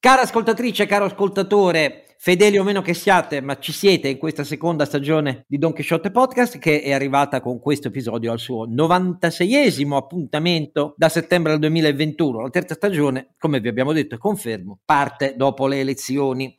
Cara 0.00 0.22
ascoltatrice, 0.22 0.86
caro 0.86 1.06
ascoltatore, 1.06 2.14
fedeli 2.18 2.56
o 2.56 2.62
meno 2.62 2.82
che 2.82 2.94
siate, 2.94 3.40
ma 3.40 3.58
ci 3.58 3.72
siete 3.72 4.06
in 4.06 4.16
questa 4.16 4.44
seconda 4.44 4.84
stagione 4.84 5.44
di 5.48 5.58
Don 5.58 5.72
Quixote 5.72 6.12
Podcast 6.12 6.58
che 6.58 6.82
è 6.82 6.92
arrivata 6.92 7.40
con 7.40 7.58
questo 7.58 7.88
episodio 7.88 8.30
al 8.30 8.38
suo 8.38 8.68
96esimo 8.68 9.96
appuntamento 9.96 10.94
da 10.96 11.08
settembre 11.08 11.50
del 11.50 11.62
2021. 11.62 12.42
La 12.42 12.48
terza 12.48 12.74
stagione, 12.74 13.34
come 13.40 13.58
vi 13.58 13.66
abbiamo 13.66 13.92
detto 13.92 14.14
e 14.14 14.18
confermo, 14.18 14.78
parte 14.84 15.34
dopo 15.36 15.66
le 15.66 15.80
elezioni. 15.80 16.56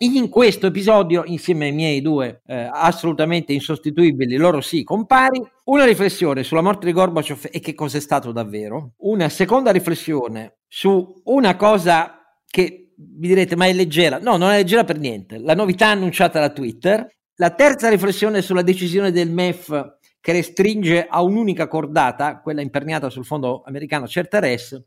In 0.00 0.28
questo 0.28 0.66
episodio, 0.66 1.22
insieme 1.24 1.68
ai 1.68 1.72
miei 1.72 2.02
due 2.02 2.42
eh, 2.44 2.68
assolutamente 2.70 3.54
insostituibili, 3.54 4.36
loro 4.36 4.60
sì, 4.60 4.84
compari, 4.84 5.42
una 5.64 5.86
riflessione 5.86 6.42
sulla 6.42 6.60
morte 6.60 6.84
di 6.84 6.92
Gorbaciov 6.92 7.48
e 7.50 7.58
che 7.58 7.72
cos'è 7.72 8.00
stato 8.00 8.32
davvero, 8.32 8.92
una 8.98 9.30
seconda 9.30 9.70
riflessione 9.70 10.58
su 10.68 11.22
una 11.24 11.56
cosa 11.56 12.15
che 12.56 12.94
vi 12.96 13.28
direte 13.28 13.54
ma 13.54 13.66
è 13.66 13.74
leggera, 13.74 14.18
no 14.18 14.38
non 14.38 14.50
è 14.50 14.56
leggera 14.56 14.82
per 14.82 14.98
niente, 14.98 15.36
la 15.36 15.54
novità 15.54 15.88
annunciata 15.88 16.40
da 16.40 16.48
Twitter, 16.48 17.06
la 17.34 17.50
terza 17.50 17.90
riflessione 17.90 18.40
sulla 18.40 18.62
decisione 18.62 19.10
del 19.10 19.30
MEF 19.30 19.98
che 20.18 20.32
restringe 20.32 21.06
a 21.06 21.20
un'unica 21.20 21.68
cordata, 21.68 22.40
quella 22.40 22.62
imperniata 22.62 23.10
sul 23.10 23.26
fondo 23.26 23.62
americano 23.66 24.08
Certares, 24.08 24.82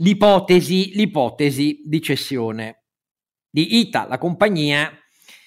l'ipotesi, 0.00 0.90
l'ipotesi 0.94 1.82
di 1.84 2.02
cessione 2.02 2.86
di 3.48 3.78
ITA, 3.78 4.08
la 4.08 4.18
compagnia 4.18 4.90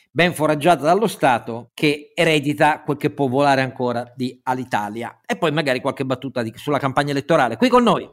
ben 0.09 0.33
foraggiata 0.33 0.83
dallo 0.83 1.08
Stato 1.08 1.72
che 1.73 2.13
eredita 2.16 2.81
quel 2.81 2.95
che 2.95 3.09
può 3.09 3.27
volare 3.27 3.59
ancora 3.59 4.09
di 4.16 4.39
Alitalia. 4.44 5.20
E 5.25 5.35
poi 5.35 5.52
magari 5.52 5.81
qualche 5.81 6.05
battuta 6.05 6.41
di, 6.41 6.53
sulla 6.55 6.80
campagna 6.80 7.11
elettorale. 7.11 7.58
Qui 7.58 7.67
con 7.67 7.83
noi. 7.83 8.09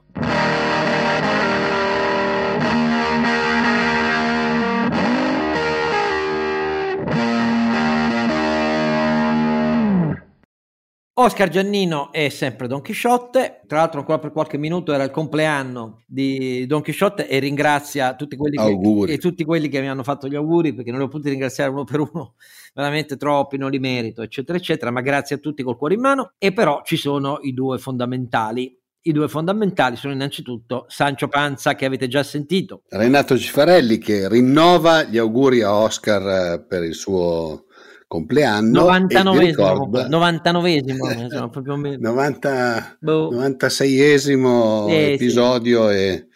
Oscar 11.23 11.51
Giannino 11.51 12.13
è 12.13 12.31
sempre 12.31 12.67
Don 12.67 12.81
Chisciotte, 12.81 13.61
tra 13.67 13.81
l'altro 13.81 14.01
ancora 14.01 14.19
per 14.19 14.33
qualche 14.33 14.57
minuto 14.57 14.95
era 14.95 15.05
il 15.05 15.11
compleanno 15.11 16.03
di 16.07 16.65
Don 16.67 16.81
Chisciotte 16.81 17.29
e 17.29 17.39
ringrazia 17.39 18.15
tutti 18.15 18.37
quelli, 18.37 18.57
che, 19.05 19.19
tutti 19.19 19.45
quelli 19.45 19.69
che 19.69 19.83
mi 19.83 19.89
hanno 19.91 20.03
fatto 20.03 20.29
gli 20.29 20.35
auguri 20.35 20.73
perché 20.73 20.91
non 20.91 21.01
li 21.01 21.05
ho 21.05 21.09
potuti 21.09 21.29
ringraziare 21.29 21.71
uno 21.71 21.85
per 21.85 22.01
uno, 22.01 22.37
veramente 22.73 23.19
troppi, 23.19 23.59
non 23.59 23.71
li 23.71 23.79
merito, 23.79 24.23
eccetera, 24.23 24.57
eccetera, 24.57 24.91
ma 24.91 25.03
grazie 25.03 25.37
a 25.37 25.39
tutti 25.41 25.63
col 25.63 25.77
cuore 25.77 25.93
in 25.93 26.01
mano. 26.01 26.33
E 26.39 26.55
però 26.55 26.81
ci 26.85 26.97
sono 26.97 27.39
i 27.43 27.53
due 27.53 27.77
fondamentali. 27.77 28.75
I 29.03 29.13
due 29.13 29.29
fondamentali 29.29 29.97
sono 29.97 30.15
innanzitutto 30.15 30.87
Sancio 30.89 31.29
Panza 31.29 31.75
che 31.75 31.85
avete 31.85 32.09
già 32.09 32.23
sentito. 32.23 32.83
Renato 32.89 33.37
Cifarelli 33.37 33.99
che 33.99 34.27
rinnova 34.27 35.03
gli 35.03 35.19
auguri 35.19 35.61
a 35.61 35.75
Oscar 35.75 36.55
eh, 36.55 36.65
per 36.67 36.83
il 36.83 36.95
suo 36.95 37.67
compleanno 38.11 38.91
99esimo, 38.91 39.39
ricorda... 39.39 40.09
99esimo 40.09 41.23
insomma, 41.23 41.49
proprio 41.49 41.77
90, 41.77 42.97
boh. 42.99 43.31
96esimo 43.33 44.89
eh, 44.89 45.13
episodio 45.13 45.89
sì. 45.91 45.95
e, 45.95 46.27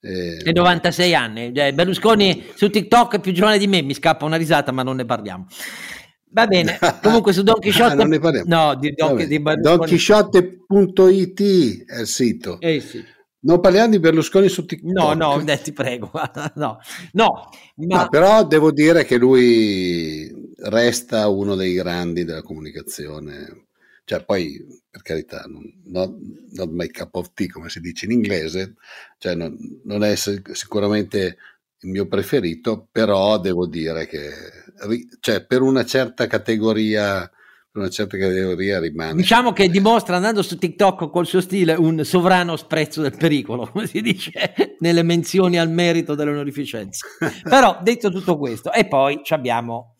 e... 0.00 0.38
e 0.44 0.52
96 0.52 1.14
anni 1.16 1.52
cioè, 1.52 1.72
Berlusconi 1.72 2.44
su 2.54 2.70
TikTok 2.70 3.16
è 3.16 3.20
più 3.20 3.32
giovane 3.32 3.58
di 3.58 3.66
me 3.66 3.82
mi 3.82 3.94
scappa 3.94 4.24
una 4.24 4.36
risata 4.36 4.70
ma 4.70 4.84
non 4.84 4.94
ne 4.94 5.04
parliamo 5.04 5.46
Va 6.30 6.46
bene, 6.46 6.78
comunque 7.02 7.32
su 7.32 7.44
Don 7.44 7.60
Chisciotte... 7.60 7.92
Ah, 7.92 8.06
non 8.06 8.42
no, 8.44 8.74
di 8.74 8.92
Don, 8.92 9.16
di 9.24 9.40
Don 9.40 9.84
Chisciotte.it 9.84 11.40
è 11.86 12.00
il 12.00 12.06
sito. 12.08 12.58
Eh 12.58 12.80
sì. 12.80 13.00
Non 13.42 13.60
parliamo 13.60 13.90
di 13.90 14.00
Berlusconi 14.00 14.48
su 14.48 14.64
TikTok. 14.64 14.92
No, 14.92 15.12
no, 15.12 15.40
eh, 15.46 15.62
ti 15.62 15.72
prego. 15.72 16.10
no, 16.56 16.78
no, 17.12 17.50
ma... 17.76 18.02
no, 18.02 18.08
però 18.08 18.44
devo 18.44 18.72
dire 18.72 19.04
che 19.04 19.16
lui 19.16 20.43
resta 20.64 21.28
uno 21.28 21.54
dei 21.54 21.74
grandi 21.74 22.24
della 22.24 22.42
comunicazione. 22.42 23.66
Cioè, 24.04 24.24
poi, 24.24 24.62
per 24.90 25.02
carità, 25.02 25.44
non, 25.46 25.62
not, 25.84 26.14
not 26.52 26.70
my 26.70 26.88
cup 26.88 27.14
of 27.14 27.32
tea, 27.32 27.46
come 27.50 27.70
si 27.70 27.80
dice 27.80 28.04
in 28.04 28.12
inglese, 28.12 28.74
cioè 29.18 29.34
non, 29.34 29.56
non 29.84 30.04
è 30.04 30.14
sicuramente 30.14 31.38
il 31.80 31.90
mio 31.90 32.06
preferito, 32.06 32.88
però 32.90 33.38
devo 33.38 33.66
dire 33.66 34.06
che 34.06 34.30
cioè, 35.20 35.44
per 35.46 35.62
una 35.62 35.84
certa 35.84 36.26
categoria 36.26 37.30
una 37.74 37.88
certa 37.88 38.16
categoria 38.16 38.78
rimane. 38.78 39.14
Diciamo 39.14 39.52
che 39.52 39.68
dimostra 39.68 40.14
andando 40.14 40.42
su 40.42 40.56
TikTok 40.56 41.10
col 41.10 41.26
suo 41.26 41.40
stile 41.40 41.74
un 41.74 42.04
sovrano 42.04 42.54
sprezzo 42.56 43.02
del 43.02 43.16
pericolo, 43.16 43.68
come 43.68 43.86
si 43.88 44.00
dice 44.00 44.76
nelle 44.78 45.02
menzioni 45.02 45.58
al 45.58 45.70
merito 45.70 46.14
dell'onorificenza. 46.14 47.04
Però 47.42 47.80
detto 47.82 48.10
tutto 48.10 48.38
questo, 48.38 48.72
e 48.72 48.86
poi 48.86 49.20
abbiamo 49.30 49.93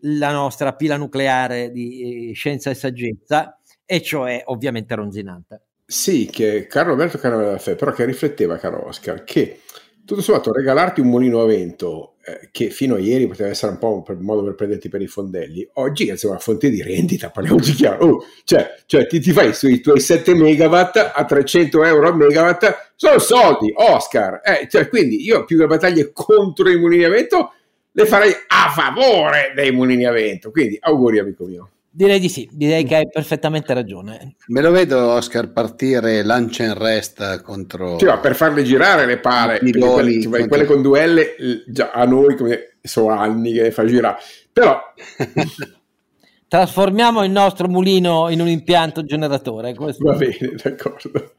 la 0.00 0.32
nostra 0.32 0.74
pila 0.74 0.96
nucleare 0.96 1.70
di 1.70 2.30
eh, 2.30 2.32
scienza 2.34 2.70
e 2.70 2.74
saggezza, 2.74 3.58
e 3.84 4.02
cioè 4.02 4.42
ovviamente 4.46 4.94
Ronzinante. 4.94 5.62
Sì, 5.84 6.28
che 6.30 6.66
caro 6.66 6.90
Roberto 6.90 7.18
Caravella 7.18 7.58
però 7.58 7.92
che 7.92 8.04
rifletteva, 8.04 8.58
caro 8.58 8.86
Oscar, 8.86 9.22
che 9.22 9.60
tutto 10.04 10.20
sommato 10.20 10.52
regalarti 10.52 11.00
un 11.00 11.08
mulino 11.08 11.40
a 11.40 11.46
vento 11.46 12.14
eh, 12.24 12.48
che 12.50 12.70
fino 12.70 12.96
a 12.96 12.98
ieri 12.98 13.28
poteva 13.28 13.50
essere 13.50 13.70
un 13.72 13.78
po' 13.78 14.04
un 14.06 14.24
modo 14.24 14.42
per 14.42 14.56
prenderti 14.56 14.88
per 14.88 15.00
i 15.00 15.06
fondelli, 15.06 15.68
oggi 15.74 16.08
è 16.08 16.16
una 16.22 16.38
fonte 16.38 16.70
di 16.70 16.82
rendita, 16.82 17.30
parliamoci 17.30 17.72
chiaro. 17.74 18.06
Oh, 18.06 18.24
cioè, 18.42 18.82
cioè 18.86 19.06
ti, 19.06 19.20
ti, 19.20 19.30
fai 19.30 19.54
sui 19.54 19.80
tuoi 19.80 20.00
7 20.00 20.34
megawatt 20.34 21.12
a 21.14 21.24
300 21.24 21.84
euro 21.84 22.08
a 22.08 22.14
megawatt, 22.14 22.92
sono 22.96 23.20
soldi, 23.20 23.72
Oscar. 23.76 24.40
Eh, 24.42 24.66
cioè, 24.68 24.88
quindi 24.88 25.22
io 25.24 25.44
più 25.44 25.56
che 25.56 25.66
battaglie 25.66 26.10
contro 26.12 26.68
i 26.68 26.76
mulini 26.78 27.04
a 27.04 27.10
vento, 27.10 27.52
le 27.96 28.04
farei 28.04 28.30
a 28.46 28.70
favore 28.70 29.52
dei 29.54 29.72
mulini 29.72 30.04
a 30.04 30.12
vento. 30.12 30.50
Quindi 30.50 30.76
auguri 30.78 31.18
amico 31.18 31.46
mio. 31.46 31.70
Direi 31.90 32.20
di 32.20 32.28
sì, 32.28 32.46
direi 32.52 32.84
che 32.84 32.96
hai 32.96 33.08
perfettamente 33.10 33.72
ragione. 33.72 34.36
Me 34.48 34.60
lo 34.60 34.70
vedo 34.70 35.12
Oscar 35.12 35.50
partire 35.50 36.22
lancia 36.22 36.64
in 36.64 36.74
resta 36.74 37.40
contro... 37.40 37.96
Cioè, 37.96 38.18
per 38.18 38.34
farle 38.34 38.64
girare 38.64 39.06
le 39.06 39.18
pare, 39.18 39.60
quelle, 39.60 40.20
cioè, 40.20 40.30
contro... 40.30 40.46
quelle, 40.46 40.64
con 40.66 40.82
due 40.82 41.06
L 41.06 41.64
già 41.68 41.92
a 41.92 42.04
noi 42.04 42.36
come, 42.36 42.76
sono 42.82 43.14
anni 43.14 43.52
che 43.54 43.62
le 43.62 43.70
fa 43.70 43.86
girare, 43.86 44.18
però... 44.52 44.78
Trasformiamo 46.48 47.24
il 47.24 47.30
nostro 47.30 47.66
mulino 47.66 48.28
in 48.28 48.40
un 48.40 48.48
impianto 48.48 49.02
generatore. 49.02 49.74
Questo... 49.74 50.04
Va 50.04 50.16
bene, 50.16 50.54
d'accordo. 50.62 51.32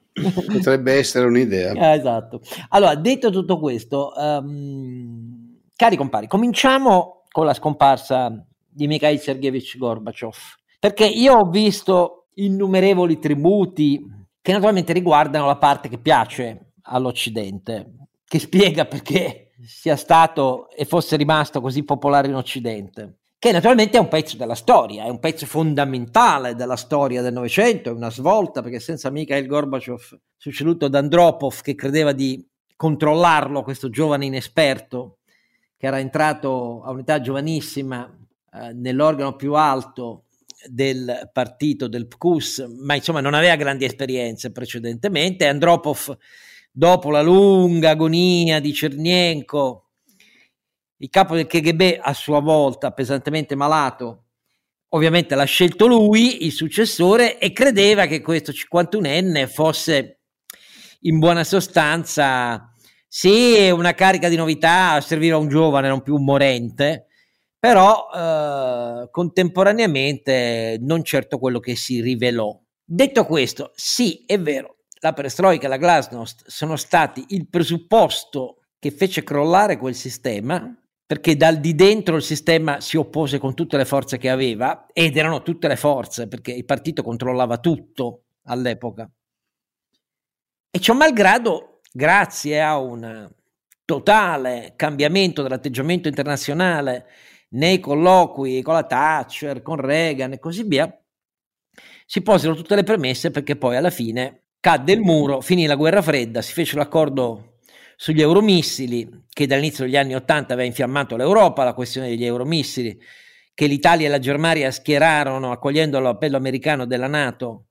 Potrebbe 0.52 0.94
essere 0.94 1.28
un'idea. 1.28 1.72
Eh, 1.74 1.98
esatto. 1.98 2.42
Allora, 2.70 2.96
detto 2.96 3.30
tutto 3.30 3.60
questo, 3.60 4.12
um, 4.18 5.37
cari 5.78 5.96
compari, 5.96 6.28
cominciamo 6.28 7.22
con 7.30 7.46
la 7.46 7.54
scomparsa 7.54 8.46
di 8.68 8.88
Mikhail 8.88 9.20
Sergeyevich 9.20 9.78
Gorbachev. 9.78 10.36
Perché 10.80 11.06
io 11.06 11.36
ho 11.36 11.50
visto 11.50 12.28
innumerevoli 12.34 13.20
tributi 13.20 14.04
che 14.42 14.52
naturalmente 14.52 14.92
riguardano 14.92 15.46
la 15.46 15.58
parte 15.58 15.88
che 15.88 16.00
piace 16.00 16.72
all'Occidente, 16.84 17.94
che 18.26 18.40
spiega 18.40 18.86
perché 18.86 19.52
sia 19.66 19.96
stato 19.96 20.70
e 20.72 20.86
fosse 20.86 21.16
rimasto 21.16 21.62
così 21.62 21.84
popolare 21.84 22.28
in 22.28 22.36
Occidente, 22.36 23.20
che 23.38 23.52
naturalmente 23.52 23.98
è 23.98 24.02
un 24.02 24.08
pezzo 24.08 24.36
della 24.36 24.56
storia, 24.56 25.04
è 25.04 25.10
un 25.10 25.20
pezzo 25.20 25.46
fondamentale 25.46 26.56
della 26.56 26.76
storia 26.76 27.22
del 27.22 27.34
Novecento, 27.34 27.90
è 27.90 27.94
una 27.94 28.10
svolta 28.10 28.64
perché 28.64 28.80
senza 28.80 29.12
Mikhail 29.12 29.46
Gorbachev, 29.46 30.20
succeduto 30.36 30.88
da 30.88 31.00
Andropov 31.00 31.62
che 31.62 31.76
credeva 31.76 32.14
di 32.14 32.44
controllarlo, 32.76 33.62
questo 33.62 33.90
giovane 33.90 34.26
inesperto 34.26 35.17
che 35.78 35.86
era 35.86 36.00
entrato 36.00 36.82
a 36.84 36.92
un'età 36.92 37.22
giovanissima 37.22 38.12
eh, 38.54 38.74
nell'organo 38.74 39.36
più 39.36 39.54
alto 39.54 40.24
del 40.66 41.30
partito 41.32 41.88
del 41.88 42.08
PQS, 42.08 42.66
ma 42.80 42.96
insomma 42.96 43.22
non 43.22 43.36
aveva 43.36 43.56
grandi 43.56 43.86
esperienze 43.86 44.52
precedentemente. 44.52 45.46
Andropov, 45.46 46.18
dopo 46.72 47.12
la 47.12 47.22
lunga 47.22 47.92
agonia 47.92 48.60
di 48.60 48.74
Cernienko, 48.74 49.90
il 50.98 51.10
capo 51.10 51.36
del 51.36 51.46
KGB 51.46 52.00
a 52.02 52.14
sua 52.14 52.40
volta 52.40 52.92
pesantemente 52.92 53.54
malato, 53.54 54.24
ovviamente 54.90 55.36
l'ha 55.36 55.44
scelto 55.44 55.86
lui, 55.86 56.46
il 56.46 56.52
successore, 56.52 57.38
e 57.38 57.52
credeva 57.52 58.08
che 58.08 58.22
questo 58.22 58.52
51enne 58.52 59.48
fosse 59.48 60.22
in 61.02 61.20
buona 61.20 61.44
sostanza 61.44 62.74
sì, 63.08 63.70
una 63.70 63.94
carica 63.94 64.30
di 64.30 64.36
novità, 64.36 65.00
serviva 65.02 65.38
a 65.38 65.40
un 65.40 65.48
giovane, 65.48 65.88
non 65.88 66.02
più 66.02 66.16
un 66.16 66.24
morente, 66.24 67.08
però 67.58 68.08
eh, 68.14 69.10
contemporaneamente 69.10 70.78
non 70.82 71.04
certo 71.04 71.40
quello 71.40 71.60
che 71.60 71.76
si 71.76 72.02
rivelò. 72.02 72.58
Detto 72.84 73.26
questo, 73.26 73.72
sì, 73.76 74.24
è 74.26 74.40
vero, 74.40 74.78
la 75.00 75.14
perestroica 75.14 75.66
e 75.66 75.70
la 75.70 75.78
glasnost 75.78 76.48
sono 76.48 76.76
stati 76.76 77.26
il 77.30 77.48
presupposto 77.50 78.62
che 78.80 78.92
fece 78.92 79.24
crollare 79.24 79.78
quel 79.78 79.96
sistema, 79.96 80.76
perché 81.06 81.36
dal 81.36 81.60
di 81.60 81.74
dentro 81.74 82.18
il 82.18 82.22
sistema 82.22 82.80
si 82.82 82.98
oppose 82.98 83.38
con 83.40 83.56
tutte 83.56 83.78
le 83.78 83.86
forze 83.86 84.18
che 84.18 84.30
aveva, 84.30 84.86
ed 84.92 85.18
erano 85.18 85.42
tutte 85.42 85.68
le 85.68 85.78
forze, 85.78 86.28
perché 86.28 86.52
il 86.52 86.66
partito 86.66 87.02
controllava 87.02 87.58
tutto 87.58 88.24
all'epoca. 88.44 89.10
E 90.70 90.80
ciò 90.80 90.94
malgrado, 90.94 91.77
grazie 91.98 92.62
a 92.62 92.78
una 92.78 93.28
totale 93.84 94.74
cambiamento 94.76 95.42
dell'atteggiamento 95.42 96.08
internazionale 96.08 97.08
nei 97.50 97.80
colloqui 97.80 98.62
con 98.62 98.76
la 98.76 98.84
Thatcher, 98.84 99.64
con 99.64 99.78
Reagan 99.78 100.34
e 100.34 100.40
così 100.40 100.62
via, 100.62 100.96
si 102.06 102.22
posero 102.22 102.54
tutte 102.54 102.76
le 102.76 102.84
premesse 102.84 103.32
perché 103.32 103.56
poi 103.56 103.78
alla 103.78 103.90
fine 103.90 104.44
cadde 104.60 104.94
il 104.94 105.00
muro, 105.00 105.42
finì 105.42 105.66
la 105.66 105.74
guerra 105.74 106.04
fredda, 106.04 106.44
si 106.44 106.54
fece 106.54 106.76
l'accordo 106.76 107.62
sugli 107.96 108.22
euromissili 108.22 109.26
che 109.28 109.48
dall'inizio 109.48 109.86
degli 109.86 109.98
anni 109.98 110.14
Ottanta 110.14 110.54
aveva 110.54 110.68
infiammato 110.68 111.18
l'Europa, 111.18 111.64
la 111.64 111.74
questione 111.74 112.10
degli 112.10 112.26
euromissili 112.26 112.96
che 113.56 113.66
l'Italia 113.66 114.06
e 114.06 114.10
la 114.12 114.20
Germania 114.20 114.70
schierarono 114.70 115.52
accogliendo 115.52 116.00
l'appello 116.00 116.38
americano 116.38 116.86
della 116.86 117.08
Nato 117.08 117.67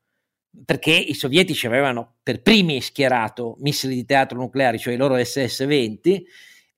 perché 0.65 0.93
i 0.93 1.15
sovietici 1.15 1.67
avevano 1.67 2.17
per 2.23 2.43
primi 2.43 2.81
schierato 2.81 3.57
missili 3.61 3.95
di 3.95 4.05
teatro 4.05 4.39
nucleari, 4.39 4.79
cioè 4.79 4.95
i 4.95 4.97
loro 4.97 5.17
SS-20 5.17 6.23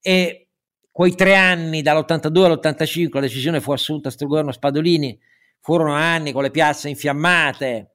e 0.01 0.49
quei 0.91 1.15
tre 1.15 1.37
anni 1.37 1.83
dall'82 1.83 2.45
all'85 2.45 3.09
la 3.13 3.21
decisione 3.21 3.61
fu 3.61 3.73
assunta 3.73 4.11
sul 4.11 4.27
governo 4.27 4.53
Spadolini 4.53 5.19
furono 5.61 5.93
anni 5.93 6.33
con 6.33 6.43
le 6.43 6.51
piazze 6.51 6.89
infiammate 6.89 7.93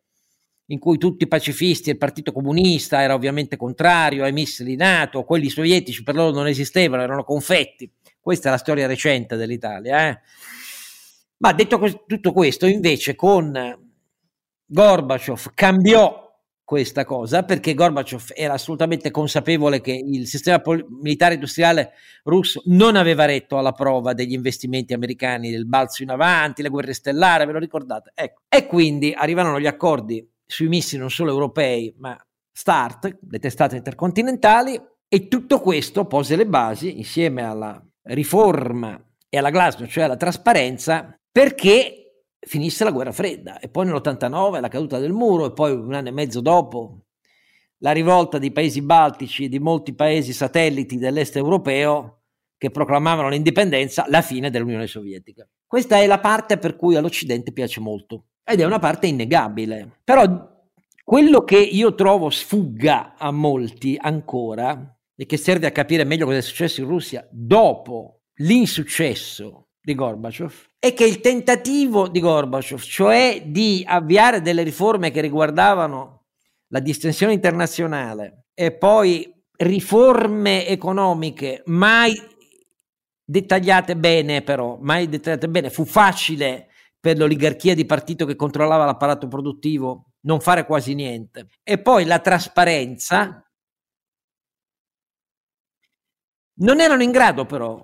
in 0.68 0.80
cui 0.80 0.97
tutti 0.97 1.25
i 1.25 1.27
pacifisti 1.27 1.89
e 1.89 1.94
il 1.94 1.97
Partito 1.97 2.31
Comunista 2.31 3.01
era 3.01 3.13
ovviamente 3.13 3.57
contrario 3.57 4.24
ai 4.24 4.31
missili 4.31 4.75
NATO, 4.75 5.24
quelli 5.24 5.50
sovietici 5.50 6.03
per 6.03 6.15
loro 6.15 6.31
non 6.31 6.47
esistevano, 6.47 7.03
erano 7.03 7.24
confetti. 7.24 7.91
Questa 8.19 8.47
è 8.47 8.51
la 8.51 8.57
storia 8.57 8.88
recente 8.88 9.35
dell'Italia. 9.35 10.09
Eh? 10.09 10.19
Ma 11.38 11.51
detto 11.51 11.77
que- 11.77 12.03
tutto 12.07 12.31
questo, 12.31 12.65
invece, 12.65 13.15
con 13.15 13.82
Gorbaciov 14.74 15.52
cambiò 15.54 16.20
questa 16.64 17.06
cosa 17.06 17.44
perché 17.44 17.75
Gorbaciov 17.75 18.31
era 18.34 18.54
assolutamente 18.54 19.12
consapevole 19.12 19.81
che 19.81 19.92
il 19.92 20.25
sistema 20.25 20.58
pol- 20.58 20.84
militare 20.90 21.36
industriale 21.36 21.92
russo 22.24 22.64
non 22.66 22.96
aveva 22.96 23.25
retto 23.25 23.60
alla 23.60 23.74
prova 23.74 24.14
degli 24.14 24.34
investimenti 24.34 24.94
americani, 24.94 25.52
del 25.52 25.68
balzo 25.68 26.02
in 26.02 26.10
avanti, 26.10 26.64
le 26.64 26.70
guerre 26.70 26.94
stellari, 26.94 27.46
ve 27.46 27.52
lo 27.52 27.60
ricordate? 27.60 28.14
Ecco. 28.16 28.42
E 28.50 28.66
quindi 28.66 29.14
arrivarono 29.16 29.60
gli 29.60 29.68
accordi 29.68 30.28
sui 30.44 30.68
missili 30.68 31.02
non 31.02 31.12
solo 31.12 31.30
europei, 31.30 31.94
ma 32.00 32.18
START, 32.52 33.19
le 33.30 33.40
testate 33.40 33.76
intercontinentali, 33.76 34.81
e 35.08 35.28
tutto 35.28 35.60
questo 35.60 36.06
pose 36.06 36.36
le 36.36 36.48
basi, 36.48 36.98
insieme 36.98 37.44
alla 37.44 37.80
riforma 38.06 39.00
e 39.30 39.38
alla 39.38 39.52
glasnost, 39.52 39.92
cioè 39.92 40.06
alla 40.06 40.18
trasparenza, 40.18 41.16
perché 41.31 42.03
finisse 42.45 42.84
la 42.84 42.92
guerra 42.92 43.12
fredda 43.12 43.60
e 43.60 43.69
poi 43.69 43.86
nell'89 43.86 44.60
la 44.60 44.68
caduta 44.68 45.00
del 45.00 45.13
muro 45.13 45.45
e 45.45 45.54
poi 45.54 45.72
un 45.72 45.94
anno 45.94 46.10
e 46.10 46.12
mezzo 46.12 46.42
dopo 46.42 47.06
la 47.78 47.92
rivolta 47.92 48.38
dei 48.38 48.51
paesi 48.51 48.81
baltici 48.81 49.45
e 49.45 49.50
di 49.50 49.60
molti 49.60 49.94
paesi 49.94 50.34
satelliti 50.34 50.98
dell'est 50.98 51.36
europeo 51.36 52.22
che 52.57 52.72
proclamavano 52.72 53.28
l'indipendenza, 53.28 54.06
la 54.07 54.22
fine 54.22 54.50
dell'Unione 54.50 54.88
Sovietica. 54.88 55.45
Questa 55.68 55.98
è 55.98 56.07
la 56.07 56.19
parte 56.19 56.57
per 56.57 56.78
cui 56.78 56.95
all'Occidente 56.95 57.51
piace 57.51 57.81
molto 57.81 58.28
ed 58.44 58.62
è 58.62 58.66
una 58.66 58.80
parte 58.80 59.07
innegabile. 59.07 60.00
Però 60.04 60.51
quello 61.04 61.44
che 61.44 61.57
io 61.57 61.94
trovo 61.94 62.30
sfugga 62.30 63.16
a 63.18 63.31
molti 63.31 63.98
ancora 64.00 64.98
e 65.16 65.25
che 65.25 65.36
serve 65.36 65.68
a 65.68 65.72
capire 65.72 66.06
meglio 66.06 66.25
cosa 66.25 66.38
è 66.38 66.42
successo 66.42 66.80
in 66.80 66.88
Russia 66.88 67.28
dopo 67.30 68.22
l'insuccesso 68.36 69.68
di 69.83 69.95
Gorbaciov 69.95 70.53
è 70.80 70.94
che 70.94 71.06
il 71.06 71.19
tentativo 71.19 72.07
di 72.07 72.21
Gorbaciov, 72.21 72.80
cioè 72.81 73.44
di 73.45 73.83
avviare 73.85 74.41
delle 74.41 74.63
riforme 74.63 75.12
che 75.12 75.19
riguardavano 75.19 76.24
la 76.68 76.80
distensione 76.80 77.33
internazionale 77.33 78.45
e 78.53 78.75
poi 78.75 79.30
riforme 79.57 80.65
economiche 80.68 81.63
mai 81.65 82.15
dettagliate 83.25 83.97
bene 83.97 84.41
però, 84.41 84.77
mai 84.81 85.09
dettagliate 85.09 85.50
bene, 85.50 85.69
fu 85.69 85.85
facile 85.85 86.69
per 87.00 87.18
l'oligarchia 87.18 87.75
di 87.75 87.85
partito 87.85 88.25
che 88.25 88.38
controllava 88.38 88.85
l'apparato 88.85 89.27
produttivo 89.27 90.13
non 90.21 90.39
fare 90.39 90.65
quasi 90.65 90.94
niente. 90.94 91.47
E 91.62 91.77
poi 91.81 92.06
la 92.06 92.19
trasparenza 92.19 93.45
non 96.56 96.80
erano 96.80 97.03
in 97.03 97.12
grado 97.12 97.45
però 97.45 97.83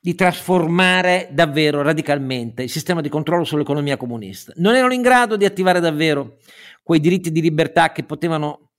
di 0.00 0.14
trasformare 0.14 1.28
davvero 1.32 1.82
radicalmente 1.82 2.62
il 2.62 2.70
sistema 2.70 3.00
di 3.00 3.08
controllo 3.08 3.44
sull'economia 3.44 3.96
comunista. 3.96 4.52
Non 4.56 4.74
erano 4.74 4.94
in 4.94 5.02
grado 5.02 5.36
di 5.36 5.44
attivare 5.44 5.80
davvero 5.80 6.38
quei 6.82 7.00
diritti 7.00 7.32
di 7.32 7.40
libertà 7.40 7.92
che 7.92 8.04
potevano 8.04 8.70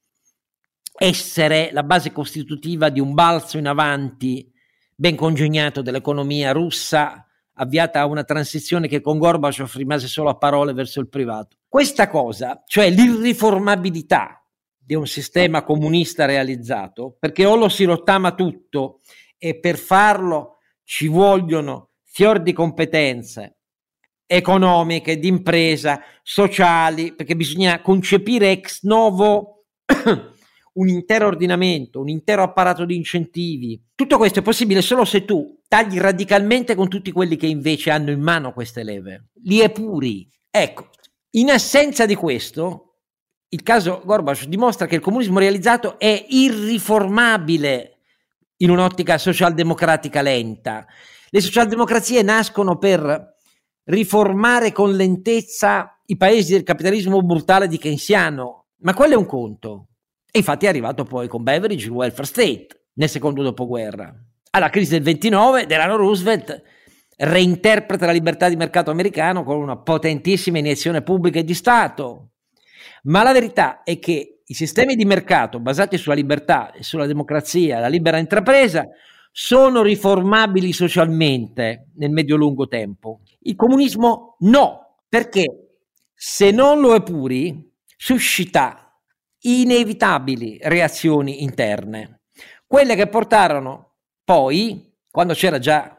essere 0.97 1.69
la 1.71 1.83
base 1.83 2.11
costitutiva 2.11 2.89
di 2.89 2.99
un 2.99 3.13
balzo 3.13 3.57
in 3.57 3.67
avanti 3.67 4.51
ben 4.95 5.15
congegnato 5.15 5.81
dell'economia 5.81 6.51
russa 6.51 7.25
avviata 7.53 7.99
a 7.99 8.05
una 8.05 8.23
transizione 8.23 8.87
che 8.87 9.01
con 9.01 9.17
Gorbaciov 9.17 9.71
rimase 9.75 10.07
solo 10.07 10.29
a 10.29 10.37
parole 10.37 10.73
verso 10.73 10.99
il 10.99 11.09
privato. 11.09 11.57
Questa 11.67 12.09
cosa, 12.09 12.63
cioè 12.65 12.89
l'irriformabilità 12.89 14.43
di 14.77 14.95
un 14.95 15.05
sistema 15.05 15.63
comunista 15.63 16.25
realizzato, 16.25 17.15
perché 17.19 17.45
o 17.45 17.55
lo 17.55 17.69
si 17.69 17.83
rottama 17.83 18.33
tutto 18.33 19.01
e 19.37 19.59
per 19.59 19.77
farlo 19.77 20.58
ci 20.89 21.07
vogliono 21.07 21.91
fior 22.03 22.41
di 22.41 22.51
competenze 22.51 23.57
economiche, 24.25 25.19
di 25.19 25.27
impresa, 25.27 26.01
sociali, 26.23 27.13
perché 27.13 27.35
bisogna 27.35 27.79
concepire 27.79 28.49
ex 28.49 28.81
novo 28.81 29.65
un 30.73 30.87
intero 30.87 31.27
ordinamento, 31.27 31.99
un 31.99 32.09
intero 32.09 32.41
apparato 32.41 32.85
di 32.85 32.95
incentivi. 32.95 33.79
Tutto 33.93 34.17
questo 34.17 34.39
è 34.39 34.41
possibile 34.41 34.81
solo 34.81 35.05
se 35.05 35.25
tu 35.25 35.61
tagli 35.67 35.99
radicalmente 35.99 36.73
con 36.73 36.87
tutti 36.87 37.11
quelli 37.11 37.35
che 37.35 37.45
invece 37.45 37.91
hanno 37.91 38.09
in 38.09 38.21
mano 38.21 38.51
queste 38.51 38.81
leve, 38.81 39.27
li 39.43 39.61
epuri. 39.61 40.27
Ecco, 40.49 40.89
in 41.35 41.51
assenza 41.51 42.07
di 42.07 42.15
questo, 42.15 42.95
il 43.49 43.61
caso 43.61 44.01
Gorbaciov 44.03 44.49
dimostra 44.49 44.87
che 44.87 44.95
il 44.95 45.01
comunismo 45.01 45.37
realizzato 45.37 45.99
è 45.99 46.25
irriformabile 46.29 47.98
in 48.61 48.69
un'ottica 48.69 49.17
socialdemocratica 49.17 50.21
lenta. 50.21 50.85
Le 51.29 51.41
socialdemocrazie 51.41 52.21
nascono 52.21 52.77
per 52.77 53.35
riformare 53.85 54.71
con 54.71 54.95
lentezza 54.95 55.99
i 56.05 56.17
paesi 56.17 56.53
del 56.53 56.63
capitalismo 56.63 57.21
brutale 57.21 57.67
di 57.67 57.77
keynesiano, 57.77 58.67
ma 58.81 58.93
quello 58.93 59.13
è 59.13 59.17
un 59.17 59.25
conto. 59.25 59.87
E 60.31 60.39
infatti 60.39 60.65
è 60.65 60.69
arrivato 60.69 61.03
poi 61.03 61.27
con 61.27 61.43
Beveridge 61.43 61.85
il 61.85 61.91
welfare 61.91 62.27
state 62.27 62.67
nel 62.93 63.09
secondo 63.09 63.41
dopoguerra. 63.41 64.13
Alla 64.51 64.69
crisi 64.69 64.91
del 64.91 65.03
29, 65.03 65.65
Delano 65.65 65.95
Roosevelt 65.95 66.61
reinterpreta 67.17 68.05
la 68.05 68.11
libertà 68.11 68.49
di 68.49 68.55
mercato 68.55 68.91
americano 68.91 69.43
con 69.43 69.57
una 69.57 69.77
potentissima 69.77 70.57
iniezione 70.57 71.01
pubblica 71.01 71.39
e 71.39 71.43
di 71.43 71.53
Stato. 71.53 72.31
Ma 73.03 73.23
la 73.23 73.31
verità 73.31 73.83
è 73.83 73.99
che 73.99 74.38
i 74.51 74.55
sistemi 74.55 74.95
di 74.95 75.05
mercato 75.05 75.59
basati 75.59 75.97
sulla 75.97 76.15
libertà 76.15 76.71
e 76.71 76.81
sulla 76.81 77.05
democrazia, 77.05 77.79
la 77.79 77.87
libera 77.87 78.17
intrapresa, 78.17 78.83
sono 79.31 79.83
riformabili 79.83 80.73
socialmente 80.73 81.89
nel 81.97 82.09
medio-lungo 82.09 82.67
tempo. 82.67 83.19
Il 83.41 83.55
comunismo 83.55 84.37
no, 84.39 84.97
perché 85.07 85.81
se 86.15 86.49
non 86.49 86.79
lo 86.79 86.95
epuri, 86.95 87.71
suscita 87.95 88.91
inevitabili 89.41 90.57
reazioni 90.63 91.43
interne, 91.43 92.21
quelle 92.65 92.95
che 92.95 93.07
portarono 93.07 93.97
poi, 94.23 94.91
quando 95.11 95.33
c'era 95.33 95.59
già 95.59 95.95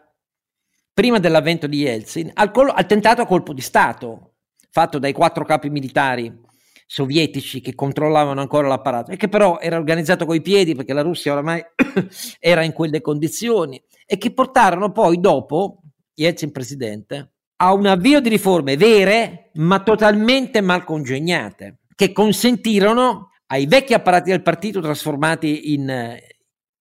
prima 0.92 1.20
dell'avvento 1.20 1.68
di 1.68 1.78
Yeltsin, 1.78 2.32
al, 2.34 2.50
col- 2.50 2.72
al 2.74 2.86
tentato 2.86 3.24
colpo 3.26 3.52
di 3.52 3.60
Stato 3.60 4.34
fatto 4.72 4.98
dai 4.98 5.12
quattro 5.12 5.44
capi 5.44 5.70
militari 5.70 6.48
sovietici 6.92 7.60
che 7.60 7.76
controllavano 7.76 8.40
ancora 8.40 8.66
l'apparato 8.66 9.12
e 9.12 9.16
che 9.16 9.28
però 9.28 9.60
era 9.60 9.76
organizzato 9.76 10.26
coi 10.26 10.42
piedi 10.42 10.74
perché 10.74 10.92
la 10.92 11.02
Russia 11.02 11.30
oramai 11.30 11.64
era 12.40 12.64
in 12.64 12.72
quelle 12.72 13.00
condizioni 13.00 13.80
e 14.04 14.18
che 14.18 14.32
portarono 14.32 14.90
poi 14.90 15.20
dopo 15.20 15.82
Yeltsin 16.14 16.50
presidente 16.50 17.34
a 17.58 17.72
un 17.74 17.86
avvio 17.86 18.18
di 18.18 18.28
riforme 18.28 18.76
vere 18.76 19.50
ma 19.54 19.80
totalmente 19.84 20.60
mal 20.60 20.82
congegnate 20.82 21.82
che 21.94 22.10
consentirono 22.10 23.30
ai 23.46 23.66
vecchi 23.66 23.94
apparati 23.94 24.30
del 24.30 24.42
partito 24.42 24.80
trasformati 24.80 25.72
in 25.72 25.88
eh, 25.88 26.20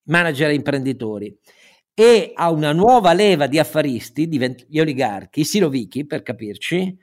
manager 0.08 0.50
e 0.50 0.54
imprenditori 0.54 1.38
e 1.94 2.32
a 2.34 2.50
una 2.50 2.72
nuova 2.72 3.12
leva 3.12 3.46
di 3.46 3.60
affaristi, 3.60 4.26
gli 4.26 4.80
oligarchi, 4.80 5.44
silovichi 5.44 6.04
per 6.04 6.22
capirci, 6.22 6.98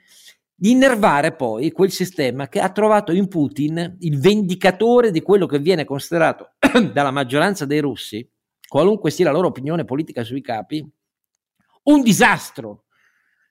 di 0.59 0.71
innervare 0.71 1.35
poi 1.35 1.71
quel 1.71 1.91
sistema 1.91 2.47
che 2.47 2.59
ha 2.59 2.71
trovato 2.71 3.11
in 3.11 3.27
Putin 3.27 3.97
il 3.99 4.19
vendicatore 4.19 5.11
di 5.11 5.21
quello 5.21 5.45
che 5.45 5.59
viene 5.59 5.85
considerato 5.85 6.53
dalla 6.93 7.11
maggioranza 7.11 7.65
dei 7.65 7.79
russi, 7.79 8.27
qualunque 8.67 9.11
sia 9.11 9.25
la 9.25 9.31
loro 9.31 9.49
opinione 9.49 9.85
politica 9.85 10.23
sui 10.23 10.41
capi, 10.41 10.83
un 11.83 12.01
disastro, 12.01 12.85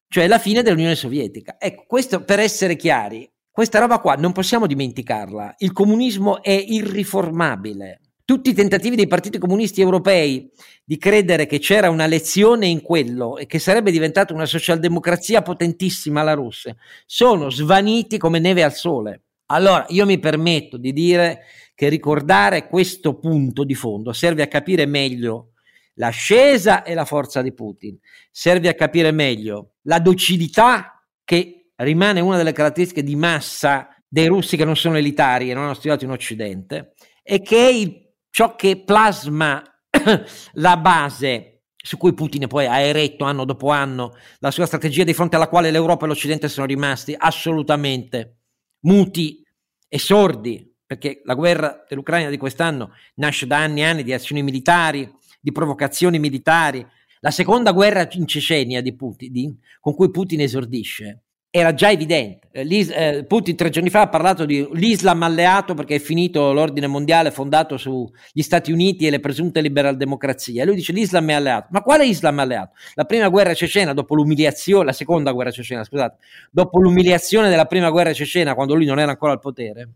cioè 0.09 0.27
la 0.27 0.41
fine 0.41 0.63
dell'Unione 0.63 0.97
Sovietica. 0.97 1.55
Ecco, 1.61 1.85
questo 1.87 2.25
per 2.25 2.41
essere 2.41 2.75
chiari, 2.75 3.31
questa 3.53 3.79
roba 3.79 4.01
qua 4.01 4.17
non 4.17 4.33
possiamo 4.33 4.67
dimenticarla. 4.67 5.55
Il 5.59 5.71
comunismo 5.71 6.43
è 6.43 6.51
irriformabile. 6.51 8.01
Tutti 8.27 8.51
i 8.51 8.55
tentativi 8.55 8.97
dei 8.97 9.07
partiti 9.07 9.39
comunisti 9.39 9.81
europei 9.81 10.51
di 10.85 10.99
credere 10.99 11.47
che 11.47 11.61
c'era 11.61 11.91
una 11.91 12.07
lezione 12.07 12.67
in 12.67 12.83
quello 12.83 13.39
e 13.39 13.47
che 13.47 13.61
sarebbe 13.61 13.93
diventata 13.93 14.35
una 14.35 14.47
socialdemocrazia 14.47 15.43
potentissima 15.43 16.25
la 16.25 16.35
Russia 16.35 16.75
sono 17.07 17.51
svaniti 17.51 18.19
come 18.19 18.41
neve 18.41 18.65
al 18.65 18.75
sole. 18.75 19.23
Allora 19.47 19.87
io 19.91 20.05
mi 20.07 20.19
permetto 20.19 20.77
di 20.77 20.93
dire 20.93 21.45
che 21.77 21.89
ricordare 21.89 22.67
questo 22.67 23.17
punto 23.17 23.63
di 23.63 23.75
fondo 23.75 24.13
serve 24.13 24.43
a 24.43 24.49
capire 24.49 24.87
meglio 24.87 25.53
l'ascesa 25.95 26.83
e 26.83 26.95
la 26.95 27.05
forza 27.05 27.43
di 27.43 27.55
Putin, 27.55 27.97
serve 28.33 28.69
a 28.69 28.75
capire 28.75 29.13
meglio 29.13 29.75
la 29.83 30.01
docilità 30.01 31.01
che 31.23 31.71
rimane 31.77 32.19
una 32.19 32.37
delle 32.37 32.53
caratteristiche 32.53 33.05
di 33.05 33.15
massa 33.15 33.89
dei 34.09 34.27
russi 34.27 34.57
che 34.57 34.65
non 34.65 34.75
sono 34.75 34.97
elitari 34.97 35.49
e 35.49 35.55
non 35.55 35.63
hanno 35.63 35.75
studiato 35.75 36.05
in 36.05 36.11
Occidente 36.11 36.95
e 37.23 37.41
che 37.41 37.57
è 37.57 37.71
il 37.71 38.06
ciò 38.37 38.55
che 38.55 38.83
plasma 38.85 39.63
la 40.53 40.77
base 40.77 41.63
su 41.75 41.97
cui 41.97 42.13
Putin 42.13 42.47
poi 42.49 42.67
ha 42.67 42.81
eretto 42.81 43.25
anno 43.25 43.47
dopo 43.47 43.71
anno 43.71 44.15
la 44.41 44.51
sua 44.51 44.67
strategia 44.67 45.05
di 45.05 45.15
fronte 45.15 45.37
alla 45.37 45.49
quale 45.49 45.71
l'Europa 45.71 46.05
e 46.05 46.09
l'Occidente 46.09 46.47
sono 46.51 46.67
rimasti 46.67 47.15
assolutamente 47.17 48.41
muti 48.81 49.43
e 49.89 49.99
sordi, 49.99 50.71
perché 50.85 51.23
la 51.25 51.33
guerra 51.33 51.83
dell'Ucraina 51.89 52.29
di 52.29 52.37
quest'anno 52.37 52.91
nasce 53.15 53.47
da 53.47 53.57
anni 53.57 53.81
e 53.81 53.85
anni 53.85 54.03
di 54.03 54.13
azioni 54.13 54.43
militari, 54.43 55.11
di 55.41 55.51
provocazioni 55.51 56.19
militari. 56.19 56.87
La 57.21 57.31
seconda 57.31 57.73
guerra 57.73 58.07
in 58.11 58.27
Cecenia 58.27 58.83
di 58.83 58.95
Putin, 58.95 59.59
con 59.81 59.95
cui 59.95 60.11
Putin 60.11 60.43
esordisce, 60.43 61.26
era 61.51 61.73
già 61.73 61.91
evidente. 61.91 62.49
Eh, 62.53 62.67
eh, 62.69 63.25
Putin 63.25 63.57
tre 63.57 63.71
giorni 63.71 63.91
fa 63.91 64.03
ha 64.03 64.09
parlato 64.09 64.45
di 64.45 64.67
l'Islam 64.73 65.23
alleato 65.23 65.75
perché 65.75 65.97
è 65.97 65.99
finito 65.99 66.53
l'ordine 66.53 66.87
mondiale 66.87 67.31
fondato 67.31 67.77
sugli 67.77 68.43
Stati 68.43 68.73
Uniti 68.73 69.07
e 69.07 69.11
le 69.11 69.21
presunte 69.21 69.61
liberal 69.61 69.97
democrazie. 69.97 70.65
Lui 70.65 70.75
dice 70.75 70.93
l'Islam 70.93 71.31
è 71.31 71.33
alleato. 71.33 71.69
Ma 71.71 71.83
quale 71.83 72.07
Islam 72.07 72.39
alleato? 72.39 72.73
La 72.95 73.05
prima 73.05 73.29
guerra 73.29 73.55
cecena, 73.55 73.93
dopo 73.93 74.15
l'umiliazione, 74.15 74.85
la 74.85 74.93
seconda 74.93 75.33
guerra 75.33 75.51
cecena, 75.51 75.85
scusate, 75.85 76.17
dopo 76.51 76.81
l'umiliazione 76.81 77.49
della 77.49 77.67
prima 77.67 77.91
guerra 77.91 78.13
cecena, 78.13 78.55
quando 78.55 78.75
lui 78.75 78.85
non 78.85 78.99
era 78.99 79.11
ancora 79.11 79.33
al 79.33 79.41
potere, 79.41 79.89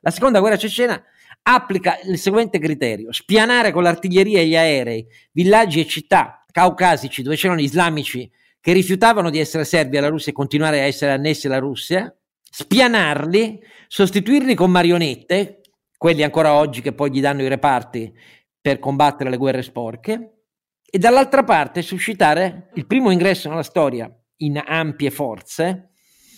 la 0.00 0.10
seconda 0.10 0.40
guerra 0.40 0.56
cecena 0.56 1.00
applica 1.42 1.98
il 2.04 2.18
seguente 2.18 2.58
criterio: 2.58 3.12
spianare 3.12 3.70
con 3.70 3.82
l'artiglieria 3.82 4.40
e 4.40 4.46
gli 4.46 4.56
aerei 4.56 5.06
villaggi 5.32 5.80
e 5.80 5.86
città 5.86 6.44
caucasici 6.50 7.22
dove 7.22 7.36
c'erano 7.36 7.60
islamici 7.60 8.28
che 8.68 8.74
rifiutavano 8.74 9.30
di 9.30 9.38
essere 9.38 9.64
servi 9.64 9.96
alla 9.96 10.10
Russia 10.10 10.30
e 10.30 10.34
continuare 10.34 10.80
a 10.80 10.84
essere 10.84 11.12
annessi 11.12 11.46
alla 11.46 11.56
Russia, 11.56 12.14
spianarli, 12.42 13.62
sostituirli 13.86 14.54
con 14.54 14.70
marionette, 14.70 15.62
quelli 15.96 16.22
ancora 16.22 16.52
oggi 16.52 16.82
che 16.82 16.92
poi 16.92 17.10
gli 17.10 17.22
danno 17.22 17.40
i 17.40 17.48
reparti 17.48 18.12
per 18.60 18.78
combattere 18.78 19.30
le 19.30 19.38
guerre 19.38 19.62
sporche, 19.62 20.42
e 20.84 20.98
dall'altra 20.98 21.44
parte 21.44 21.80
suscitare 21.80 22.68
il 22.74 22.86
primo 22.86 23.10
ingresso 23.10 23.48
nella 23.48 23.62
storia 23.62 24.14
in 24.40 24.62
ampie 24.62 25.10
forze 25.10 25.92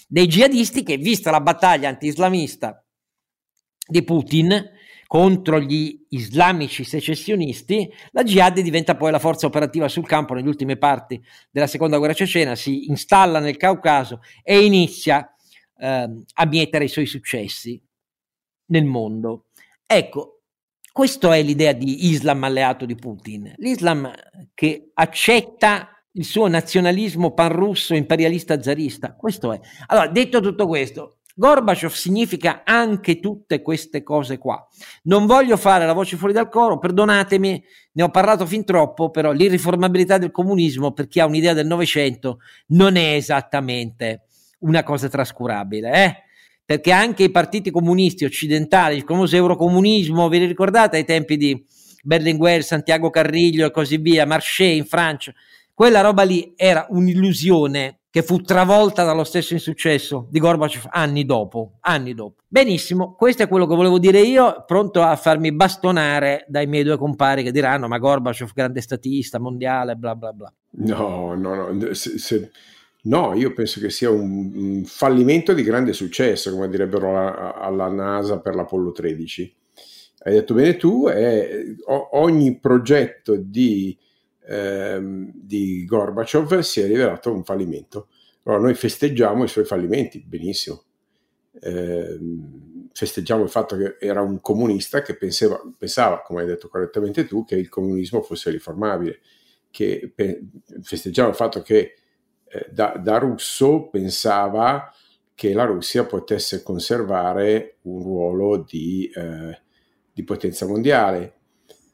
dei 0.06 0.28
jihadisti 0.28 0.84
che, 0.84 0.99
vista 0.99 1.32
la 1.32 1.40
battaglia 1.40 1.88
anti-islamista 1.88 2.80
di 3.88 4.04
Putin, 4.04 4.70
contro 5.11 5.59
gli 5.59 6.07
islamici 6.11 6.85
secessionisti, 6.85 7.93
la 8.12 8.23
jihad 8.23 8.61
diventa 8.61 8.95
poi 8.95 9.11
la 9.11 9.19
forza 9.19 9.47
operativa 9.47 9.88
sul 9.88 10.07
campo 10.07 10.35
nelle 10.35 10.47
ultime 10.47 10.76
parti 10.76 11.21
della 11.50 11.67
seconda 11.67 11.99
guerra 11.99 12.14
cecena, 12.14 12.55
si 12.55 12.88
installa 12.88 13.40
nel 13.40 13.57
Caucaso 13.57 14.21
e 14.45 14.64
inizia 14.64 15.35
eh, 15.76 16.09
a 16.33 16.47
mietere 16.47 16.85
i 16.85 16.88
suoi 16.88 17.07
successi 17.07 17.83
nel 18.67 18.85
mondo. 18.85 19.47
Ecco, 19.85 20.43
questa 20.93 21.35
è 21.35 21.43
l'idea 21.43 21.73
di 21.73 22.07
Islam 22.07 22.45
alleato 22.45 22.87
di 22.87 22.95
Putin, 22.95 23.52
l'Islam 23.57 24.12
che 24.55 24.93
accetta 24.95 25.88
il 26.12 26.25
suo 26.25 26.47
nazionalismo 26.47 27.35
panrusso 27.35 27.97
imperialista 27.97 28.62
zarista. 28.62 29.17
Questo 29.17 29.52
è. 29.52 29.61
Allora, 29.88 30.07
detto 30.07 30.38
tutto 30.38 30.69
questo, 30.69 31.19
Gorbaciov 31.40 31.92
significa 31.92 32.64
anche 32.66 33.18
tutte 33.18 33.62
queste 33.62 34.02
cose 34.02 34.37
qua. 34.37 34.62
Non 35.04 35.25
voglio 35.25 35.56
fare 35.56 35.87
la 35.87 35.94
voce 35.94 36.18
fuori 36.18 36.35
dal 36.35 36.50
coro, 36.50 36.78
perdonatemi, 36.78 37.64
ne 37.92 38.02
ho 38.02 38.11
parlato 38.11 38.44
fin 38.44 38.62
troppo, 38.62 39.09
però 39.09 39.32
l'irriformabilità 39.32 40.18
del 40.18 40.32
comunismo 40.32 40.92
per 40.92 41.09
chi 41.09 41.18
ha 41.18 41.25
un'idea 41.25 41.54
del 41.54 41.66
Novecento 41.66 42.40
non 42.68 42.97
è 42.97 43.14
esattamente 43.14 44.25
una 44.59 44.82
cosa 44.82 45.09
trascurabile, 45.09 46.04
eh? 46.04 46.16
perché 46.62 46.92
anche 46.92 47.23
i 47.23 47.30
partiti 47.30 47.70
comunisti 47.70 48.26
occidentali, 48.26 48.97
il 48.97 49.04
famoso 49.06 49.35
eurocomunismo, 49.35 50.28
vi 50.28 50.44
ricordate 50.44 50.99
ai 50.99 51.06
tempi 51.06 51.38
di 51.38 51.64
Berlinguer, 52.02 52.62
Santiago 52.62 53.09
Carriglio 53.09 53.64
e 53.64 53.70
così 53.70 53.97
via, 53.97 54.26
Marché 54.26 54.64
in 54.64 54.85
Francia, 54.85 55.32
quella 55.73 56.02
roba 56.02 56.23
lì 56.23 56.52
era 56.54 56.87
un'illusione 56.90 58.00
che 58.11 58.23
fu 58.23 58.40
travolta 58.40 59.05
dallo 59.05 59.23
stesso 59.23 59.55
insuccesso 59.55 60.26
di 60.31 60.40
Gorbaciov 60.40 60.88
anni 60.90 61.25
dopo, 61.25 61.79
anni 61.81 62.12
dopo. 62.12 62.43
Benissimo, 62.49 63.14
questo 63.14 63.45
è 63.45 63.49
quello 63.49 63.69
che 63.69 63.76
volevo 63.76 64.00
dire 64.00 64.21
io, 64.21 64.64
pronto 64.67 65.00
a 65.02 65.14
farmi 65.14 65.52
bastonare 65.52 66.45
dai 66.49 66.67
miei 66.67 66.83
due 66.83 66.99
compari 66.99 67.45
che 67.45 67.52
diranno 67.52 67.87
ma 67.87 67.99
Gorbaciov 67.99 68.50
grande 68.52 68.81
statista 68.81 69.38
mondiale, 69.38 69.95
bla 69.95 70.17
bla 70.17 70.33
bla. 70.33 70.52
No, 70.73 71.35
no, 71.37 71.71
no, 71.71 71.95
se, 71.95 72.19
se, 72.19 72.50
no 73.02 73.35
io 73.35 73.52
penso 73.52 73.79
che 73.79 73.90
sia 73.90 74.11
un, 74.11 74.52
un, 74.55 74.85
fallimento 74.85 75.52
di 75.52 75.62
grande 75.62 75.93
successo, 75.93 76.50
come 76.50 76.69
direbbero 76.69 77.12
la, 77.12 77.55
alla 77.55 77.88
NASA 77.88 78.40
per 78.40 78.57
l'Apollo 78.57 78.90
13. 78.90 79.55
Hai 80.23 80.33
detto 80.35 80.55
bene 80.55 80.76
tu, 80.76 81.07
è, 81.07 81.62
ogni 81.87 82.59
progetto 82.59 83.37
di 83.37 83.97
ehm, 84.50 85.30
di 85.33 85.85
Gorbaciov 85.85 86.59
si 86.59 86.80
è 86.80 86.87
rivelato 86.87 87.33
un 87.33 87.45
fallimento. 87.45 88.09
Allora 88.45 88.62
noi 88.62 88.75
festeggiamo 88.75 89.45
i 89.45 89.49
suoi 89.49 89.64
fallimenti, 89.64 90.21
benissimo. 90.26 90.83
Eh, 91.61 92.19
festeggiamo 92.92 93.42
il 93.45 93.49
fatto 93.49 93.76
che 93.76 93.97
era 94.00 94.23
un 94.23 94.40
comunista 94.40 95.02
che 95.02 95.16
pensava, 95.16 95.61
pensava, 95.78 96.23
come 96.23 96.40
hai 96.40 96.47
detto 96.47 96.69
correttamente 96.69 97.26
tu, 97.26 97.45
che 97.45 97.54
il 97.54 97.69
comunismo 97.69 98.23
fosse 98.23 98.50
riformabile, 98.50 99.21
che 99.71 100.11
pe- 100.12 100.42
festeggiamo 100.83 101.28
il 101.28 101.35
fatto 101.37 101.62
che 101.62 101.95
eh, 102.49 102.66
da, 102.73 102.97
da, 103.00 103.19
russo 103.19 103.88
pensava 103.88 104.92
che 105.35 105.52
la 105.52 105.64
Russia 105.64 106.04
potesse 106.04 106.62
conservare 106.62 107.76
un 107.83 108.02
ruolo 108.02 108.64
di, 108.69 109.11
eh, 109.14 109.61
di 110.12 110.25
potenza 110.25 110.66
mondiale 110.66 111.39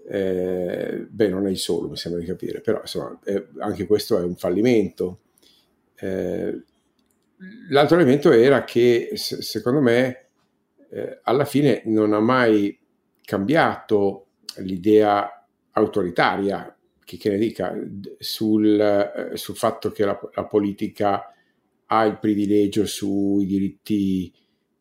eh, 0.09 1.07
beh, 1.09 1.29
non 1.29 1.47
è 1.47 1.51
il 1.51 1.59
solo, 1.59 1.89
mi 1.89 1.97
sembra 1.97 2.21
di 2.21 2.27
capire, 2.27 2.61
però 2.61 2.81
insomma, 2.81 3.19
eh, 3.25 3.49
anche 3.59 3.87
questo 3.87 4.19
è 4.19 4.23
un 4.23 4.37
fallimento. 4.37 5.21
Eh, 5.97 6.63
l'altro 7.71 7.97
elemento 7.97 8.31
era 8.31 8.65
che, 8.65 9.11
se, 9.15 9.43
secondo 9.43 9.81
me, 9.81 10.27
eh, 10.91 11.21
alla 11.23 11.45
fine 11.45 11.83
non 11.87 12.13
ha 12.13 12.21
mai 12.21 12.79
cambiato 13.23 14.27
l'idea 14.59 15.45
autoritaria, 15.73 16.75
che, 17.05 17.17
che 17.17 17.31
ne 17.31 17.39
dica, 17.39 17.77
sul, 18.19 18.81
eh, 18.81 19.37
sul 19.37 19.57
fatto 19.57 19.91
che 19.91 20.05
la, 20.05 20.19
la, 20.35 20.45
politica 20.45 21.33
ha 21.87 22.05
il 22.05 22.19
privilegio 22.19 22.87
sui 22.87 23.45
diritti, 23.47 24.33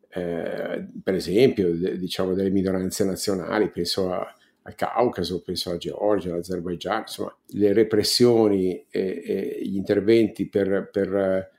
eh, 0.10 0.88
per 1.04 1.16
esempio, 1.16 1.76
de, 1.76 1.98
diciamo, 1.98 2.34
delle 2.34 2.52
minoranze 2.52 3.04
nazionali, 3.04 3.70
penso 3.70 4.12
a 4.14 4.36
al 4.68 4.76
Caucaso, 4.76 5.42
penso 5.44 5.70
alla 5.70 5.78
Georgia, 5.78 6.34
all'Azerbaigian, 6.34 7.02
insomma, 7.02 7.36
le 7.48 7.74
repressioni 7.74 8.86
e, 8.90 9.22
e 9.24 9.62
gli 9.64 9.76
interventi 9.76 10.50
per, 10.50 10.90
per, 10.92 11.52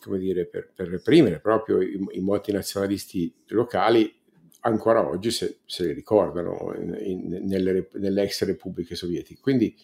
come 0.00 0.18
dire, 0.18 0.46
per, 0.46 0.70
per 0.74 0.88
reprimere 0.88 1.38
proprio 1.38 1.82
i, 1.82 1.98
i 2.12 2.20
multinazionalisti 2.20 3.32
locali 3.48 4.10
ancora 4.60 5.06
oggi 5.06 5.30
se, 5.30 5.58
se 5.66 5.84
li 5.84 5.92
ricordano 5.92 6.74
in, 6.76 6.96
in, 6.98 7.46
nelle, 7.46 7.88
nelle, 7.92 8.22
ex 8.22 8.44
repubbliche 8.44 8.94
sovietiche. 8.94 9.40
Quindi 9.40 9.76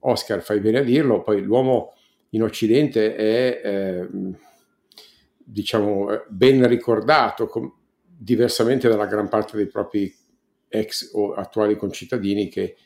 Oscar, 0.00 0.42
fai 0.42 0.60
bene 0.60 0.80
a 0.80 0.84
dirlo, 0.84 1.22
poi 1.22 1.40
l'uomo 1.42 1.94
in 2.30 2.42
Occidente 2.42 3.14
è, 3.14 3.60
eh, 3.64 4.08
diciamo, 5.38 6.24
ben 6.28 6.66
ricordato, 6.66 7.46
com- 7.46 7.72
diversamente 8.04 8.88
dalla 8.88 9.06
gran 9.06 9.28
parte 9.28 9.56
dei 9.56 9.66
propri 9.66 10.14
ex 10.72 11.10
o 11.12 11.34
attuali 11.34 11.76
concittadini 11.76 12.48
che 12.48 12.76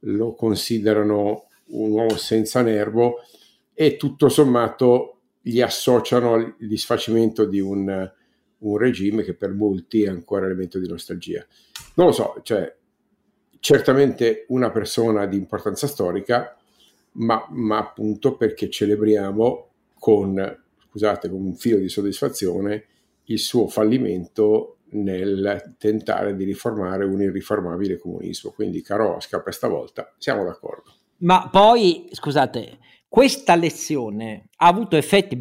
lo 0.00 0.34
considerano 0.34 1.48
un 1.66 1.90
uomo 1.90 2.16
senza 2.16 2.62
nervo 2.62 3.16
e 3.72 3.96
tutto 3.96 4.28
sommato 4.28 5.18
gli 5.40 5.60
associano 5.60 6.34
al 6.34 6.54
disfacimento 6.58 7.44
di 7.44 7.60
un, 7.60 8.10
un 8.58 8.78
regime 8.78 9.22
che 9.22 9.34
per 9.34 9.52
molti 9.52 10.04
è 10.04 10.08
ancora 10.08 10.46
elemento 10.46 10.78
di 10.78 10.88
nostalgia. 10.88 11.44
Non 11.94 12.06
lo 12.06 12.12
so, 12.12 12.40
cioè 12.42 12.74
certamente 13.60 14.46
una 14.48 14.70
persona 14.70 15.26
di 15.26 15.36
importanza 15.36 15.86
storica, 15.86 16.56
ma, 17.12 17.46
ma 17.50 17.78
appunto 17.78 18.36
perché 18.36 18.70
celebriamo 18.70 19.68
con, 19.98 20.62
scusate, 20.88 21.28
con 21.28 21.40
un 21.40 21.54
filo 21.54 21.78
di 21.78 21.88
soddisfazione 21.88 22.86
il 23.24 23.38
suo 23.38 23.68
fallimento 23.68 24.73
nel 24.94 25.76
tentare 25.78 26.34
di 26.34 26.44
riformare 26.44 27.04
un 27.04 27.20
irriformabile 27.20 27.98
comunismo. 27.98 28.50
Quindi, 28.50 28.82
caro 28.82 29.16
Oscar, 29.16 29.42
questa 29.42 29.68
volta 29.68 30.12
siamo 30.18 30.44
d'accordo. 30.44 30.92
Ma 31.18 31.48
poi, 31.50 32.08
scusate, 32.10 32.78
questa 33.08 33.54
lezione 33.54 34.48
ha 34.56 34.66
avuto 34.66 34.96
effetti 34.96 35.36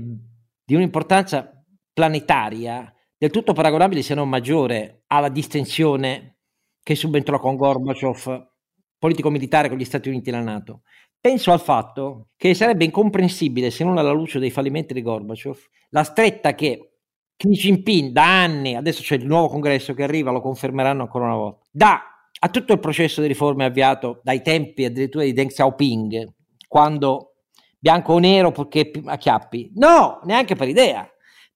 di 0.64 0.76
un'importanza 0.76 1.64
planetaria 1.92 2.94
del 3.18 3.32
tutto 3.32 3.54
paragonabile, 3.54 4.02
se 4.02 4.14
non 4.14 4.30
maggiore, 4.30 5.04
alla 5.08 5.30
distensione 5.30 6.38
che 6.82 6.96
subentrò 6.96 7.40
con 7.40 7.56
Gorbaciov, 7.56 8.52
politico-militare 8.98 9.70
con 9.70 9.78
gli 9.78 9.86
Stati 9.86 10.10
Uniti 10.10 10.30
e 10.30 10.34
la 10.34 10.42
Nato. 10.42 10.82
Penso 11.20 11.52
al 11.52 11.62
fatto 11.62 12.30
che 12.36 12.54
sarebbe 12.54 12.84
incomprensibile, 12.84 13.72
se 13.72 13.84
non 13.84 13.98
alla 13.98 14.12
luce 14.12 14.40
dei 14.40 14.52
fallimenti 14.52 14.94
di 14.94 15.02
Gorbaciov, 15.02 15.58
la 15.90 16.04
stretta 16.04 16.54
che 16.54 16.93
Xi 17.38 17.50
Jinping 17.50 18.12
da 18.12 18.44
anni, 18.44 18.76
adesso 18.76 19.02
c'è 19.02 19.16
il 19.16 19.26
nuovo 19.26 19.48
congresso 19.48 19.94
che 19.94 20.04
arriva, 20.04 20.32
lo 20.32 20.42
confermeranno 20.42 21.02
ancora 21.02 21.26
una 21.26 21.36
volta, 21.36 21.66
dà 21.72 22.02
a 22.40 22.50
tutto 22.50 22.74
il 22.74 22.80
processo 22.80 23.22
di 23.22 23.28
riforme 23.28 23.66
avviato 23.66 24.22
dai 24.24 24.42
tempi 24.42 24.86
addirittura 24.86 25.24
di 25.24 25.34
Deng 25.34 25.50
Xiaoping, 25.50 26.34
quando 26.68 27.36
bianco 27.80 28.14
o 28.14 28.20
nero 28.20 28.52
purché 28.52 28.92
a 29.06 29.18
chiappi. 29.18 29.72
No, 29.76 30.20
neanche 30.24 30.56
per 30.56 30.68
idea, 30.68 31.10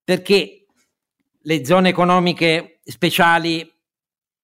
perché 0.03 0.65
le 1.41 1.65
zone 1.65 1.89
economiche 1.89 2.79
speciali 2.83 3.69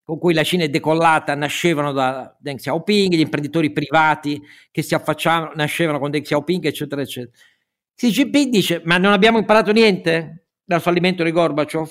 con 0.06 0.20
cui 0.20 0.34
la 0.34 0.44
Cina 0.44 0.66
è 0.66 0.70
decollata 0.70 1.34
nascevano 1.36 1.94
da 1.94 2.36
Deng 2.40 2.58
Xiaoping, 2.60 3.14
gli 3.14 3.22
imprenditori 3.22 3.72
privati 3.72 4.42
che 4.70 4.82
si 4.82 4.96
affacciavano 4.96 5.54
nascevano 5.56 6.00
con 6.00 6.12
Deng 6.12 6.24
Xiaoping, 6.24 6.66
eccetera, 6.66 7.02
eccetera. 7.02 7.32
Xi 7.96 8.10
Jinping 8.10 8.52
dice: 8.52 8.82
Ma 8.84 8.98
non 8.98 9.14
abbiamo 9.14 9.38
imparato 9.38 9.72
niente 9.72 10.43
dal 10.64 10.82
fallimento 10.82 11.24
di 11.24 11.32
Gorbaciov? 11.32 11.90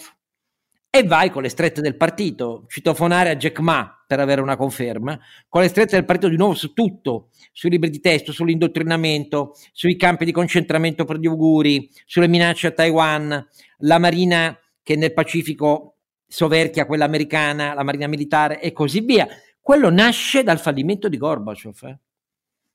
E 0.94 1.04
vai 1.04 1.30
con 1.30 1.40
le 1.42 1.48
strette 1.48 1.80
del 1.80 1.96
partito, 1.96 2.66
citofonare 2.68 3.30
a 3.30 3.36
Jack 3.36 3.60
Ma 3.60 4.04
per 4.06 4.20
avere 4.20 4.42
una 4.42 4.56
conferma, 4.56 5.18
con 5.48 5.62
le 5.62 5.68
strette 5.68 5.96
del 5.96 6.04
partito 6.04 6.28
di 6.28 6.36
nuovo 6.36 6.52
su 6.52 6.74
tutto, 6.74 7.30
sui 7.50 7.70
libri 7.70 7.88
di 7.88 7.98
testo, 7.98 8.30
sull'indottrinamento, 8.30 9.54
sui 9.72 9.96
campi 9.96 10.26
di 10.26 10.32
concentramento 10.32 11.06
per 11.06 11.16
gli 11.16 11.26
auguri, 11.26 11.88
sulle 12.04 12.28
minacce 12.28 12.66
a 12.66 12.70
Taiwan, 12.72 13.48
la 13.78 13.98
marina 13.98 14.54
che 14.82 14.96
nel 14.96 15.14
Pacifico 15.14 15.96
soverchia 16.26 16.84
quella 16.84 17.06
americana, 17.06 17.72
la 17.72 17.84
marina 17.84 18.06
militare 18.06 18.60
e 18.60 18.72
così 18.72 19.00
via. 19.00 19.26
Quello 19.60 19.90
nasce 19.90 20.42
dal 20.42 20.58
fallimento 20.58 21.08
di 21.08 21.16
Gorbaciov 21.16 21.84
eh? 21.84 21.98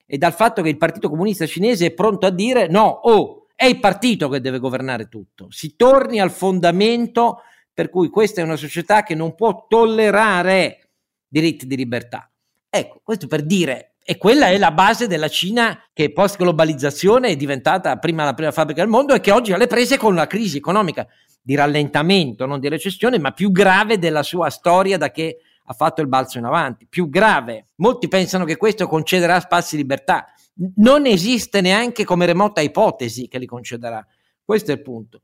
e 0.08 0.18
dal 0.18 0.34
fatto 0.34 0.62
che 0.62 0.70
il 0.70 0.77
Partito 0.77 1.10
Comunista 1.10 1.46
Cinese 1.46 1.88
è 1.88 1.92
pronto 1.92 2.25
a 2.25 2.32
dire 2.32 2.68
no, 2.68 2.88
oh, 2.88 3.47
è 3.58 3.66
il 3.66 3.80
partito 3.80 4.30
che 4.30 4.40
deve 4.40 4.60
governare 4.60 5.10
tutto. 5.10 5.48
Si 5.50 5.76
torni 5.76 6.20
al 6.20 6.30
fondamento 6.30 7.42
per 7.74 7.90
cui 7.90 8.08
questa 8.10 8.42
è 8.42 8.44
una 8.44 8.56
società 8.56 9.02
che 9.02 9.16
non 9.16 9.34
può 9.34 9.66
tollerare 9.68 10.90
diritti 11.28 11.66
di 11.66 11.76
libertà. 11.76 12.30
Ecco, 12.70 13.02
questo 13.04 13.26
per 13.26 13.44
dire 13.44 13.94
e 14.04 14.18
quella 14.18 14.50
è 14.50 14.58
la 14.60 14.72
base 14.72 15.08
della 15.08 15.28
Cina 15.28 15.84
che 15.92 16.14
post 16.14 16.38
globalizzazione 16.38 17.30
è 17.30 17.36
diventata 17.36 17.98
prima 17.98 18.24
la 18.24 18.36
prima 18.36 18.52
fabbrica 18.52 18.82
del 18.82 18.92
mondo 18.92 19.16
e 19.16 19.20
che 19.20 19.32
oggi 19.32 19.52
ha 19.54 19.58
le 19.58 19.66
prese 19.66 19.98
con 19.98 20.14
la 20.14 20.28
crisi 20.28 20.58
economica 20.58 21.08
di 21.42 21.56
rallentamento, 21.56 22.46
non 22.46 22.60
di 22.60 22.70
recessione, 22.70 23.18
ma 23.18 23.32
più 23.32 23.52
grave 23.52 23.98
della 23.98 24.22
sua 24.22 24.52
storia 24.52 25.00
da 25.00 25.10
che 25.10 25.40
ha 25.66 25.74
fatto 25.74 26.02
il 26.02 26.08
balzo 26.08 26.38
in 26.38 26.46
avanti, 26.46 26.86
più 26.88 27.10
grave. 27.10 27.70
Molti 27.78 28.08
pensano 28.08 28.46
che 28.46 28.56
questo 28.56 28.88
concederà 28.88 29.40
spazi 29.40 29.76
di 29.76 29.82
libertà. 29.82 30.28
Non 30.76 31.06
esiste 31.06 31.62
neanche 31.62 32.04
come 32.04 32.26
remota 32.26 32.62
ipotesi 32.62 33.28
che 33.28 33.38
li 33.38 33.46
concederà. 33.46 34.06
Questo 34.44 34.72
è 34.72 34.76
il 34.76 34.82
punto. 34.82 35.24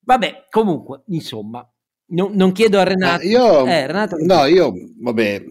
Vabbè, 0.00 0.46
comunque, 0.50 1.02
insomma, 1.06 1.66
non, 2.06 2.34
non 2.34 2.52
chiedo 2.52 2.78
a 2.78 2.82
Renato. 2.82 3.22
Ah, 3.22 3.26
io, 3.26 3.66
eh, 3.66 3.86
Renato, 3.86 4.16
no, 4.18 4.44
io, 4.44 4.72
vabbè, 4.98 5.44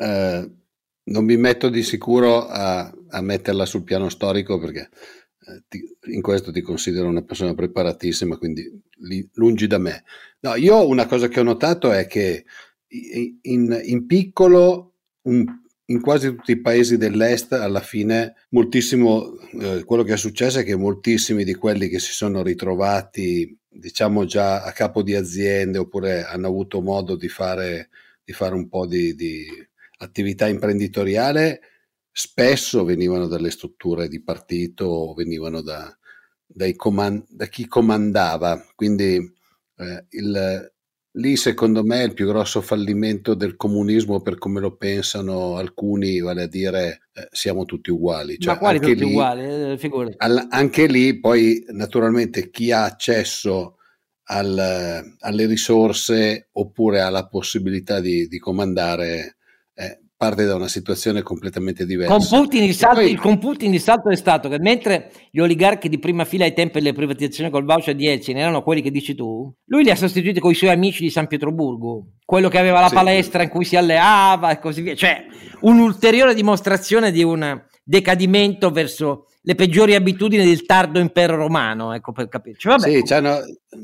eh, 0.00 0.50
non 1.04 1.24
mi 1.24 1.36
metto 1.36 1.68
di 1.68 1.82
sicuro 1.82 2.46
a, 2.46 2.90
a 3.08 3.20
metterla 3.20 3.66
sul 3.66 3.84
piano 3.84 4.08
storico 4.08 4.58
perché 4.58 4.88
eh, 5.48 5.64
ti, 5.68 5.96
in 6.12 6.22
questo 6.22 6.52
ti 6.52 6.60
considero 6.62 7.08
una 7.08 7.22
persona 7.22 7.54
preparatissima, 7.54 8.38
quindi 8.38 8.70
li, 9.00 9.28
lungi 9.34 9.66
da 9.66 9.78
me. 9.78 10.04
No, 10.40 10.54
io 10.54 10.86
una 10.86 11.06
cosa 11.06 11.28
che 11.28 11.40
ho 11.40 11.44
notato 11.44 11.90
è 11.90 12.06
che 12.06 12.44
in, 13.42 13.80
in 13.84 14.06
piccolo, 14.06 14.94
un, 15.22 15.44
in 15.90 16.00
quasi 16.00 16.28
tutti 16.34 16.52
i 16.52 16.60
paesi 16.60 16.96
dell'est, 16.98 17.52
alla 17.52 17.80
fine, 17.80 18.34
moltissimo, 18.50 19.38
eh, 19.60 19.84
quello 19.84 20.02
che 20.02 20.14
è 20.14 20.16
successo 20.18 20.58
è 20.58 20.64
che 20.64 20.76
moltissimi 20.76 21.44
di 21.44 21.54
quelli 21.54 21.88
che 21.88 21.98
si 21.98 22.12
sono 22.12 22.42
ritrovati, 22.42 23.58
diciamo 23.68 24.24
già 24.26 24.62
a 24.62 24.72
capo 24.72 25.02
di 25.02 25.14
aziende 25.14 25.78
oppure 25.78 26.24
hanno 26.24 26.46
avuto 26.46 26.82
modo 26.82 27.16
di 27.16 27.28
fare, 27.28 27.88
di 28.22 28.32
fare 28.32 28.54
un 28.54 28.68
po' 28.68 28.86
di, 28.86 29.14
di 29.14 29.46
attività 29.98 30.46
imprenditoriale 30.46 31.60
spesso 32.10 32.84
venivano 32.84 33.26
dalle 33.26 33.50
strutture 33.50 34.08
di 34.08 34.20
partito 34.22 34.84
o 34.84 35.14
venivano 35.14 35.62
da, 35.62 35.96
comand- 36.76 37.26
da 37.28 37.46
chi 37.46 37.66
comandava. 37.66 38.62
Quindi 38.74 39.16
eh, 39.76 40.06
il, 40.10 40.72
lì 41.12 41.36
secondo 41.36 41.82
me 41.82 42.02
il 42.02 42.14
più 42.14 42.26
grosso 42.26 42.60
fallimento 42.60 43.34
del 43.34 43.56
comunismo 43.56 44.20
per 44.20 44.38
come 44.38 44.60
lo 44.60 44.76
pensano 44.76 45.56
alcuni, 45.56 46.20
vale 46.20 46.42
a 46.42 46.48
dire 46.48 47.08
eh, 47.12 47.28
siamo 47.30 47.64
tutti 47.64 47.90
uguali. 47.90 48.38
Cioè, 48.38 48.54
Ma 48.54 48.58
quali 48.58 48.80
tutti 48.80 48.94
lì, 48.94 49.04
uguali? 49.04 49.44
Eh, 49.44 50.14
al, 50.18 50.46
anche 50.50 50.86
lì 50.86 51.18
poi 51.18 51.64
naturalmente 51.68 52.50
chi 52.50 52.70
ha 52.72 52.84
accesso 52.84 53.76
al, 54.30 55.16
alle 55.18 55.46
risorse 55.46 56.48
oppure 56.52 57.00
ha 57.00 57.08
la 57.08 57.26
possibilità 57.26 58.00
di, 58.00 58.28
di 58.28 58.38
comandare 58.38 59.37
parte 60.18 60.46
da 60.46 60.56
una 60.56 60.66
situazione 60.66 61.22
completamente 61.22 61.86
diversa. 61.86 62.12
Con 62.12 62.26
Putin, 62.26 62.64
il 62.64 62.74
salto, 62.74 63.00
poi... 63.00 63.14
con 63.14 63.38
Putin, 63.38 63.72
il 63.72 63.80
salto, 63.80 64.10
è 64.10 64.16
stato 64.16 64.48
che 64.48 64.58
mentre 64.58 65.12
gli 65.30 65.38
oligarchi 65.38 65.88
di 65.88 66.00
prima 66.00 66.24
fila 66.24 66.44
ai 66.44 66.52
tempi 66.52 66.80
delle 66.80 66.92
privatizzazioni 66.92 67.50
col 67.50 67.64
voucher 67.64 67.94
di 67.94 68.08
Elcin 68.08 68.36
erano 68.36 68.62
quelli 68.62 68.82
che 68.82 68.90
dici 68.90 69.14
tu, 69.14 69.50
lui 69.66 69.84
li 69.84 69.90
ha 69.90 69.96
sostituiti 69.96 70.40
con 70.40 70.50
i 70.50 70.56
suoi 70.56 70.70
amici 70.70 71.04
di 71.04 71.10
San 71.10 71.28
Pietroburgo, 71.28 72.14
quello 72.24 72.48
che 72.48 72.58
aveva 72.58 72.80
la 72.80 72.88
sì, 72.88 72.94
palestra 72.94 73.44
in 73.44 73.48
cui 73.48 73.64
si 73.64 73.76
alleava 73.76 74.50
e 74.50 74.58
così 74.58 74.82
via, 74.82 74.96
cioè 74.96 75.24
un'ulteriore 75.60 76.34
dimostrazione 76.34 77.12
di 77.12 77.22
un 77.22 77.62
decadimento 77.84 78.70
verso 78.70 79.27
le 79.48 79.54
peggiori 79.54 79.94
abitudini 79.94 80.44
del 80.44 80.66
tardo 80.66 80.98
impero 80.98 81.34
romano, 81.34 81.94
ecco 81.94 82.12
per 82.12 82.28
capirci. 82.28 82.68
Vabbè. 82.68 82.90
Sì, 82.90 83.02
c'hanno, 83.02 83.38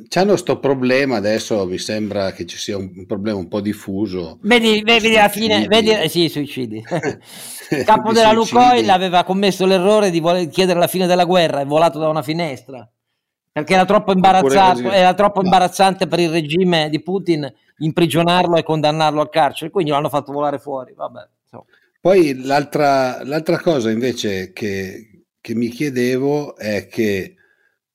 c'hanno 0.09 0.37
sto 0.37 0.59
problema 0.59 1.17
adesso, 1.17 1.65
mi 1.65 1.79
sembra 1.79 2.33
che 2.33 2.45
ci 2.45 2.59
sia 2.59 2.77
un, 2.77 2.93
un 2.95 3.07
problema 3.07 3.39
un 3.39 3.49
po' 3.49 3.63
diffuso. 3.63 4.37
Vedi, 4.43 4.83
vedi 4.83 5.17
alla 5.17 5.31
fine, 5.31 5.67
vedi, 5.67 5.89
eh, 5.89 6.11
sì, 6.11 6.29
suicidi. 6.29 6.85
Il 7.71 7.83
capo 7.83 8.13
della 8.13 8.33
Lucoil 8.33 8.91
aveva 8.91 9.25
commesso 9.25 9.65
l'errore 9.65 10.11
di 10.11 10.21
voler 10.21 10.49
chiedere 10.49 10.79
la 10.79 10.87
fine 10.87 11.07
della 11.07 11.25
guerra, 11.25 11.61
è 11.61 11.65
volato 11.65 11.99
da 11.99 12.09
una 12.09 12.23
finestra. 12.23 12.87
Perché 13.51 13.73
era 13.73 13.87
troppo, 13.87 14.13
era 14.93 15.15
troppo 15.15 15.41
no. 15.41 15.47
imbarazzante 15.47 16.07
per 16.07 16.19
il 16.19 16.29
regime 16.29 16.91
di 16.91 17.01
Putin 17.01 17.51
imprigionarlo 17.79 18.57
e 18.57 18.63
condannarlo 18.63 19.23
al 19.23 19.31
carcere, 19.31 19.71
quindi 19.71 19.93
l'hanno 19.93 20.11
fatto 20.11 20.31
volare 20.31 20.59
fuori. 20.59 20.93
Vabbè. 20.95 21.27
Poi 22.03 22.43
l'altra, 22.43 23.25
l'altra 23.25 23.59
cosa 23.59 23.91
invece 23.91 24.53
che, 24.53 25.14
che 25.45 25.55
mi 25.55 25.69
chiedevo 25.69 26.57
è 26.57 26.87
che, 26.87 27.37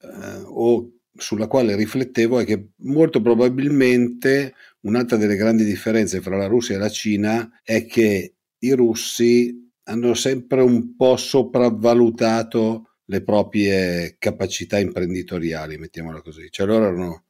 eh, 0.01 0.41
o 0.45 0.91
sulla 1.15 1.47
quale 1.47 1.75
riflettevo, 1.75 2.37
è 2.37 2.45
che 2.45 2.73
molto 2.81 3.23
probabilmente 3.23 4.53
un'altra 4.81 5.17
delle 5.17 5.35
grandi 5.35 5.63
differenze 5.63 6.21
fra 6.21 6.37
la 6.37 6.45
Russia 6.45 6.75
e 6.75 6.77
la 6.77 6.89
Cina 6.89 7.59
è 7.63 7.87
che 7.87 8.35
i 8.59 8.71
russi 8.73 9.67
hanno 9.85 10.13
sempre 10.13 10.61
un 10.61 10.95
po' 10.95 11.17
sopravvalutato 11.17 12.97
le 13.05 13.23
proprie 13.23 14.17
capacità 14.19 14.77
imprenditoriali, 14.77 15.79
mettiamola 15.79 16.21
così. 16.21 16.51
Cioè 16.51 16.67
loro 16.67 16.85
erano 16.85 17.23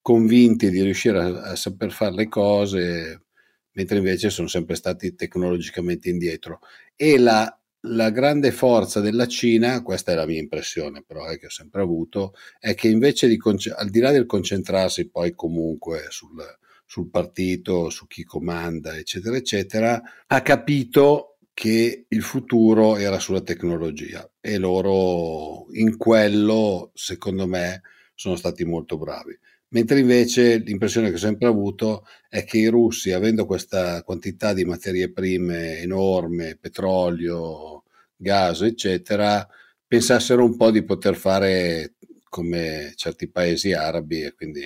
convinti 0.00 0.70
di 0.70 0.82
riuscire 0.82 1.18
a, 1.18 1.50
a 1.50 1.56
saper 1.56 1.90
fare 1.90 2.14
le 2.14 2.28
cose, 2.28 3.24
mentre 3.72 3.96
invece 3.96 4.30
sono 4.30 4.46
sempre 4.46 4.76
stati 4.76 5.16
tecnologicamente 5.16 6.10
indietro. 6.10 6.60
E 6.94 7.18
la 7.18 7.58
la 7.86 8.10
grande 8.10 8.50
forza 8.50 9.00
della 9.00 9.26
Cina, 9.26 9.82
questa 9.82 10.12
è 10.12 10.14
la 10.14 10.26
mia 10.26 10.40
impressione 10.40 11.02
però 11.06 11.28
eh, 11.28 11.38
che 11.38 11.46
ho 11.46 11.50
sempre 11.50 11.82
avuto, 11.82 12.34
è 12.58 12.74
che 12.74 12.88
invece 12.88 13.28
di, 13.28 13.38
al 13.76 13.90
di 13.90 14.00
là 14.00 14.10
del 14.10 14.26
concentrarsi 14.26 15.08
poi 15.08 15.34
comunque 15.34 16.06
sul, 16.08 16.42
sul 16.86 17.10
partito, 17.10 17.90
su 17.90 18.06
chi 18.06 18.24
comanda, 18.24 18.96
eccetera, 18.96 19.36
eccetera, 19.36 20.02
ha 20.26 20.42
capito 20.42 21.38
che 21.52 22.06
il 22.08 22.22
futuro 22.22 22.96
era 22.96 23.18
sulla 23.18 23.42
tecnologia 23.42 24.28
e 24.40 24.58
loro 24.58 25.66
in 25.72 25.96
quello, 25.96 26.90
secondo 26.94 27.46
me, 27.46 27.82
sono 28.14 28.36
stati 28.36 28.64
molto 28.64 28.96
bravi. 28.96 29.38
Mentre 29.74 29.98
invece 29.98 30.58
l'impressione 30.58 31.08
che 31.08 31.16
ho 31.16 31.18
sempre 31.18 31.48
avuto 31.48 32.06
è 32.28 32.44
che 32.44 32.58
i 32.58 32.68
russi, 32.68 33.10
avendo 33.10 33.44
questa 33.44 34.04
quantità 34.04 34.52
di 34.52 34.64
materie 34.64 35.10
prime 35.10 35.78
enorme, 35.78 36.56
petrolio, 36.56 37.82
gas, 38.14 38.62
eccetera, 38.62 39.44
pensassero 39.84 40.44
un 40.44 40.56
po' 40.56 40.70
di 40.70 40.84
poter 40.84 41.16
fare 41.16 41.94
come 42.28 42.92
certi 42.94 43.28
paesi 43.28 43.72
arabi 43.72 44.22
e 44.22 44.34
quindi 44.34 44.64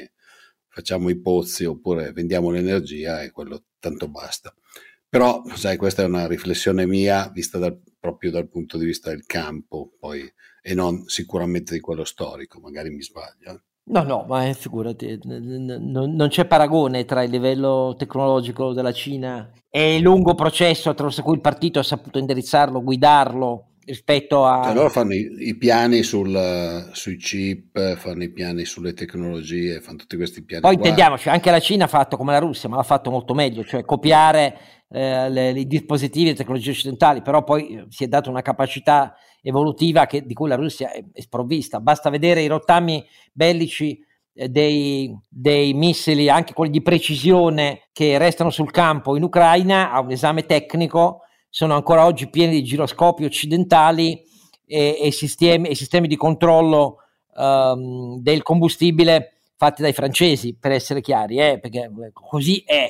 facciamo 0.69 1.09
i 1.09 1.19
pozzi 1.19 1.65
oppure 1.65 2.13
vendiamo 2.13 2.51
l'energia 2.51 3.23
e 3.23 3.31
quello 3.31 3.65
tanto 3.79 4.09
basta. 4.09 4.55
Però, 5.09 5.43
sai, 5.55 5.79
questa 5.79 6.03
è 6.03 6.05
una 6.05 6.27
riflessione 6.27 6.85
mia 6.85 7.31
vista 7.31 7.57
dal, 7.57 7.81
proprio 7.99 8.31
dal 8.31 8.51
punto 8.51 8.77
di 8.77 8.85
vista 8.85 9.09
del 9.09 9.25
campo, 9.25 9.91
poi, 9.99 10.31
e 10.61 10.75
non 10.75 11.09
sicuramente 11.09 11.73
di 11.73 11.81
quello 11.81 12.05
storico, 12.05 12.61
magari 12.61 12.91
mi 12.91 13.03
sbaglio. 13.03 13.63
No, 13.91 14.03
no, 14.03 14.25
ma 14.29 14.53
figurati, 14.53 15.19
non 15.25 16.27
c'è 16.29 16.45
paragone 16.45 17.05
tra 17.05 17.23
il 17.23 17.31
livello 17.31 17.95
tecnologico 17.97 18.73
della 18.73 18.93
Cina 18.93 19.51
e 19.71 19.97
il 19.97 20.03
lungo 20.03 20.35
processo 20.35 20.91
attraverso 20.91 21.23
cui 21.23 21.35
il 21.35 21.41
partito 21.41 21.79
ha 21.79 21.83
saputo 21.83 22.19
indirizzarlo, 22.19 22.83
guidarlo 22.83 23.69
rispetto 23.89 24.45
a... 24.45 24.65
Cioè 24.65 24.75
loro 24.75 24.91
fanno 24.91 25.15
i, 25.15 25.49
i 25.49 25.57
piani 25.57 26.03
sul, 26.03 26.91
sui 26.93 27.17
chip, 27.17 27.97
fanno 27.97 28.23
i 28.23 28.31
piani 28.31 28.67
sulle 28.67 28.93
tecnologie, 28.93 29.81
fanno 29.81 29.97
tutti 29.97 30.17
questi 30.17 30.43
piani. 30.43 30.63
Poi 30.63 30.75
qua. 30.75 30.83
intendiamoci, 30.83 31.31
anche 31.31 31.51
la 31.51 31.61
Cina 31.61 31.85
ha 31.85 31.89
fatto 31.89 32.19
come 32.19 32.33
la 32.33 32.39
Russia, 32.39 32.69
ma 32.69 32.77
l'ha 32.77 32.83
fatto 32.83 33.11
molto 33.11 33.33
meglio, 33.33 33.65
cioè 33.65 33.85
copiare 33.87 34.59
eh, 34.91 35.31
le, 35.31 35.51
i 35.51 35.67
dispositivi 35.67 36.27
e 36.27 36.31
le 36.33 36.37
tecnologie 36.37 36.71
occidentali, 36.71 37.23
però 37.23 37.43
poi 37.43 37.69
eh, 37.69 37.87
si 37.89 38.05
è 38.05 38.09
data 38.09 38.29
una 38.29 38.43
capacità 38.43 39.15
evolutiva 39.49 40.07
che, 40.07 40.25
di 40.25 40.35
cui 40.35 40.49
la 40.49 40.55
Russia 40.55 40.93
è, 40.93 41.03
è 41.13 41.21
sprovvista. 41.21 41.81
Basta 41.81 42.11
vedere 42.11 42.43
i 42.43 42.47
rottami 42.47 43.05
bellici 43.33 43.99
eh, 44.35 44.49
dei, 44.49 45.17
dei, 45.29 45.73
missili, 45.73 46.29
anche 46.29 46.53
quelli 46.53 46.71
di 46.71 46.83
precisione 46.83 47.89
che 47.93 48.19
restano 48.19 48.51
sul 48.51 48.71
campo 48.71 49.17
in 49.17 49.23
Ucraina, 49.23 49.91
a 49.91 50.01
un 50.01 50.11
esame 50.11 50.45
tecnico, 50.45 51.23
sono 51.49 51.75
ancora 51.75 52.05
oggi 52.05 52.29
pieni 52.29 52.53
di 52.53 52.63
giroscopi 52.63 53.25
occidentali 53.25 54.23
e, 54.67 54.99
e, 55.01 55.11
sistemi, 55.11 55.69
e 55.69 55.75
sistemi, 55.75 56.07
di 56.07 56.17
controllo 56.17 56.99
um, 57.35 58.21
del 58.21 58.43
combustibile 58.43 59.41
fatti 59.57 59.81
dai 59.81 59.95
francesi, 59.95 60.55
per 60.55 60.73
essere 60.73 61.01
chiari, 61.01 61.39
eh, 61.39 61.59
perché 61.59 61.91
così 62.13 62.63
è 62.65 62.87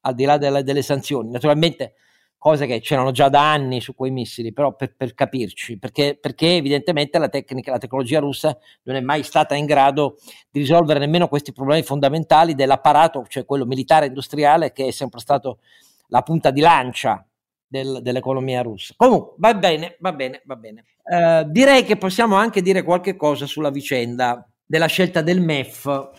al 0.00 0.14
di 0.14 0.24
là 0.24 0.38
delle, 0.38 0.64
delle 0.64 0.82
sanzioni. 0.82 1.30
Naturalmente 1.30 1.94
cose 2.40 2.66
che 2.66 2.80
c'erano 2.80 3.10
già 3.10 3.28
da 3.28 3.52
anni 3.52 3.82
su 3.82 3.94
quei 3.94 4.10
missili, 4.10 4.54
però 4.54 4.74
per, 4.74 4.94
per 4.96 5.12
capirci, 5.12 5.78
perché, 5.78 6.16
perché, 6.18 6.56
evidentemente 6.56 7.18
la 7.18 7.28
tecnica, 7.28 7.70
la 7.70 7.76
tecnologia 7.76 8.18
russa 8.18 8.56
non 8.84 8.96
è 8.96 9.00
mai 9.00 9.22
stata 9.22 9.54
in 9.54 9.66
grado 9.66 10.16
di 10.50 10.60
risolvere 10.60 10.98
nemmeno 10.98 11.28
questi 11.28 11.52
problemi 11.52 11.82
fondamentali 11.82 12.54
dell'apparato, 12.54 13.26
cioè 13.28 13.44
quello 13.44 13.66
militare 13.66 14.06
industriale 14.06 14.72
che 14.72 14.86
è 14.86 14.90
sempre 14.90 15.20
stato 15.20 15.58
la 16.06 16.22
punta 16.22 16.50
di 16.50 16.62
lancia 16.62 17.22
del, 17.66 18.00
dell'economia 18.00 18.62
russa. 18.62 18.94
Comunque, 18.96 19.34
va 19.36 19.52
bene, 19.52 19.96
va 20.00 20.12
bene, 20.14 20.40
va 20.46 20.56
bene. 20.56 20.84
Uh, 21.04 21.44
direi 21.46 21.84
che 21.84 21.98
possiamo 21.98 22.36
anche 22.36 22.62
dire 22.62 22.82
qualche 22.82 23.16
cosa 23.16 23.44
sulla 23.44 23.70
vicenda 23.70 24.48
della 24.64 24.86
scelta 24.86 25.20
del 25.20 25.42
MEF 25.42 26.10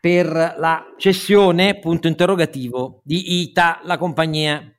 per 0.00 0.28
la 0.58 0.94
cessione, 0.96 1.80
punto 1.80 2.06
interrogativo, 2.06 3.00
di 3.02 3.40
ITA, 3.42 3.80
la 3.82 3.98
compagnia 3.98 4.70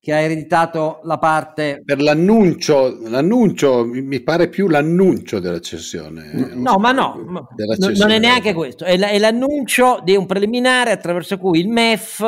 che 0.00 0.14
ha 0.14 0.18
ereditato 0.18 1.00
la 1.04 1.18
parte... 1.18 1.82
Per 1.84 2.00
l'annuncio, 2.00 2.98
l'annuncio 3.06 3.84
mi 3.84 4.20
pare 4.20 4.48
più 4.48 4.66
l'annuncio 4.66 5.40
della 5.40 5.60
cessione. 5.60 6.32
No, 6.54 6.78
ma 6.78 6.90
no, 6.90 7.46
cessione. 7.54 7.98
non 7.98 8.10
è 8.10 8.18
neanche 8.18 8.54
questo, 8.54 8.84
è, 8.84 8.96
l'annuncio 9.18 10.00
di 10.02 10.16
un 10.16 10.24
preliminare 10.24 10.90
attraverso 10.90 11.36
cui 11.36 11.60
il 11.60 11.68
MEF 11.68 12.20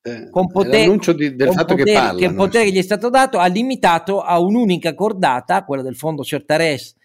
eh, 0.00 0.30
con 0.30 0.46
poteri, 0.46 0.98
di, 1.16 1.36
del 1.36 1.52
fatto 1.52 1.74
poteri, 1.74 1.84
che 1.84 1.92
parla. 1.92 2.18
Che 2.18 2.24
il 2.24 2.34
potere 2.34 2.64
che 2.64 2.70
gli 2.72 2.78
è 2.78 2.82
stato 2.82 3.10
dato 3.10 3.38
ha 3.38 3.46
limitato 3.46 4.22
a 4.22 4.38
un'unica 4.40 4.94
cordata, 4.94 5.64
quella 5.64 5.82
del 5.82 5.96
fondo 5.96 6.24
Certares 6.24 6.96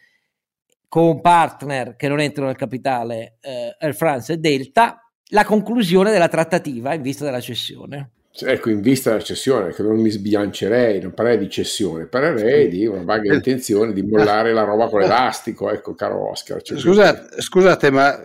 con 0.88 1.20
partner 1.20 1.96
che 1.96 2.08
non 2.08 2.20
entrano 2.22 2.48
nel 2.48 2.56
capitale 2.56 3.38
eh, 3.42 3.76
Air 3.78 3.96
France 3.96 4.34
e 4.34 4.38
Delta, 4.38 5.02
la 5.32 5.44
conclusione 5.44 6.12
della 6.12 6.28
trattativa 6.30 6.94
in 6.94 7.02
vista 7.02 7.26
della 7.26 7.42
cessione. 7.42 8.12
Ecco, 8.36 8.72
in 8.72 8.82
vista 8.82 9.12
della 9.12 9.22
cessione, 9.22 9.74
che 9.74 9.84
non 9.84 10.00
mi 10.00 10.10
sbilancerei, 10.10 11.00
non 11.00 11.14
parlerei 11.14 11.38
di 11.38 11.52
cessione, 11.52 12.08
parlerei 12.08 12.68
di 12.68 12.88
una 12.88 13.04
vaga 13.04 13.32
intenzione 13.32 13.94
di 13.94 14.02
mollare 14.02 14.54
la 14.54 14.64
roba 14.64 14.90
con 14.90 15.02
l'elastico, 15.02 15.70
ecco, 15.70 15.94
caro 15.94 16.32
Oscar. 16.32 16.60
Cioè, 16.64 16.80
scusate, 16.80 17.40
scusate, 17.40 17.92
ma 17.92 18.20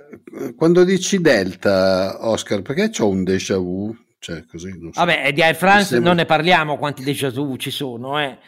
quando 0.57 0.85
dici 0.85 1.21
Delta, 1.21 2.27
Oscar, 2.27 2.62
perché 2.62 2.88
c'ho 2.88 3.07
un 3.07 3.23
déjà 3.23 3.59
vu? 3.59 3.94
Cioè, 4.18 4.47
così, 4.47 4.71
so. 4.71 4.90
Vabbè, 4.94 5.31
di 5.35 5.42
Air 5.42 5.55
France 5.55 5.88
sembra... 5.88 6.09
non 6.09 6.16
ne 6.16 6.25
parliamo 6.25 6.79
quanti 6.79 7.05
déjà 7.05 7.29
vu 7.29 7.57
ci 7.57 7.71
sono, 7.71 8.18
eh. 8.18 8.38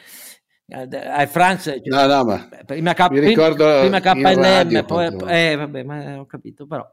Air 0.73 1.29
France 1.29 1.83
no, 1.85 2.07
no, 2.07 2.25
ma 2.25 2.49
prima, 2.64 2.94
K, 2.94 3.09
prima 3.09 4.01
KLM 4.01 4.85
poi 4.87 5.16
eh, 5.27 5.57
vabbè 5.57 5.83
ma 5.83 6.20
ho 6.20 6.27
capito 6.27 6.64
però 6.64 6.87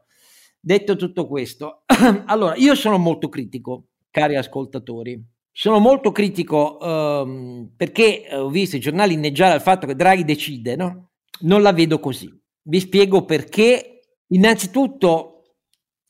detto 0.58 0.96
tutto 0.96 1.28
questo 1.28 1.84
allora 2.26 2.56
io 2.56 2.74
sono 2.74 2.98
molto 2.98 3.28
critico 3.28 3.84
cari 4.18 4.36
ascoltatori 4.36 5.22
sono 5.52 5.78
molto 5.78 6.12
critico 6.12 6.78
um, 6.80 7.72
perché 7.76 8.26
ho 8.32 8.48
visto 8.48 8.76
i 8.76 8.80
giornali 8.80 9.14
inneggiare 9.14 9.54
al 9.54 9.62
fatto 9.62 9.86
che 9.86 9.94
Draghi 9.94 10.24
decide 10.24 10.76
no? 10.76 11.10
non 11.40 11.62
la 11.62 11.72
vedo 11.72 12.00
così 12.00 12.28
vi 12.62 12.80
spiego 12.80 13.24
perché 13.24 14.00
innanzitutto 14.28 15.42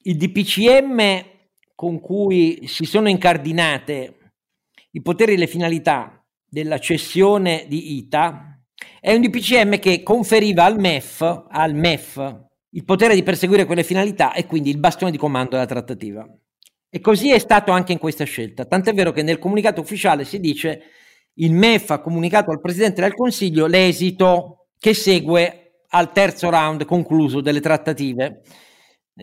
il 0.03 0.17
DPCM 0.17 1.25
con 1.75 2.01
cui 2.01 2.67
si 2.67 2.85
sono 2.85 3.09
incardinate 3.09 4.33
i 4.93 5.03
poteri 5.03 5.35
e 5.35 5.37
le 5.37 5.47
finalità 5.47 6.25
della 6.49 6.79
cessione 6.79 7.67
di 7.69 7.97
ITA 7.99 8.49
è 9.01 9.15
un 9.15 9.21
DPCM 9.21 9.79
che 9.79 10.03
conferiva 10.03 10.65
al 10.65 10.79
MEF, 10.79 11.47
al 11.49 11.75
MEF 11.75 12.47
il 12.71 12.85
potere 12.85 13.15
di 13.15 13.23
perseguire 13.23 13.65
quelle 13.65 13.83
finalità 13.83 14.33
e 14.33 14.47
quindi 14.47 14.71
il 14.71 14.79
bastone 14.79 15.11
di 15.11 15.17
comando 15.17 15.51
della 15.51 15.67
trattativa. 15.67 16.27
E 16.91 17.01
così 17.01 17.31
è 17.31 17.39
stato 17.39 17.71
anche 17.71 17.93
in 17.93 17.99
questa 17.99 18.25
scelta, 18.25 18.65
tant'è 18.65 18.95
vero 18.95 19.13
che 19.13 19.23
nel 19.23 19.39
comunicato 19.39 19.81
ufficiale 19.81 20.25
si 20.25 20.41
dice 20.41 20.83
il 21.35 21.53
MEF 21.53 21.91
ha 21.91 22.01
comunicato 22.01 22.51
al 22.51 22.61
Presidente 22.61 23.03
del 23.03 23.15
Consiglio 23.15 23.67
l'esito 23.67 24.69
che 24.79 24.95
segue 24.95 25.83
al 25.89 26.13
terzo 26.13 26.51
round 26.51 26.85
concluso 26.85 27.41
delle 27.41 27.61
trattative. 27.61 28.43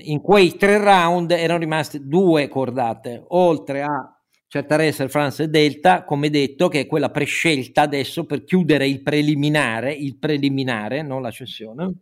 In 0.03 0.21
quei 0.21 0.55
tre 0.57 0.77
round 0.77 1.31
erano 1.31 1.59
rimaste 1.59 1.99
due 2.01 2.47
cordate, 2.47 3.23
oltre 3.29 3.81
a 3.81 4.15
certa 4.47 4.75
Racer, 4.75 5.09
France 5.09 5.43
e 5.43 5.47
Delta, 5.47 6.03
come 6.03 6.29
detto, 6.29 6.67
che 6.67 6.81
è 6.81 6.87
quella 6.87 7.09
prescelta 7.09 7.81
adesso 7.81 8.25
per 8.25 8.43
chiudere 8.43 8.87
il 8.87 9.01
preliminare, 9.01 9.93
il 9.93 10.17
preliminare, 10.17 11.01
non 11.01 11.21
la 11.21 11.31
cessione, 11.31 11.93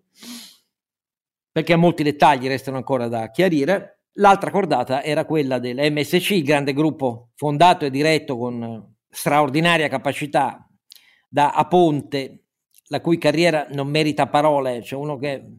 perché 1.51 1.75
molti 1.75 2.03
dettagli 2.03 2.47
restano 2.47 2.77
ancora 2.77 3.07
da 3.07 3.29
chiarire. 3.29 4.02
L'altra 4.17 4.51
cordata 4.51 5.03
era 5.03 5.25
quella 5.25 5.57
dell'MSC, 5.57 6.31
il 6.31 6.43
grande 6.43 6.73
gruppo 6.73 7.31
fondato 7.35 7.85
e 7.85 7.89
diretto 7.89 8.37
con 8.37 8.95
straordinaria 9.09 9.87
capacità 9.87 10.67
da 11.27 11.51
Aponte, 11.51 12.43
la 12.89 13.01
cui 13.01 13.17
carriera 13.17 13.67
non 13.71 13.87
merita 13.87 14.27
parole, 14.27 14.83
cioè 14.83 14.99
uno 14.99 15.17
che 15.17 15.57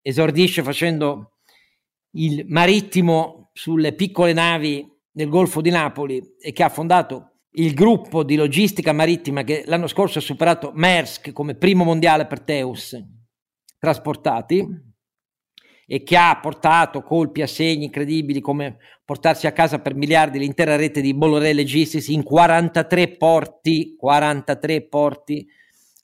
esordisce 0.00 0.62
facendo 0.64 1.36
il 2.14 2.44
marittimo 2.48 3.50
sulle 3.52 3.94
piccole 3.94 4.32
navi 4.32 4.84
nel 5.12 5.28
Golfo 5.28 5.60
di 5.60 5.70
Napoli 5.70 6.20
e 6.40 6.52
che 6.52 6.62
ha 6.64 6.68
fondato 6.68 7.32
il 7.52 7.74
gruppo 7.74 8.24
di 8.24 8.34
logistica 8.34 8.92
marittima 8.92 9.44
che 9.44 9.62
l'anno 9.66 9.86
scorso 9.86 10.18
ha 10.18 10.22
superato 10.22 10.72
Maersk 10.74 11.32
come 11.32 11.54
primo 11.54 11.84
mondiale 11.84 12.26
per 12.26 12.40
Teus 12.40 12.96
trasportati 13.78 14.91
e 15.92 16.02
che 16.02 16.16
ha 16.16 16.38
portato 16.40 17.02
colpi 17.02 17.42
a 17.42 17.46
segni 17.46 17.84
incredibili 17.84 18.40
come 18.40 18.78
portarsi 19.04 19.46
a 19.46 19.52
casa 19.52 19.78
per 19.78 19.94
miliardi 19.94 20.38
l'intera 20.38 20.74
rete 20.74 21.02
di 21.02 21.12
Bolloré 21.12 21.52
Logistics 21.52 22.08
in 22.08 22.22
43 22.22 23.16
porti, 23.18 23.94
43 23.98 24.88
porti 24.88 25.46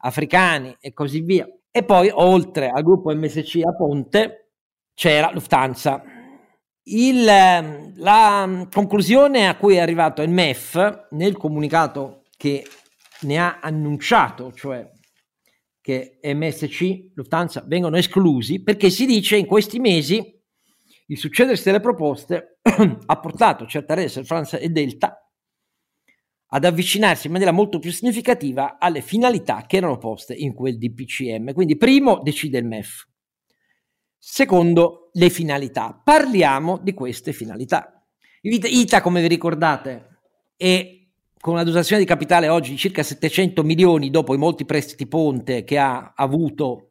africani 0.01 0.77
e 0.79 0.93
così 0.93 1.23
via. 1.23 1.49
E 1.71 1.85
poi 1.85 2.11
oltre 2.13 2.69
al 2.69 2.83
gruppo 2.83 3.15
MSC 3.15 3.61
a 3.65 3.75
Ponte 3.75 4.51
c'era 4.93 5.31
Lufthansa 5.33 6.03
il, 6.91 7.27
ehm, 7.27 7.95
la 7.97 8.67
conclusione 8.71 9.49
a 9.49 9.57
cui 9.57 9.77
è 9.77 9.81
arrivato 9.81 10.21
il 10.21 10.29
MEF 10.29 11.07
nel 11.13 11.39
comunicato 11.39 12.25
che 12.37 12.63
ne 13.21 13.39
ha 13.39 13.59
annunciato, 13.63 14.53
cioè 14.53 14.87
che 15.89 16.19
MSC, 16.23 17.13
Lufthansa 17.15 17.65
vengono 17.67 17.97
esclusi, 17.97 18.63
perché 18.63 18.91
si 18.91 19.07
dice 19.07 19.39
in 19.39 19.47
questi 19.47 19.79
mesi 19.79 20.23
il 21.07 21.17
succedersi 21.17 21.65
delle 21.65 21.81
proposte 21.81 22.59
ha 23.07 23.19
portato 23.19 23.65
Certares, 23.65 24.23
Francia 24.27 24.59
e 24.59 24.69
Delta 24.69 25.27
ad 26.51 26.65
avvicinarsi 26.67 27.29
in 27.29 27.33
maniera 27.33 27.53
molto 27.53 27.79
più 27.79 27.91
significativa 27.91 28.77
alle 28.79 29.01
finalità 29.01 29.65
che 29.67 29.79
erano 29.79 29.97
poste 29.97 30.35
in 30.35 30.53
quel 30.53 30.77
DPCM. 30.77 31.55
Quindi 31.55 31.79
primo 31.79 32.21
decide 32.23 32.59
il 32.59 32.67
MEF, 32.67 33.07
Secondo, 34.19 35.09
le 35.15 35.31
finalità. 35.31 35.99
Parliamo 36.05 36.77
di 36.83 36.93
queste 36.93 37.33
finalità. 37.33 38.07
ITA, 38.43 39.01
come 39.01 39.23
vi 39.23 39.29
ricordate, 39.29 40.21
è 40.55 40.98
con 41.49 41.57
una 41.57 41.65
dotazione 41.65 42.03
di 42.03 42.07
capitale 42.07 42.51
oggi 42.51 42.73
di 42.73 42.77
circa 42.77 43.03
700 43.03 43.63
milioni 43.63 44.11
dopo 44.11 44.35
i 44.35 44.37
molti 44.37 44.67
prestiti 44.67 45.07
ponte 45.07 45.65
che 45.65 45.79
ha 45.79 46.13
avuto, 46.15 46.91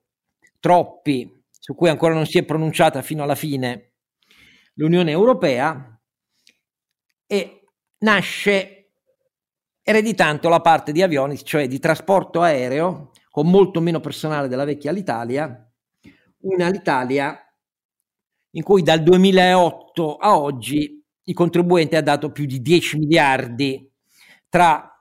troppi, 0.59 1.31
su 1.51 1.75
cui 1.75 1.89
ancora 1.89 2.15
non 2.15 2.25
si 2.25 2.39
è 2.39 2.43
pronunciata 2.43 3.03
fino 3.03 3.21
alla 3.21 3.35
fine 3.35 3.91
l'Unione 4.73 5.11
Europea 5.11 6.01
e 7.27 7.67
nasce 7.99 8.93
ereditando 9.83 10.49
la 10.49 10.59
parte 10.59 10.91
di 10.91 11.03
avioni, 11.03 11.37
cioè 11.43 11.67
di 11.67 11.77
trasporto 11.77 12.41
aereo, 12.41 13.11
con 13.29 13.47
molto 13.51 13.79
meno 13.79 13.99
personale 13.99 14.47
della 14.47 14.65
vecchia 14.65 14.89
Alitalia, 14.89 15.71
una 16.39 16.65
Alitalia 16.65 17.39
in 18.55 18.63
cui 18.63 18.81
dal 18.81 19.03
2008 19.03 20.15
a 20.15 20.35
oggi 20.35 20.99
i 21.25 21.33
contribuenti 21.33 21.95
ha 21.95 22.01
dato 22.01 22.31
più 22.31 22.45
di 22.45 22.59
10 22.59 22.97
miliardi 22.97 23.87
tra 24.49 24.91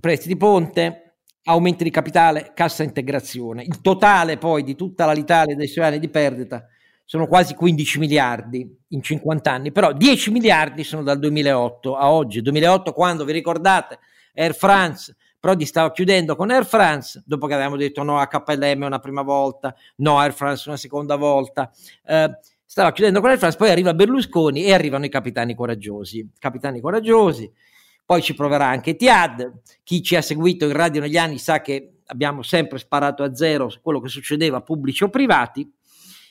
prestiti 0.00 0.36
ponte, 0.36 1.18
aumenti 1.44 1.84
di 1.84 1.90
capitale, 1.90 2.52
cassa 2.54 2.82
integrazione. 2.82 3.62
Il 3.62 3.80
totale 3.80 4.38
poi 4.38 4.62
di 4.62 4.74
tutta 4.74 5.10
l'Italia 5.12 5.56
dei 5.56 5.68
suoi 5.68 5.86
anni 5.86 5.98
di 5.98 6.08
perdita 6.08 6.66
sono 7.04 7.26
quasi 7.26 7.54
15 7.54 7.98
miliardi 7.98 8.68
in 8.88 9.02
50 9.02 9.50
anni, 9.50 9.72
però 9.72 9.92
10 9.92 10.30
miliardi 10.30 10.84
sono 10.84 11.02
dal 11.02 11.18
2008 11.18 11.96
a 11.96 12.10
oggi. 12.10 12.42
2008 12.42 12.92
quando, 12.92 13.24
vi 13.24 13.32
ricordate, 13.32 13.98
Air 14.34 14.54
France, 14.54 15.16
Prodi 15.40 15.64
stava 15.66 15.92
chiudendo 15.92 16.34
con 16.34 16.50
Air 16.50 16.66
France, 16.66 17.22
dopo 17.24 17.46
che 17.46 17.54
avevamo 17.54 17.76
detto 17.76 18.02
no 18.02 18.18
a 18.18 18.26
KLM 18.26 18.82
una 18.82 18.98
prima 18.98 19.22
volta, 19.22 19.74
no 19.96 20.18
a 20.18 20.22
Air 20.22 20.32
France 20.32 20.68
una 20.68 20.76
seconda 20.76 21.14
volta, 21.14 21.70
eh, 22.04 22.38
stava 22.64 22.90
chiudendo 22.92 23.20
con 23.20 23.30
Air 23.30 23.38
France, 23.38 23.56
poi 23.56 23.70
arriva 23.70 23.94
Berlusconi 23.94 24.64
e 24.64 24.74
arrivano 24.74 25.04
i 25.04 25.08
capitani 25.08 25.54
coraggiosi. 25.54 26.28
Capitani 26.38 26.80
coraggiosi, 26.80 27.50
poi 28.08 28.22
ci 28.22 28.32
proverà 28.32 28.64
anche 28.64 28.96
Tiad, 28.96 29.60
chi 29.84 30.02
ci 30.02 30.16
ha 30.16 30.22
seguito 30.22 30.64
in 30.64 30.72
radio 30.72 31.02
negli 31.02 31.18
anni 31.18 31.36
sa 31.36 31.60
che 31.60 31.98
abbiamo 32.06 32.40
sempre 32.40 32.78
sparato 32.78 33.22
a 33.22 33.34
zero 33.34 33.68
su 33.68 33.82
quello 33.82 34.00
che 34.00 34.08
succedeva 34.08 34.62
pubblici 34.62 35.04
o 35.04 35.10
privati, 35.10 35.70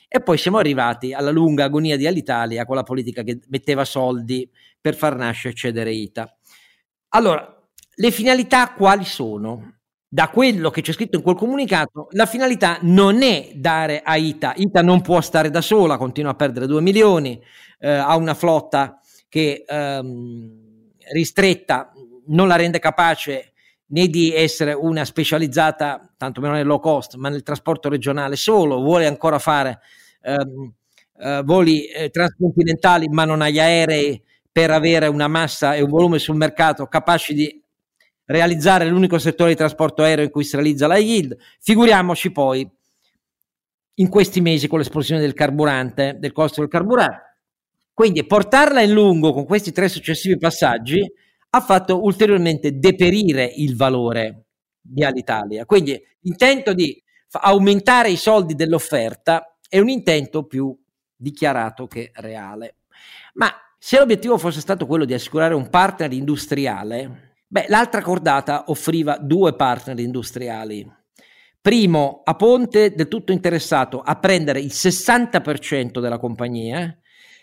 e 0.08 0.20
poi 0.20 0.38
siamo 0.38 0.58
arrivati 0.58 1.12
alla 1.12 1.30
lunga 1.30 1.62
agonia 1.62 1.96
di 1.96 2.08
Alitalia 2.08 2.66
con 2.66 2.74
la 2.74 2.82
politica 2.82 3.22
che 3.22 3.38
metteva 3.46 3.84
soldi 3.84 4.50
per 4.80 4.96
far 4.96 5.14
nascere 5.14 5.54
e 5.54 5.56
cedere 5.56 5.92
ITA. 5.92 6.36
Allora, 7.10 7.48
le 7.94 8.10
finalità 8.10 8.72
quali 8.72 9.04
sono? 9.04 9.76
Da 10.08 10.30
quello 10.30 10.70
che 10.70 10.80
c'è 10.80 10.92
scritto 10.92 11.18
in 11.18 11.22
quel 11.22 11.36
comunicato, 11.36 12.08
la 12.10 12.26
finalità 12.26 12.78
non 12.80 13.22
è 13.22 13.52
dare 13.54 14.02
a 14.02 14.16
ITA. 14.16 14.54
ITA 14.56 14.82
non 14.82 15.00
può 15.00 15.20
stare 15.20 15.48
da 15.48 15.60
sola, 15.60 15.96
continua 15.96 16.32
a 16.32 16.34
perdere 16.34 16.66
2 16.66 16.80
milioni, 16.80 17.40
eh, 17.78 17.88
ha 17.88 18.16
una 18.16 18.34
flotta 18.34 18.98
che 19.28 19.62
ehm, 19.64 20.66
ristretta 21.12 21.92
non 22.26 22.48
la 22.48 22.56
rende 22.56 22.78
capace 22.78 23.52
né 23.90 24.08
di 24.08 24.34
essere 24.34 24.72
una 24.72 25.04
specializzata, 25.04 26.12
tanto 26.16 26.40
meno 26.40 26.54
nel 26.54 26.66
low 26.66 26.80
cost, 26.80 27.14
ma 27.16 27.28
nel 27.28 27.42
trasporto 27.42 27.88
regionale 27.88 28.36
solo, 28.36 28.80
vuole 28.80 29.06
ancora 29.06 29.38
fare 29.38 29.80
ehm, 30.22 30.72
eh, 31.20 31.42
voli 31.44 31.86
eh, 31.86 32.10
transcontinentali, 32.10 33.08
ma 33.08 33.24
non 33.24 33.42
ha 33.42 33.48
gli 33.48 33.58
aerei 33.58 34.22
per 34.50 34.70
avere 34.70 35.06
una 35.06 35.28
massa 35.28 35.74
e 35.74 35.82
un 35.82 35.90
volume 35.90 36.18
sul 36.18 36.36
mercato 36.36 36.86
capaci 36.86 37.34
di 37.34 37.62
realizzare 38.26 38.86
l'unico 38.86 39.18
settore 39.18 39.50
di 39.50 39.56
trasporto 39.56 40.02
aereo 40.02 40.24
in 40.24 40.30
cui 40.30 40.44
si 40.44 40.56
realizza 40.56 40.86
la 40.86 40.98
yield. 40.98 41.36
Figuriamoci 41.60 42.30
poi 42.30 42.68
in 43.94 44.08
questi 44.08 44.40
mesi 44.40 44.68
con 44.68 44.78
l'esplosione 44.78 45.20
del 45.20 45.32
carburante, 45.34 46.16
del 46.18 46.32
costo 46.32 46.60
del 46.60 46.70
carburante. 46.70 47.27
Quindi 47.98 48.24
portarla 48.24 48.80
in 48.80 48.92
lungo 48.92 49.32
con 49.32 49.44
questi 49.44 49.72
tre 49.72 49.88
successivi 49.88 50.38
passaggi 50.38 51.04
ha 51.50 51.60
fatto 51.60 52.00
ulteriormente 52.00 52.78
deperire 52.78 53.42
il 53.56 53.74
valore 53.74 54.44
di 54.80 55.02
Alitalia. 55.02 55.66
Quindi 55.66 56.00
l'intento 56.20 56.74
di 56.74 56.96
aumentare 57.32 58.10
i 58.10 58.16
soldi 58.16 58.54
dell'offerta 58.54 59.58
è 59.68 59.80
un 59.80 59.88
intento 59.88 60.46
più 60.46 60.72
dichiarato 61.16 61.88
che 61.88 62.12
reale. 62.14 62.76
Ma 63.34 63.52
se 63.76 63.98
l'obiettivo 63.98 64.38
fosse 64.38 64.60
stato 64.60 64.86
quello 64.86 65.04
di 65.04 65.14
assicurare 65.14 65.54
un 65.54 65.68
partner 65.68 66.12
industriale, 66.12 67.34
beh, 67.48 67.64
l'altra 67.66 68.00
cordata 68.00 68.66
offriva 68.68 69.18
due 69.18 69.56
partner 69.56 69.98
industriali. 69.98 70.88
Primo, 71.60 72.20
a 72.22 72.36
Ponte, 72.36 72.94
del 72.94 73.08
tutto 73.08 73.32
interessato 73.32 74.00
a 74.00 74.16
prendere 74.20 74.60
il 74.60 74.70
60% 74.72 75.98
della 75.98 76.20
compagnia, 76.20 76.96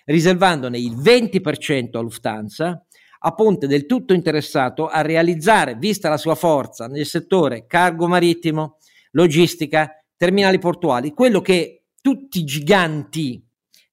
riservandone 0.06 0.78
il 0.78 0.96
20% 0.96 1.98
a 1.98 2.02
Lufthansa, 2.02 2.86
a 3.20 3.34
Ponte 3.34 3.68
del 3.68 3.86
tutto 3.86 4.14
interessato 4.14 4.88
a 4.88 5.02
realizzare, 5.02 5.76
vista 5.76 6.10
la 6.10 6.18
sua 6.18 6.36
forza 6.36 6.88
nel 6.88 7.06
settore 7.06 7.66
cargo 7.66 8.08
marittimo, 8.08 8.78
logistica, 9.12 9.92
terminali 10.16 10.60
portuali, 10.60 11.12
quello 11.12 11.42
che 11.42 11.84
tutti 12.02 12.40
i 12.40 12.44
giganti 12.44 13.44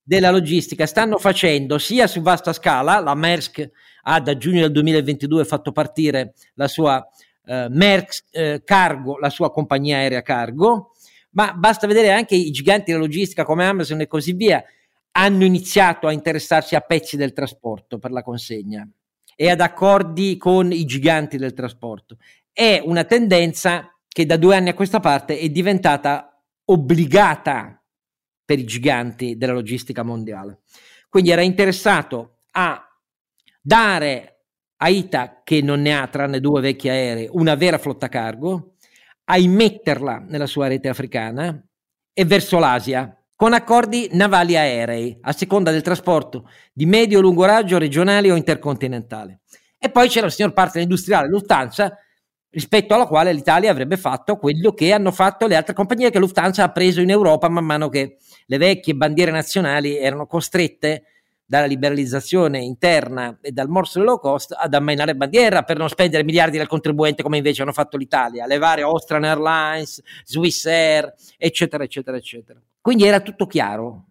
della 0.03 0.31
logistica 0.31 0.85
stanno 0.85 1.17
facendo 1.19 1.79
sia 1.79 2.07
su 2.07 2.21
vasta 2.21 2.53
scala, 2.53 2.99
la 3.01 3.15
Maersk 3.15 3.71
ha 4.03 4.21
da 4.21 4.37
giugno 4.37 4.61
del 4.61 4.73
2022 4.73 5.45
fatto 5.45 5.73
partire 5.73 6.35
la 6.55 6.69
sua 6.69 7.03
eh, 7.45 7.69
Maersk 7.71 8.25
eh, 8.31 8.63
Cargo, 8.65 9.19
la 9.19 9.31
sua 9.31 9.51
compagnia 9.51 9.99
aerea 9.99 10.23
cargo, 10.23 10.93
ma 11.31 11.55
basta 11.55 11.87
vedere 11.87 12.11
anche 12.11 12.35
i 12.35 12.51
giganti 12.51 12.91
della 12.91 13.03
logistica 13.03 13.45
come 13.45 13.65
Amazon 13.65 14.01
e 14.01 14.07
così 14.07 14.33
via 14.33 14.63
hanno 15.13 15.45
iniziato 15.45 16.07
a 16.07 16.13
interessarsi 16.13 16.75
a 16.75 16.81
pezzi 16.81 17.17
del 17.17 17.33
trasporto 17.33 17.99
per 17.99 18.11
la 18.11 18.23
consegna 18.23 18.89
e 19.35 19.51
ad 19.51 19.61
accordi 19.61 20.37
con 20.37 20.73
i 20.73 20.85
giganti 20.85 21.37
del 21.37 21.55
trasporto. 21.55 22.17
È 22.53 22.81
una 22.85 23.05
tendenza 23.05 23.97
che 24.09 24.27
da 24.27 24.37
due 24.37 24.57
anni 24.57 24.69
a 24.69 24.75
questa 24.75 25.01
parte 25.01 25.39
è 25.39 25.49
diventata 25.49 26.43
obbligata 26.67 27.83
per 28.45 28.59
i 28.59 28.65
giganti 28.65 29.37
della 29.37 29.53
logistica 29.53 30.03
mondiale. 30.03 30.61
Quindi 31.09 31.31
era 31.31 31.43
interessato 31.43 32.41
a 32.53 32.87
dare 33.61 34.33
a 34.77 34.89
ITA, 34.89 35.43
che 35.45 35.63
non 35.63 35.81
ne 35.81 35.97
ha 35.97 36.09
tranne 36.09 36.41
due 36.41 36.61
vecchi 36.61 36.89
aerei, 36.89 37.29
una 37.31 37.55
vera 37.55 37.79
flotta 37.79 38.09
cargo, 38.09 38.75
a 39.25 39.39
immetterla 39.39 40.19
nella 40.19 40.47
sua 40.47 40.67
rete 40.67 40.89
africana 40.89 41.65
e 42.13 42.25
verso 42.25 42.59
l'Asia, 42.59 43.17
con 43.43 43.55
accordi 43.55 44.09
navali 44.13 44.57
aerei, 44.57 45.19
a 45.23 45.33
seconda 45.33 45.73
del 45.73 45.83
trasporto 45.83 46.49
di 46.73 46.87
medio-lungo 46.87 47.45
raggio, 47.45 47.77
regionale 47.77 48.31
o 48.31 48.37
intercontinentale. 48.37 49.41
E 49.79 49.91
poi 49.91 50.09
c'era 50.09 50.27
il 50.27 50.33
signor 50.33 50.53
partner 50.53 50.85
industriale 50.85 51.27
Lufthansa, 51.27 51.93
rispetto 52.51 52.95
alla 52.95 53.07
quale 53.07 53.33
l'Italia 53.33 53.73
avrebbe 53.73 53.97
fatto 53.97 54.37
quello 54.37 54.73
che 54.75 54.93
hanno 54.93 55.11
fatto 55.11 55.49
le 55.49 55.57
altre 55.57 55.75
compagnie 55.75 56.13
che 56.13 56.21
Lufthansa 56.21 56.63
ha 56.63 56.71
preso 56.71 57.01
in 57.01 57.11
Europa 57.11 57.49
man 57.49 57.65
mano 57.65 57.89
che 57.89 58.19
le 58.47 58.59
vecchie 58.59 58.95
bandiere 58.95 59.33
nazionali 59.33 59.99
erano 59.99 60.29
costrette 60.29 61.07
dalla 61.45 61.67
liberalizzazione 61.67 62.61
interna 62.61 63.39
e 63.41 63.51
dal 63.51 63.67
morso 63.67 63.99
del 63.99 64.07
low 64.07 64.21
cost 64.21 64.55
ad 64.57 64.73
ammainare 64.73 65.17
bandiera 65.17 65.65
per 65.65 65.79
non 65.79 65.89
spendere 65.89 66.23
miliardi 66.23 66.59
del 66.59 66.69
contribuente 66.69 67.25
come 67.25 67.39
invece 67.39 67.63
hanno 67.63 67.73
fatto 67.73 67.97
l'Italia, 67.97 68.47
le 68.47 68.59
varie 68.59 68.85
Austrian 68.85 69.25
Airlines, 69.25 70.01
Swiss 70.23 70.65
Air, 70.65 71.13
eccetera, 71.37 71.83
eccetera, 71.83 72.17
eccetera. 72.17 72.63
Quindi 72.83 73.05
era 73.05 73.21
tutto 73.21 73.47
chiaro, 73.47 74.09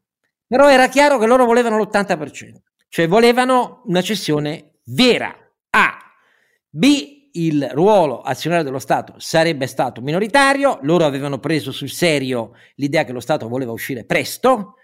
però 0.48 0.70
era 0.70 0.88
chiaro 0.88 1.20
che 1.20 1.28
loro 1.28 1.46
volevano 1.46 1.78
l'80%, 1.78 2.56
cioè 2.88 3.08
volevano 3.08 3.84
una 3.86 4.02
cessione 4.02 4.80
vera. 4.86 5.36
A. 5.72 5.98
B 6.70 7.20
il 7.34 7.70
ruolo 7.74 8.22
azionario 8.22 8.66
dello 8.66 8.80
Stato 8.80 9.14
sarebbe 9.18 9.68
stato 9.68 10.02
minoritario, 10.02 10.80
loro 10.84 11.06
avevano 11.06 11.40
preso 11.40 11.72
sul 11.72 11.90
serio 11.90 12.54
l'idea 12.76 13.04
che 13.04 13.12
lo 13.12 13.20
Stato 13.20 13.48
voleva 13.48 13.72
uscire 13.72 14.06
presto 14.06 14.76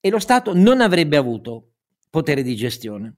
e 0.00 0.10
lo 0.10 0.18
Stato 0.18 0.52
non 0.54 0.80
avrebbe 0.80 1.16
avuto 1.16 1.70
potere 2.10 2.42
di 2.42 2.54
gestione. 2.56 3.14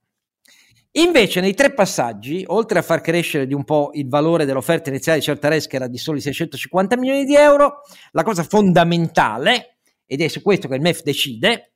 Invece 0.96 1.40
nei 1.40 1.55
tre 1.55 1.72
passaggi, 1.72 2.44
oltre 2.46 2.79
a 2.79 2.83
far 2.83 3.01
crescere 3.01 3.46
di 3.46 3.55
un 3.55 3.64
po' 3.64 3.92
il 3.94 4.09
valore 4.09 4.44
dell'offerta 4.44 4.90
iniziale 4.90 5.18
di 5.18 5.25
Certares 5.25 5.66
che 5.66 5.77
era 5.77 5.87
di 5.87 5.96
soli 5.96 6.20
650 6.20 6.98
milioni 6.98 7.25
di 7.25 7.35
euro, 7.35 7.81
la 8.11 8.22
cosa 8.22 8.42
fondamentale, 8.42 9.71
ed 10.12 10.20
è 10.20 10.29
su 10.29 10.42
questo 10.42 10.68
che 10.68 10.75
il 10.75 10.83
MEF 10.83 11.03
decide, 11.03 11.72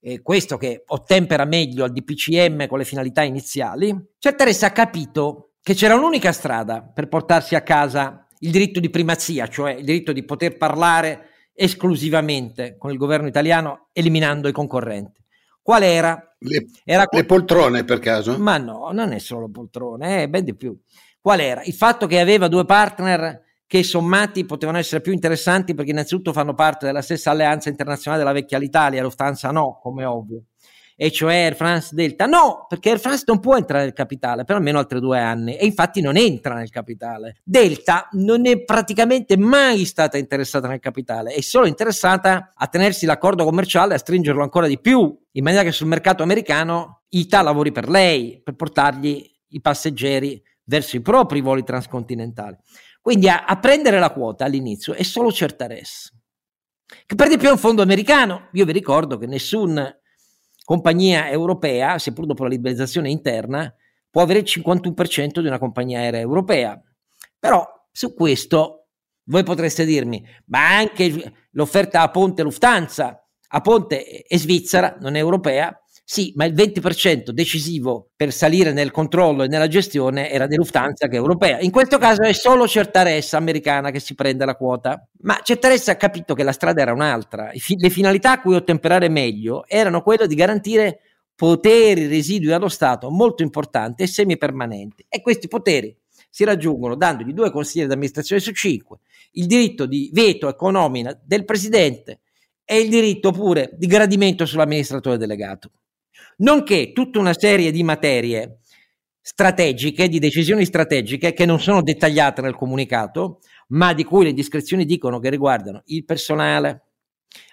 e 0.00 0.22
questo 0.22 0.56
che 0.56 0.82
ottempera 0.86 1.44
meglio 1.44 1.84
al 1.84 1.92
DPCM 1.92 2.66
con 2.66 2.78
le 2.78 2.84
finalità 2.84 3.22
iniziali, 3.22 3.96
Certares 4.18 4.64
ha 4.64 4.72
capito 4.72 5.52
che 5.62 5.74
c'era 5.74 5.94
un'unica 5.94 6.32
strada 6.32 6.82
per 6.82 7.06
portarsi 7.06 7.54
a 7.54 7.62
casa 7.62 8.26
il 8.40 8.50
diritto 8.50 8.80
di 8.80 8.90
primazia, 8.90 9.46
cioè 9.46 9.74
il 9.74 9.84
diritto 9.84 10.10
di 10.10 10.24
poter 10.24 10.56
parlare 10.56 11.28
esclusivamente 11.54 12.76
con 12.76 12.90
il 12.90 12.96
governo 12.96 13.28
italiano 13.28 13.90
eliminando 13.92 14.48
i 14.48 14.52
concorrenti. 14.52 15.22
Qual 15.62 15.84
era? 15.84 16.34
Le, 16.40 16.66
era 16.84 17.06
le 17.08 17.24
poltrone 17.24 17.84
per 17.84 18.00
caso? 18.00 18.36
Ma 18.36 18.58
no, 18.58 18.90
non 18.90 19.12
è 19.12 19.20
solo 19.20 19.48
poltrone, 19.48 20.24
è 20.24 20.28
ben 20.28 20.42
di 20.42 20.56
più. 20.56 20.76
Qual 21.20 21.38
era? 21.38 21.62
Il 21.62 21.74
fatto 21.74 22.08
che 22.08 22.18
aveva 22.18 22.48
due 22.48 22.64
partner 22.64 23.42
che 23.70 23.84
sommati 23.84 24.44
potevano 24.44 24.78
essere 24.78 25.00
più 25.00 25.12
interessanti 25.12 25.76
perché 25.76 25.92
innanzitutto 25.92 26.32
fanno 26.32 26.54
parte 26.54 26.86
della 26.86 27.02
stessa 27.02 27.30
alleanza 27.30 27.68
internazionale 27.68 28.20
della 28.20 28.34
vecchia 28.34 28.58
Italia, 28.58 29.00
Lufthansa 29.00 29.52
no, 29.52 29.78
come 29.80 30.04
ovvio 30.04 30.42
e 30.96 31.12
cioè 31.12 31.36
Air 31.36 31.54
France 31.54 31.94
Delta. 31.94 32.26
No, 32.26 32.66
perché 32.68 32.90
Air 32.90 32.98
France 32.98 33.22
non 33.28 33.38
può 33.38 33.56
entrare 33.56 33.84
nel 33.84 33.92
capitale 33.92 34.42
per 34.42 34.56
almeno 34.56 34.78
altri 34.78 34.98
due 34.98 35.20
anni 35.20 35.56
e 35.56 35.66
infatti 35.66 36.00
non 36.00 36.16
entra 36.16 36.54
nel 36.54 36.68
capitale. 36.68 37.36
Delta 37.44 38.08
non 38.14 38.44
è 38.44 38.60
praticamente 38.64 39.36
mai 39.36 39.84
stata 39.84 40.18
interessata 40.18 40.66
nel 40.66 40.80
capitale, 40.80 41.30
è 41.30 41.40
solo 41.40 41.66
interessata 41.66 42.52
a 42.56 42.66
tenersi 42.66 43.06
l'accordo 43.06 43.44
commerciale 43.44 43.92
e 43.92 43.94
a 43.94 43.98
stringerlo 43.98 44.42
ancora 44.42 44.66
di 44.66 44.80
più, 44.80 45.16
in 45.30 45.44
maniera 45.44 45.62
che 45.62 45.70
sul 45.70 45.86
mercato 45.86 46.24
americano 46.24 47.02
ITA 47.10 47.40
lavori 47.40 47.70
per 47.70 47.88
lei, 47.88 48.40
per 48.42 48.56
portargli 48.56 49.24
i 49.50 49.60
passeggeri 49.60 50.42
verso 50.64 50.96
i 50.96 51.00
propri 51.00 51.40
voli 51.40 51.62
transcontinentali. 51.62 52.56
Quindi 53.00 53.28
a, 53.28 53.44
a 53.44 53.58
prendere 53.58 53.98
la 53.98 54.10
quota 54.10 54.44
all'inizio 54.44 54.92
è 54.92 55.02
solo 55.02 55.32
Certares, 55.32 56.12
che 57.06 57.14
per 57.14 57.28
di 57.28 57.38
più 57.38 57.48
è 57.48 57.52
un 57.52 57.58
fondo 57.58 57.82
americano. 57.82 58.48
Io 58.52 58.64
vi 58.64 58.72
ricordo 58.72 59.16
che 59.16 59.26
nessuna 59.26 59.94
compagnia 60.64 61.28
europea, 61.30 61.98
seppur 61.98 62.26
dopo 62.26 62.42
la 62.42 62.50
liberalizzazione 62.50 63.10
interna, 63.10 63.72
può 64.10 64.22
avere 64.22 64.40
il 64.40 64.44
51% 64.46 65.40
di 65.40 65.46
una 65.46 65.58
compagnia 65.58 66.00
aerea 66.00 66.20
europea. 66.20 66.80
Però 67.38 67.66
su 67.90 68.14
questo 68.14 68.88
voi 69.24 69.44
potreste 69.44 69.84
dirmi, 69.84 70.24
ma 70.46 70.76
anche 70.76 71.32
l'offerta 71.52 72.02
a 72.02 72.10
Ponte 72.10 72.42
Lufthansa, 72.42 73.24
a 73.52 73.60
Ponte 73.60 74.04
è 74.04 74.36
svizzera, 74.36 74.96
non 75.00 75.14
è 75.14 75.18
europea, 75.18 75.76
sì, 76.12 76.32
ma 76.34 76.44
il 76.44 76.54
20% 76.54 77.30
decisivo 77.30 78.10
per 78.16 78.32
salire 78.32 78.72
nel 78.72 78.90
controllo 78.90 79.44
e 79.44 79.46
nella 79.46 79.68
gestione 79.68 80.28
era 80.28 80.48
di 80.48 80.56
Lufthansa 80.56 81.06
che 81.06 81.14
è 81.14 81.20
europea. 81.20 81.60
In 81.60 81.70
questo 81.70 81.98
caso 81.98 82.22
è 82.22 82.32
solo 82.32 82.66
Certaressa 82.66 83.36
americana 83.36 83.92
che 83.92 84.00
si 84.00 84.16
prende 84.16 84.44
la 84.44 84.56
quota. 84.56 85.06
Ma 85.20 85.38
Certaressa 85.40 85.92
ha 85.92 85.94
capito 85.94 86.34
che 86.34 86.42
la 86.42 86.50
strada 86.50 86.82
era 86.82 86.92
un'altra. 86.92 87.52
Le 87.52 87.90
finalità 87.90 88.32
a 88.32 88.40
cui 88.40 88.56
ottemperare 88.56 89.08
meglio 89.08 89.64
erano 89.68 90.02
quelle 90.02 90.26
di 90.26 90.34
garantire 90.34 90.98
poteri 91.36 92.08
residui 92.08 92.50
allo 92.50 92.68
Stato 92.68 93.08
molto 93.08 93.44
importanti 93.44 94.02
e 94.02 94.08
semipermanenti. 94.08 95.06
E 95.08 95.20
questi 95.20 95.46
poteri 95.46 95.96
si 96.28 96.42
raggiungono 96.42 96.96
dandogli 96.96 97.32
due 97.32 97.52
consiglieri 97.52 97.88
d'amministrazione 97.88 98.42
su 98.42 98.50
cinque, 98.50 98.98
il 99.34 99.46
diritto 99.46 99.86
di 99.86 100.10
veto 100.12 100.48
e 100.48 100.70
nomina 100.72 101.16
del 101.24 101.44
presidente 101.44 102.22
e 102.64 102.80
il 102.80 102.90
diritto 102.90 103.30
pure 103.30 103.70
di 103.74 103.86
gradimento 103.86 104.44
sull'amministratore 104.44 105.16
delegato 105.16 105.70
nonché 106.40 106.92
tutta 106.92 107.18
una 107.18 107.34
serie 107.36 107.70
di 107.70 107.82
materie 107.82 108.60
strategiche, 109.20 110.08
di 110.08 110.18
decisioni 110.18 110.64
strategiche 110.64 111.32
che 111.32 111.46
non 111.46 111.60
sono 111.60 111.82
dettagliate 111.82 112.40
nel 112.40 112.54
comunicato, 112.54 113.40
ma 113.68 113.92
di 113.92 114.04
cui 114.04 114.24
le 114.24 114.32
discrezioni 114.32 114.84
dicono 114.84 115.18
che 115.18 115.30
riguardano 115.30 115.82
il 115.86 116.04
personale, 116.04 116.84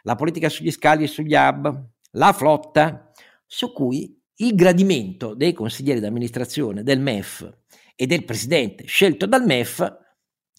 la 0.03 0.15
politica 0.15 0.49
sugli 0.49 0.71
scali 0.71 1.03
e 1.03 1.07
sugli 1.07 1.35
hub, 1.35 1.89
la 2.11 2.33
flotta, 2.33 3.11
su 3.45 3.71
cui 3.71 4.19
il 4.39 4.55
gradimento 4.55 5.33
dei 5.33 5.53
consiglieri 5.53 5.99
d'amministrazione 5.99 6.83
del 6.83 6.99
MEF 6.99 7.57
e 7.95 8.05
del 8.05 8.23
presidente 8.23 8.85
scelto 8.85 9.25
dal 9.25 9.45
MEF, 9.45 9.97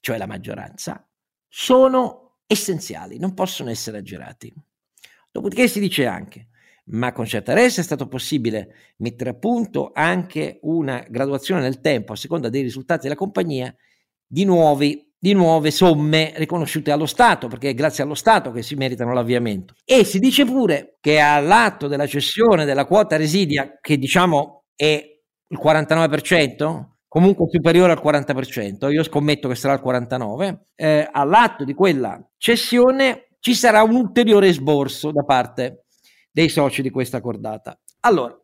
cioè 0.01 0.19
la 0.19 0.27
maggioranza, 0.27 1.07
sono 1.49 2.41
essenziali, 2.47 3.19
non 3.19 3.35
possono 3.35 3.71
essere 3.71 3.99
aggirati. 3.99 4.53
Dopodiché 5.31 5.69
si 5.69 5.81
dice 5.81 6.07
anche 6.07 6.49
ma 6.91 7.13
con 7.13 7.27
certa 7.27 7.53
resa 7.53 7.81
è 7.81 7.85
stato 7.85 8.07
possibile 8.07 8.95
mettere 8.99 9.31
a 9.31 9.35
punto 9.35 9.91
anche 9.93 10.59
una 10.63 11.05
graduazione 11.09 11.61
nel 11.61 11.81
tempo 11.81 12.13
a 12.13 12.17
seconda 12.17 12.49
dei 12.49 12.63
risultati 12.63 13.03
della 13.03 13.15
compagnia 13.15 13.75
di, 14.27 14.45
nuovi, 14.45 15.11
di 15.19 15.33
nuove 15.33 15.71
somme 15.71 16.33
riconosciute 16.37 16.91
allo 16.91 17.07
Stato, 17.07 17.49
perché 17.49 17.71
è 17.71 17.75
grazie 17.75 18.05
allo 18.05 18.15
Stato 18.15 18.51
che 18.51 18.63
si 18.63 18.75
meritano 18.75 19.13
l'avviamento. 19.13 19.75
E 19.85 20.05
si 20.05 20.19
dice 20.19 20.45
pure 20.45 20.97
che 21.01 21.19
all'atto 21.19 21.89
della 21.89 22.07
cessione 22.07 22.65
della 22.65 22.85
quota 22.85 23.17
residia, 23.17 23.79
che 23.81 23.99
diciamo 23.99 24.65
è 24.75 25.03
il 25.51 25.59
49%, 25.63 26.85
comunque 27.09 27.47
superiore 27.51 27.93
al 27.93 28.03
40%, 28.05 28.91
io 28.93 29.03
scommetto 29.03 29.49
che 29.49 29.55
sarà 29.55 29.75
il 29.75 29.83
49%, 29.85 30.59
eh, 30.75 31.09
all'atto 31.11 31.65
di 31.65 31.75
quella 31.75 32.23
cessione 32.37 33.29
ci 33.41 33.55
sarà 33.55 33.83
un 33.83 33.95
ulteriore 33.95 34.53
sborso 34.53 35.11
da 35.11 35.23
parte 35.23 35.85
dei 36.31 36.49
soci 36.49 36.83
di 36.83 36.91
questa 36.91 37.21
cordata. 37.21 37.79
Allora, 38.01 38.39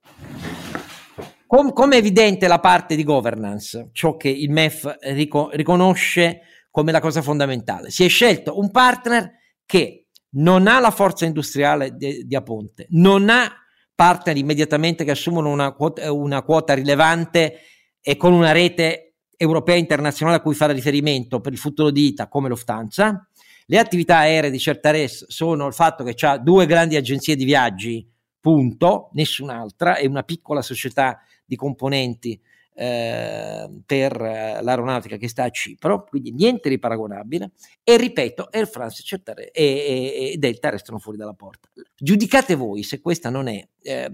com- 1.46 1.72
come 1.72 1.96
è 1.96 1.98
evidente 1.98 2.48
la 2.48 2.60
parte 2.60 2.96
di 2.96 3.04
governance, 3.04 3.90
ciò 3.92 4.16
che 4.16 4.28
il 4.28 4.50
MEF 4.50 4.98
rico- 5.02 5.50
riconosce 5.52 6.40
come 6.70 6.92
la 6.92 7.00
cosa 7.00 7.22
fondamentale, 7.22 7.90
si 7.90 8.04
è 8.04 8.08
scelto 8.08 8.58
un 8.58 8.70
partner 8.70 9.30
che 9.64 10.08
non 10.36 10.66
ha 10.66 10.80
la 10.80 10.90
forza 10.90 11.24
industriale 11.24 11.94
di, 11.94 12.26
di 12.26 12.34
Aponte, 12.34 12.86
non 12.90 13.28
ha 13.28 13.50
partner 13.94 14.36
immediatamente 14.36 15.04
che 15.04 15.12
assumono 15.12 15.50
una 15.50 15.72
quota, 15.72 16.12
una 16.12 16.42
quota 16.42 16.74
rilevante 16.74 17.60
e 18.00 18.16
con 18.16 18.32
una 18.32 18.52
rete 18.52 19.14
europea 19.36 19.76
e 19.76 19.78
internazionale 19.78 20.38
a 20.38 20.40
cui 20.40 20.54
fare 20.54 20.72
riferimento 20.72 21.40
per 21.40 21.52
il 21.52 21.58
futuro 21.58 21.90
di 21.90 22.08
ITA 22.08 22.28
come 22.28 22.48
Lufthansa, 22.48 23.28
le 23.66 23.78
attività 23.78 24.18
aeree 24.18 24.50
di 24.50 24.58
Certares 24.58 25.26
sono 25.28 25.66
il 25.66 25.72
fatto 25.72 26.04
che 26.04 26.26
ha 26.26 26.38
due 26.38 26.66
grandi 26.66 26.96
agenzie 26.96 27.36
di 27.36 27.44
viaggi, 27.44 28.06
punto, 28.40 29.10
nessun'altra, 29.12 29.96
e 29.96 30.06
una 30.06 30.22
piccola 30.22 30.62
società 30.62 31.20
di 31.44 31.56
componenti 31.56 32.38
eh, 32.76 33.70
per 33.86 34.20
l'aeronautica 34.20 35.16
che 35.16 35.28
sta 35.28 35.44
a 35.44 35.50
Cipro, 35.50 36.04
quindi 36.04 36.32
niente 36.32 36.68
di 36.68 36.78
paragonabile. 36.78 37.52
E 37.82 37.96
ripeto, 37.96 38.48
Air 38.50 38.68
France 38.68 39.02
Certares 39.02 39.50
e, 39.52 39.64
e, 39.64 40.32
e, 40.32 40.36
Delta 40.38 40.70
restano 40.70 40.98
fuori 40.98 41.16
dalla 41.16 41.34
porta. 41.34 41.68
Giudicate 41.96 42.54
voi 42.54 42.82
se 42.82 43.00
questa 43.00 43.30
non 43.30 43.46
è 43.46 43.66
eh, 43.82 44.10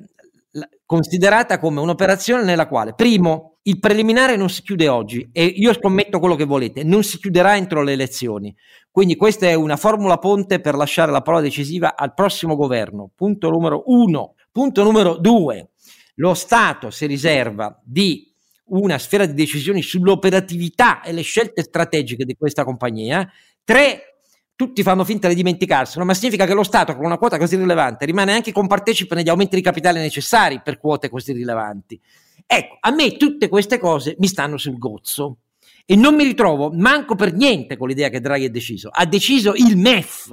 considerata 0.84 1.58
come 1.58 1.80
un'operazione 1.80 2.42
nella 2.42 2.66
quale, 2.68 2.94
primo, 2.94 3.58
il 3.62 3.78
preliminare 3.78 4.36
non 4.36 4.48
si 4.48 4.62
chiude 4.62 4.88
oggi 4.88 5.28
e 5.32 5.44
io 5.44 5.72
scommetto 5.72 6.18
quello 6.18 6.34
che 6.34 6.44
volete, 6.44 6.82
non 6.82 7.04
si 7.04 7.18
chiuderà 7.18 7.56
entro 7.56 7.82
le 7.82 7.92
elezioni. 7.92 8.54
Quindi 8.90 9.14
questa 9.16 9.46
è 9.46 9.54
una 9.54 9.76
formula 9.76 10.18
ponte 10.18 10.60
per 10.60 10.74
lasciare 10.74 11.12
la 11.12 11.22
parola 11.22 11.42
decisiva 11.42 11.94
al 11.96 12.12
prossimo 12.12 12.56
governo. 12.56 13.10
Punto 13.14 13.48
numero 13.48 13.84
uno. 13.86 14.34
Punto 14.50 14.82
numero 14.82 15.16
due. 15.16 15.70
Lo 16.16 16.34
Stato 16.34 16.90
si 16.90 17.06
riserva 17.06 17.80
di 17.84 18.26
una 18.70 18.98
sfera 18.98 19.26
di 19.26 19.34
decisioni 19.34 19.82
sull'operatività 19.82 21.02
e 21.02 21.12
le 21.12 21.22
scelte 21.22 21.62
strategiche 21.62 22.24
di 22.24 22.34
questa 22.36 22.64
compagnia. 22.64 23.28
Tre, 23.62 24.18
tutti 24.56 24.82
fanno 24.82 25.04
finta 25.04 25.28
di 25.28 25.34
dimenticarselo, 25.34 26.04
ma 26.04 26.12
significa 26.12 26.44
che 26.44 26.54
lo 26.54 26.64
Stato 26.64 26.94
con 26.96 27.04
una 27.04 27.16
quota 27.16 27.38
così 27.38 27.56
rilevante 27.56 28.04
rimane 28.04 28.32
anche 28.32 28.52
compartecipe 28.52 29.14
negli 29.14 29.28
aumenti 29.28 29.56
di 29.56 29.62
capitale 29.62 30.00
necessari 30.00 30.60
per 30.62 30.78
quote 30.78 31.08
così 31.08 31.32
rilevanti. 31.32 32.00
Ecco, 32.44 32.76
a 32.80 32.90
me 32.90 33.16
tutte 33.16 33.48
queste 33.48 33.78
cose 33.78 34.16
mi 34.18 34.26
stanno 34.26 34.56
sul 34.56 34.78
gozzo 34.78 35.36
e 35.90 35.96
non 35.96 36.14
mi 36.14 36.22
ritrovo 36.22 36.70
manco 36.70 37.16
per 37.16 37.34
niente 37.34 37.76
con 37.76 37.88
l'idea 37.88 38.10
che 38.10 38.20
Draghi 38.20 38.44
ha 38.44 38.50
deciso. 38.50 38.90
Ha 38.92 39.04
deciso 39.06 39.54
il 39.56 39.76
MEF 39.76 40.30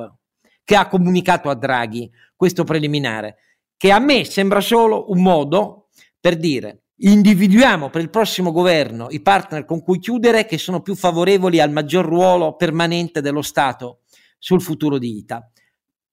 che 0.63 0.75
ha 0.75 0.87
comunicato 0.87 1.49
a 1.49 1.55
Draghi 1.55 2.07
questo 2.35 2.63
preliminare, 2.63 3.37
che 3.75 3.89
a 3.89 3.97
me 3.97 4.23
sembra 4.23 4.61
solo 4.61 5.09
un 5.09 5.19
modo 5.19 5.89
per 6.19 6.37
dire 6.37 6.83
individuiamo 6.99 7.89
per 7.89 8.01
il 8.01 8.11
prossimo 8.11 8.51
governo 8.51 9.07
i 9.09 9.19
partner 9.19 9.65
con 9.65 9.81
cui 9.81 9.97
chiudere 9.97 10.45
che 10.45 10.59
sono 10.59 10.81
più 10.81 10.95
favorevoli 10.95 11.59
al 11.59 11.71
maggior 11.71 12.05
ruolo 12.05 12.55
permanente 12.55 13.21
dello 13.21 13.41
Stato 13.41 14.01
sul 14.37 14.61
futuro 14.61 14.99
di 14.99 15.17
ITA. 15.17 15.51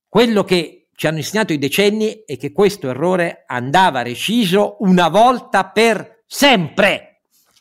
Quello 0.08 0.42
che 0.42 0.88
ci 0.94 1.06
hanno 1.06 1.18
insegnato 1.18 1.52
i 1.52 1.58
decenni 1.58 2.22
è 2.24 2.38
che 2.38 2.50
questo 2.50 2.88
errore 2.88 3.44
andava 3.46 4.00
reciso 4.00 4.76
una 4.80 5.08
volta 5.08 5.66
per 5.66 6.22
sempre. 6.24 7.13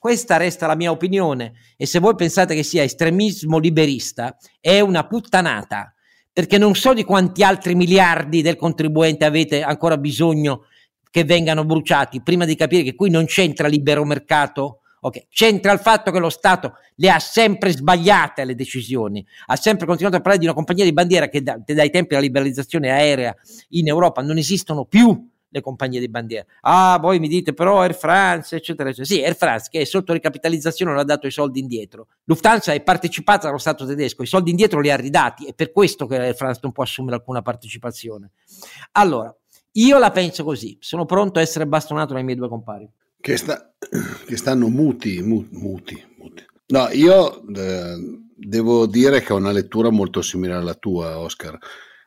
Questa 0.03 0.35
resta 0.35 0.67
la 0.67 0.75
mia 0.75 0.91
opinione 0.91 1.53
e 1.77 1.85
se 1.85 1.99
voi 1.99 2.13
pensate 2.15 2.55
che 2.55 2.63
sia 2.63 2.83
estremismo 2.83 3.57
liberista 3.57 4.35
è 4.59 4.81
una 4.81 5.07
puttanata 5.07 5.93
perché 6.33 6.57
non 6.57 6.75
so 6.75 6.93
di 6.93 7.05
quanti 7.05 7.41
altri 7.41 7.73
miliardi 7.73 8.41
del 8.41 8.57
contribuente 8.57 9.23
avete 9.23 9.61
ancora 9.63 9.97
bisogno 9.97 10.65
che 11.09 11.23
vengano 11.23 11.63
bruciati 11.63 12.21
prima 12.21 12.43
di 12.43 12.57
capire 12.57 12.83
che 12.83 12.95
qui 12.95 13.09
non 13.09 13.23
c'entra 13.27 13.69
libero 13.69 14.03
mercato 14.03 14.79
Okay. 15.05 15.27
C'entra 15.29 15.73
il 15.73 15.79
fatto 15.79 16.11
che 16.11 16.19
lo 16.19 16.29
Stato 16.29 16.75
le 16.95 17.09
ha 17.09 17.19
sempre 17.19 17.73
sbagliate 17.73 18.45
le 18.45 18.55
decisioni, 18.55 19.25
ha 19.47 19.57
sempre 19.57 19.85
continuato 19.85 20.15
a 20.15 20.21
parlare 20.21 20.39
di 20.39 20.45
una 20.45 20.55
compagnia 20.55 20.85
di 20.85 20.93
bandiera 20.93 21.27
che 21.27 21.43
da, 21.43 21.59
dai 21.61 21.89
tempi 21.89 22.09
della 22.11 22.21
liberalizzazione 22.21 22.89
aerea 22.89 23.35
in 23.71 23.89
Europa 23.89 24.21
non 24.21 24.37
esistono 24.37 24.85
più 24.85 25.29
le 25.53 25.61
compagnie 25.61 25.99
di 25.99 26.09
bandiera. 26.09 26.45
Ah, 26.61 26.97
voi 26.99 27.19
mi 27.19 27.27
dite 27.27 27.53
però 27.53 27.81
Air 27.81 27.95
France, 27.95 28.55
eccetera, 28.55 28.89
eccetera. 28.89 29.15
Sì, 29.15 29.23
Air 29.23 29.35
France 29.35 29.67
che 29.71 29.81
è 29.81 29.83
sotto 29.85 30.11
ricapitalizzazione 30.11 30.91
non 30.91 30.99
ha 30.99 31.03
dato 31.03 31.27
i 31.27 31.31
soldi 31.31 31.59
indietro. 31.59 32.07
Lufthansa 32.23 32.73
è 32.73 32.81
partecipata 32.81 33.45
dallo 33.45 33.59
Stato 33.59 33.85
tedesco, 33.85 34.23
i 34.23 34.27
soldi 34.27 34.49
indietro 34.49 34.79
li 34.79 34.89
ha 34.89 34.95
ridati, 34.95 35.45
è 35.45 35.53
per 35.53 35.71
questo 35.71 36.07
che 36.07 36.17
Air 36.17 36.35
France 36.35 36.59
non 36.63 36.71
può 36.71 36.83
assumere 36.83 37.17
alcuna 37.17 37.43
partecipazione. 37.43 38.31
Allora, 38.93 39.33
io 39.73 39.97
la 39.99 40.11
penso 40.11 40.43
così, 40.43 40.75
sono 40.79 41.05
pronto 41.05 41.37
a 41.37 41.41
essere 41.43 41.67
bastonato 41.67 42.13
dai 42.13 42.23
miei 42.23 42.35
due 42.35 42.49
compari. 42.49 42.89
Che, 43.19 43.37
sta, 43.37 43.71
che 44.25 44.35
stanno 44.35 44.67
muti, 44.69 45.21
mu, 45.21 45.45
muti, 45.51 46.03
muti. 46.17 46.43
No, 46.67 46.89
io 46.91 47.45
eh, 47.53 47.95
devo 48.35 48.87
dire 48.87 49.21
che 49.21 49.33
ho 49.33 49.37
una 49.37 49.51
lettura 49.51 49.91
molto 49.91 50.23
simile 50.23 50.53
alla 50.53 50.73
tua, 50.73 51.19
Oscar. 51.19 51.57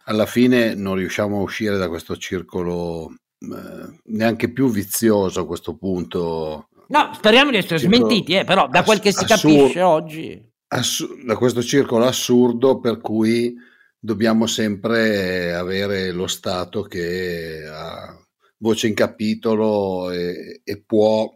Alla 0.08 0.26
fine 0.26 0.74
non 0.74 0.96
riusciamo 0.96 1.38
a 1.38 1.42
uscire 1.42 1.76
da 1.76 1.88
questo 1.88 2.16
circolo 2.16 3.12
eh, 3.38 4.00
neanche 4.04 4.52
più 4.52 4.70
vizioso 4.70 5.40
a 5.40 5.46
questo 5.46 5.76
punto. 5.76 6.68
No, 6.88 7.10
speriamo 7.14 7.50
di 7.50 7.56
essere 7.56 7.78
circolo, 7.78 8.06
smentiti, 8.06 8.34
eh, 8.34 8.44
però 8.44 8.68
da 8.68 8.82
quel 8.82 9.00
che 9.00 9.12
si 9.12 9.24
assur- 9.24 9.56
capisce 9.56 9.80
oggi. 9.82 10.52
Assur- 10.68 11.24
da 11.24 11.36
questo 11.36 11.62
circolo 11.62 12.06
assurdo 12.06 12.80
per 12.80 13.00
cui 13.00 13.54
dobbiamo 13.98 14.46
sempre 14.46 15.54
avere 15.54 16.12
lo 16.12 16.26
Stato 16.26 16.82
che 16.82 17.64
ha 17.66 18.16
voce 18.58 18.86
in 18.86 18.94
capitolo 18.94 20.10
e, 20.10 20.60
e 20.64 20.82
può 20.84 21.28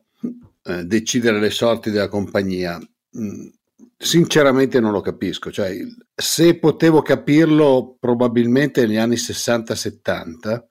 eh, 0.64 0.84
decidere 0.84 1.40
le 1.40 1.50
sorti 1.50 1.90
della 1.90 2.08
compagnia. 2.08 2.78
Mm, 3.18 3.48
sinceramente 3.96 4.80
non 4.80 4.92
lo 4.92 5.00
capisco, 5.00 5.50
cioè, 5.50 5.76
se 6.14 6.58
potevo 6.58 7.02
capirlo 7.02 7.96
probabilmente 7.98 8.86
negli 8.86 8.96
anni 8.96 9.16
60-70, 9.16 10.64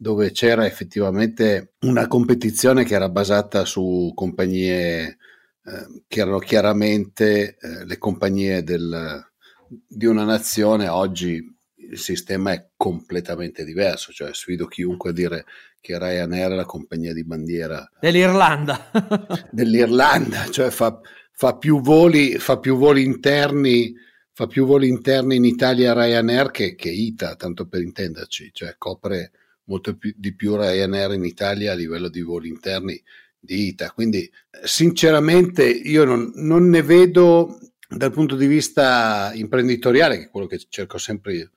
dove 0.00 0.30
c'era 0.30 0.64
effettivamente 0.64 1.72
una 1.80 2.06
competizione 2.06 2.84
che 2.84 2.94
era 2.94 3.08
basata 3.08 3.64
su 3.64 4.12
compagnie 4.14 5.18
eh, 5.64 6.02
che 6.06 6.20
erano 6.20 6.38
chiaramente 6.38 7.56
eh, 7.60 7.84
le 7.84 7.98
compagnie 7.98 8.62
del, 8.62 9.20
di 9.66 10.06
una 10.06 10.22
nazione, 10.22 10.86
oggi 10.86 11.44
il 11.90 11.98
sistema 11.98 12.52
è 12.52 12.68
completamente 12.76 13.64
diverso, 13.64 14.12
cioè 14.12 14.32
sfido 14.34 14.66
chiunque 14.66 15.10
a 15.10 15.12
dire 15.12 15.44
che 15.80 15.98
Ryanair 15.98 16.52
è 16.52 16.54
la 16.54 16.64
compagnia 16.64 17.12
di 17.12 17.24
bandiera 17.24 17.90
dell'Irlanda, 18.00 18.90
dell'Irlanda 19.50 20.48
cioè 20.50 20.70
fa, 20.70 21.00
fa, 21.32 21.56
più 21.56 21.80
voli, 21.80 22.38
fa 22.38 22.58
più 22.60 22.76
voli 22.76 23.02
interni 23.02 23.94
fa 24.32 24.46
più 24.46 24.64
voli 24.64 24.86
interni 24.86 25.34
in 25.34 25.44
Italia 25.44 25.92
Ryanair 25.92 26.52
che, 26.52 26.76
che 26.76 26.90
ITA, 26.90 27.34
tanto 27.34 27.66
per 27.66 27.80
intenderci, 27.80 28.50
cioè 28.52 28.76
copre 28.78 29.32
molto 29.68 29.96
più, 29.96 30.12
di 30.16 30.34
più 30.34 30.56
Ryanair 30.56 31.12
in 31.12 31.24
Italia 31.24 31.72
a 31.72 31.76
livello 31.76 32.08
di 32.08 32.22
voli 32.22 32.48
interni 32.48 33.00
di 33.38 33.68
ITA. 33.68 33.92
Quindi 33.92 34.30
sinceramente 34.64 35.64
io 35.64 36.04
non, 36.04 36.32
non 36.34 36.68
ne 36.68 36.82
vedo 36.82 37.58
dal 37.88 38.12
punto 38.12 38.36
di 38.36 38.46
vista 38.46 39.30
imprenditoriale, 39.34 40.18
che 40.18 40.24
è 40.24 40.30
quello 40.30 40.46
che 40.46 40.60
cerco 40.68 40.98
sempre 40.98 41.52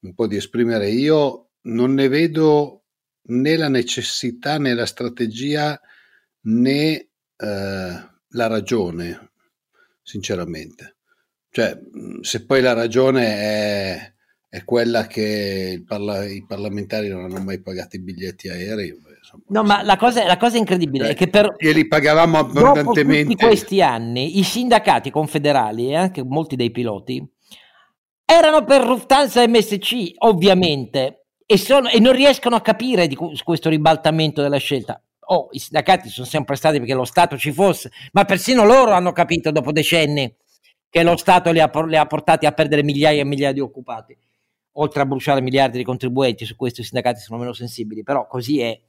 un 0.00 0.14
po' 0.14 0.26
di 0.26 0.36
esprimere 0.36 0.90
io, 0.90 1.52
non 1.62 1.94
ne 1.94 2.08
vedo 2.08 2.84
né 3.22 3.56
la 3.56 3.68
necessità 3.68 4.58
né 4.58 4.74
la 4.74 4.86
strategia 4.86 5.80
né 6.42 7.10
eh, 7.36 8.08
la 8.28 8.46
ragione, 8.46 9.32
sinceramente. 10.02 10.96
Cioè, 11.50 11.78
se 12.20 12.44
poi 12.44 12.60
la 12.60 12.72
ragione 12.72 13.26
è, 13.26 14.14
è 14.50 14.64
quella 14.64 15.06
che 15.06 15.82
parla, 15.86 16.24
i 16.24 16.44
parlamentari 16.44 17.08
non 17.08 17.22
hanno 17.22 17.40
mai 17.40 17.62
pagato 17.62 17.94
i 17.94 18.00
biglietti 18.00 18.48
aerei. 18.48 18.88
Insomma, 18.88 19.44
no, 19.46 19.62
ma 19.62 19.82
la 19.82 19.96
cosa, 19.96 20.26
la 20.26 20.36
cosa 20.36 20.58
incredibile 20.58 21.06
eh, 21.06 21.10
è 21.12 21.14
che 21.14 21.28
per... 21.28 21.54
E 21.56 21.72
li 21.72 21.86
pagavamo 21.86 22.36
abbondantemente. 22.36 23.22
Dopo 23.22 23.30
tutti 23.30 23.46
questi 23.46 23.80
anni, 23.80 24.38
i 24.38 24.42
sindacati 24.42 25.10
confederali 25.10 25.90
e 25.90 25.94
anche 25.94 26.24
molti 26.24 26.56
dei 26.56 26.72
piloti 26.72 27.24
erano 28.24 28.64
per 28.64 28.84
Lufthansa 28.84 29.46
MSC, 29.46 30.14
ovviamente, 30.18 31.26
e, 31.46 31.56
sono, 31.56 31.88
e 31.88 32.00
non 32.00 32.12
riescono 32.12 32.56
a 32.56 32.60
capire 32.60 33.06
di 33.06 33.16
questo 33.16 33.68
ribaltamento 33.68 34.42
della 34.42 34.58
scelta. 34.58 35.00
Oh, 35.26 35.48
i 35.52 35.60
sindacati 35.60 36.08
sono 36.08 36.26
sempre 36.26 36.56
stati 36.56 36.78
perché 36.78 36.94
lo 36.94 37.04
Stato 37.04 37.38
ci 37.38 37.52
fosse, 37.52 37.90
ma 38.12 38.24
persino 38.24 38.64
loro 38.64 38.90
hanno 38.90 39.12
capito 39.12 39.52
dopo 39.52 39.70
decenni 39.70 40.32
che 40.88 41.02
lo 41.04 41.16
Stato 41.16 41.52
li 41.52 41.60
ha, 41.60 41.70
li 41.86 41.96
ha 41.96 42.06
portati 42.06 42.46
a 42.46 42.52
perdere 42.52 42.82
migliaia 42.82 43.20
e 43.20 43.24
migliaia 43.24 43.52
di 43.52 43.60
occupati, 43.60 44.16
oltre 44.72 45.02
a 45.02 45.06
bruciare 45.06 45.40
miliardi 45.40 45.78
di 45.78 45.84
contribuenti, 45.84 46.44
su 46.44 46.56
questo 46.56 46.80
i 46.80 46.84
sindacati 46.84 47.20
sono 47.20 47.38
meno 47.38 47.52
sensibili, 47.52 48.02
però 48.02 48.26
così 48.26 48.60
è. 48.60 48.80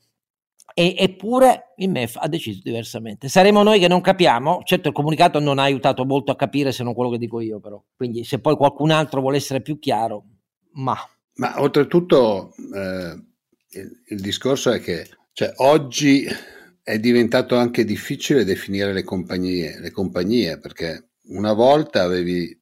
E, 0.73 0.95
eppure 0.97 1.73
il 1.77 1.89
MEF 1.89 2.17
ha 2.17 2.27
deciso 2.27 2.61
diversamente. 2.63 3.27
Saremo 3.27 3.61
noi 3.61 3.79
che 3.79 3.87
non 3.87 3.99
capiamo. 3.99 4.61
Certo, 4.63 4.87
il 4.87 4.93
comunicato 4.93 5.39
non 5.39 5.59
ha 5.59 5.63
aiutato 5.63 6.05
molto 6.05 6.31
a 6.31 6.35
capire 6.35 6.71
se 6.71 6.83
non 6.83 6.93
quello 6.93 7.09
che 7.09 7.17
dico 7.17 7.41
io, 7.41 7.59
però. 7.59 7.81
Quindi, 7.95 8.23
se 8.23 8.39
poi 8.39 8.55
qualcun 8.55 8.91
altro 8.91 9.19
vuole 9.21 9.37
essere 9.37 9.61
più 9.61 9.79
chiaro, 9.79 10.23
ma 10.73 10.95
ma 11.41 11.59
oltretutto 11.61 12.53
eh, 12.75 13.19
il, 13.69 14.01
il, 14.05 14.21
discorso 14.21 14.71
è 14.71 14.79
che 14.79 15.07
cioè, 15.31 15.53
oggi 15.57 16.25
è 16.83 16.99
diventato 16.99 17.55
anche 17.55 17.85
difficile 17.85 18.43
definire 18.43 18.93
le 18.93 19.03
compagnie, 19.03 19.79
le 19.79 19.91
compagnie 19.91 20.59
perché 20.59 21.11
una 21.29 21.53
volta 21.53 22.03
avevi 22.03 22.59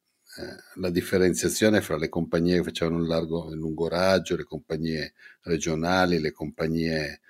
la 0.75 0.89
differenziazione 0.89 1.81
fra 1.81 1.97
le 1.97 2.09
compagnie 2.09 2.57
che 2.57 2.63
facevano 2.63 3.01
il 3.01 3.07
largo 3.07 3.51
e 3.51 3.55
lungo 3.55 3.87
raggio, 3.87 4.35
le 4.35 4.43
compagnie 4.43 5.13
regionali, 5.41 6.19
le 6.19 6.31
compagnie 6.31 7.21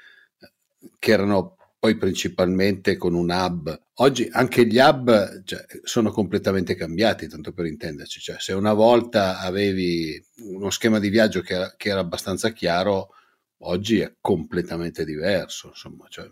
che 0.98 1.12
erano 1.12 1.56
poi 1.80 1.96
principalmente 1.98 2.98
con 2.98 3.14
un 3.14 3.30
hub. 3.30 3.82
Oggi 3.96 4.28
anche 4.32 4.66
gli 4.66 4.78
hub 4.78 5.44
cioè, 5.44 5.66
sono 5.84 6.12
completamente 6.12 6.76
cambiati, 6.76 7.28
tanto 7.28 7.54
per 7.54 7.66
intenderci. 7.66 8.20
Cioè, 8.20 8.36
se 8.40 8.54
una 8.54 8.74
volta 8.74 9.40
avevi 9.40 10.22
uno 10.44 10.70
schema 10.70 11.00
di 11.00 11.10
viaggio 11.10 11.42
che 11.42 11.54
era, 11.54 11.74
che 11.78 11.90
era 11.90 12.02
abbastanza 12.02 12.52
chiaro, 12.52 13.12
oggi 13.60 14.00
è 14.00 14.14
completamente 14.20 15.06
diverso. 15.06 15.70
Insomma, 15.70 16.06
cioè, 16.10 16.30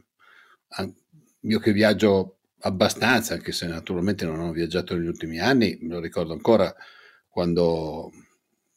io 1.42 1.60
che 1.60 1.72
viaggio 1.72 2.37
abbastanza, 2.62 3.36
anche 3.36 3.52
se 3.52 3.68
naturalmente 3.68 4.26
non 4.26 4.40
ho 4.40 4.52
viaggiato 4.52 4.96
negli 4.96 5.08
ultimi 5.08 5.40
anni, 5.40 5.78
me 5.82 5.96
lo 5.96 6.00
ricordo 6.00 6.34
ancora 6.34 6.74
quando, 7.28 8.12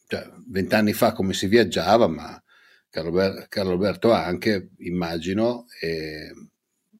cioè, 0.07 0.29
vent'anni 0.47 0.93
fa 0.93 1.13
come 1.13 1.33
si 1.33 1.47
viaggiava, 1.47 2.07
ma 2.07 2.41
Carlo, 2.89 3.45
Carlo 3.49 3.71
Alberto 3.71 4.11
anche, 4.11 4.71
immagino, 4.79 5.65
e 5.79 6.33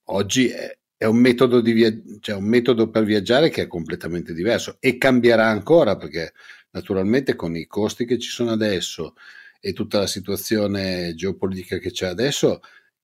oggi 0.06 0.48
è, 0.50 0.78
è 0.98 1.06
un 1.06 1.18
metodo, 1.18 1.62
via- 1.62 1.92
cioè 2.20 2.36
un 2.36 2.46
metodo 2.46 2.90
per 2.90 3.04
viaggiare 3.04 3.50
che 3.50 3.64
è 3.64 3.68
completamente 3.68 4.34
diverso 4.34 4.78
e 4.80 4.98
cambierà 4.98 5.48
ancora 5.48 5.98
perché 5.98 6.34
naturalmente 6.72 7.36
con 7.36 7.56
i 7.56 7.66
costi 7.68 8.06
che 8.06 8.18
ci 8.20 8.30
sono 8.30 8.52
adesso 8.52 9.16
e 9.60 9.74
tutta 9.74 10.00
la 10.00 10.08
situazione 10.08 11.14
geopolitica 11.16 11.78
che 11.78 11.92
c'è 11.92 12.08
adesso 12.08 12.62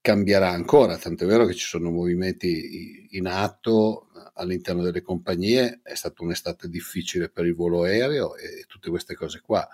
cambierà 0.08 0.52
ancora, 0.52 0.98
tant'è 0.98 1.26
vero 1.26 1.46
che 1.46 1.54
ci 1.54 1.66
sono 1.66 1.92
movimenti 1.92 3.10
in 3.12 3.28
atto 3.28 4.08
all'interno 4.36 4.82
delle 4.82 5.02
compagnie, 5.02 5.82
è 5.84 5.96
stata 5.96 6.24
un'estate 6.24 6.70
difficile 6.70 7.28
per 7.28 7.46
il 7.46 7.54
volo 7.54 7.84
aereo 7.84 8.38
e 8.38 8.64
tutte 8.68 8.90
queste 8.90 9.16
cose 9.16 9.42
qua. 9.44 9.68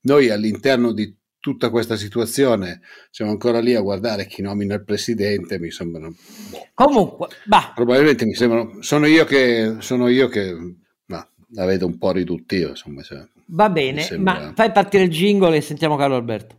Noi 0.00 0.28
all'interno 0.28 0.92
di 0.92 1.16
tutta 1.40 1.70
questa 1.70 1.96
situazione 1.96 2.82
siamo 3.08 3.30
ancora 3.30 3.60
lì 3.60 3.74
a 3.74 3.80
guardare 3.80 4.26
chi 4.26 4.42
nomina 4.42 4.74
il 4.74 4.84
presidente 4.84 5.58
mi 5.58 5.70
sembrano 5.70 6.14
boh, 6.50 6.66
comunque 6.74 7.28
bah. 7.44 7.70
probabilmente 7.76 8.26
mi 8.26 8.34
sembrano 8.34 8.82
sono 8.82 9.06
io 9.06 9.24
che 9.24 9.76
sono 9.78 10.08
io 10.08 10.26
che 10.26 10.52
no, 10.52 11.28
la 11.50 11.64
vedo 11.64 11.86
un 11.86 11.96
po' 11.96 12.10
riduttiva 12.10 12.70
insomma 12.70 13.02
cioè, 13.02 13.24
va 13.46 13.70
bene 13.70 14.02
sembra... 14.02 14.32
ma 14.32 14.52
fai 14.52 14.72
partire 14.72 15.04
il 15.04 15.10
jingle 15.10 15.56
e 15.56 15.60
sentiamo 15.60 15.96
Carlo 15.96 16.16
Alberto 16.16 16.57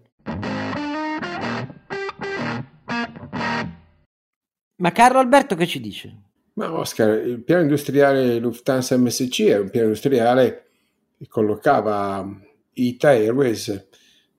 ma 4.79 4.91
Carlo 4.91 5.19
Alberto 5.19 5.55
che 5.55 5.67
ci 5.67 5.79
dice? 5.79 6.23
Ma 6.53 6.73
Oscar, 6.73 7.25
il 7.25 7.43
piano 7.43 7.61
industriale 7.61 8.37
Lufthansa 8.39 8.97
MSC 8.97 9.43
è 9.43 9.59
un 9.59 9.69
piano 9.69 9.87
industriale 9.87 10.67
che 11.17 11.27
collocava 11.27 12.27
Ita 12.73 13.09
Airways 13.09 13.87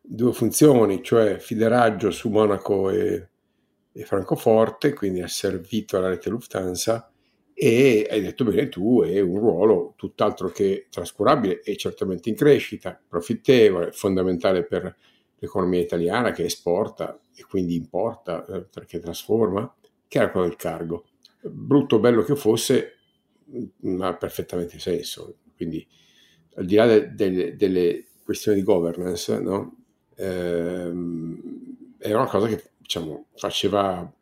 due 0.03 0.33
funzioni, 0.33 1.03
cioè 1.03 1.39
fideraggio 1.39 2.11
su 2.11 2.29
Monaco 2.31 2.91
e, 2.91 3.29
e 3.93 4.05
Francoforte, 4.05 4.93
quindi 4.93 5.23
ha 5.23 5.29
servito 5.29 5.97
alla 5.97 6.09
rete 6.09 6.31
Lufthansa 6.31 7.11
e 7.55 8.07
hai 8.11 8.21
detto 8.21 8.45
bene 8.45 8.69
tu, 8.69 9.03
è 9.03 9.21
un 9.21 9.39
ruolo 9.39 9.93
tutt'altro 9.97 10.49
che 10.49 10.87
trascurabile 10.91 11.61
e 11.63 11.77
certamente 11.77 12.29
in 12.29 12.35
crescita, 12.35 13.01
profittevole, 13.07 13.93
fondamentale 13.93 14.65
per 14.65 14.97
l'economia 15.39 15.81
italiana 15.81 16.33
che 16.33 16.45
esporta 16.45 17.19
e 17.35 17.45
quindi 17.45 17.75
importa 17.75 18.45
eh, 18.47 18.63
perché 18.65 18.99
trasforma, 18.99 19.73
che 20.11 20.19
era 20.19 20.33
quello 20.33 20.49
del 20.49 20.57
cargo. 20.57 21.05
Brutto 21.41 21.97
o 21.97 22.01
bello 22.01 22.25
che 22.25 22.35
fosse, 22.35 22.97
ma 23.83 24.09
ha 24.09 24.17
perfettamente 24.17 24.81
senso. 24.81 25.37
Quindi 25.55 25.87
al 26.57 26.65
di 26.65 26.75
là 26.75 26.87
de- 26.87 27.15
de- 27.15 27.55
delle 27.55 28.07
questioni 28.25 28.59
di 28.59 28.65
governance, 28.65 29.39
no? 29.39 29.77
ehm, 30.17 31.41
era 31.99 32.19
una 32.19 32.29
cosa 32.29 32.49
che 32.49 32.73
diciamo, 32.77 33.27
faceva, 33.37 34.13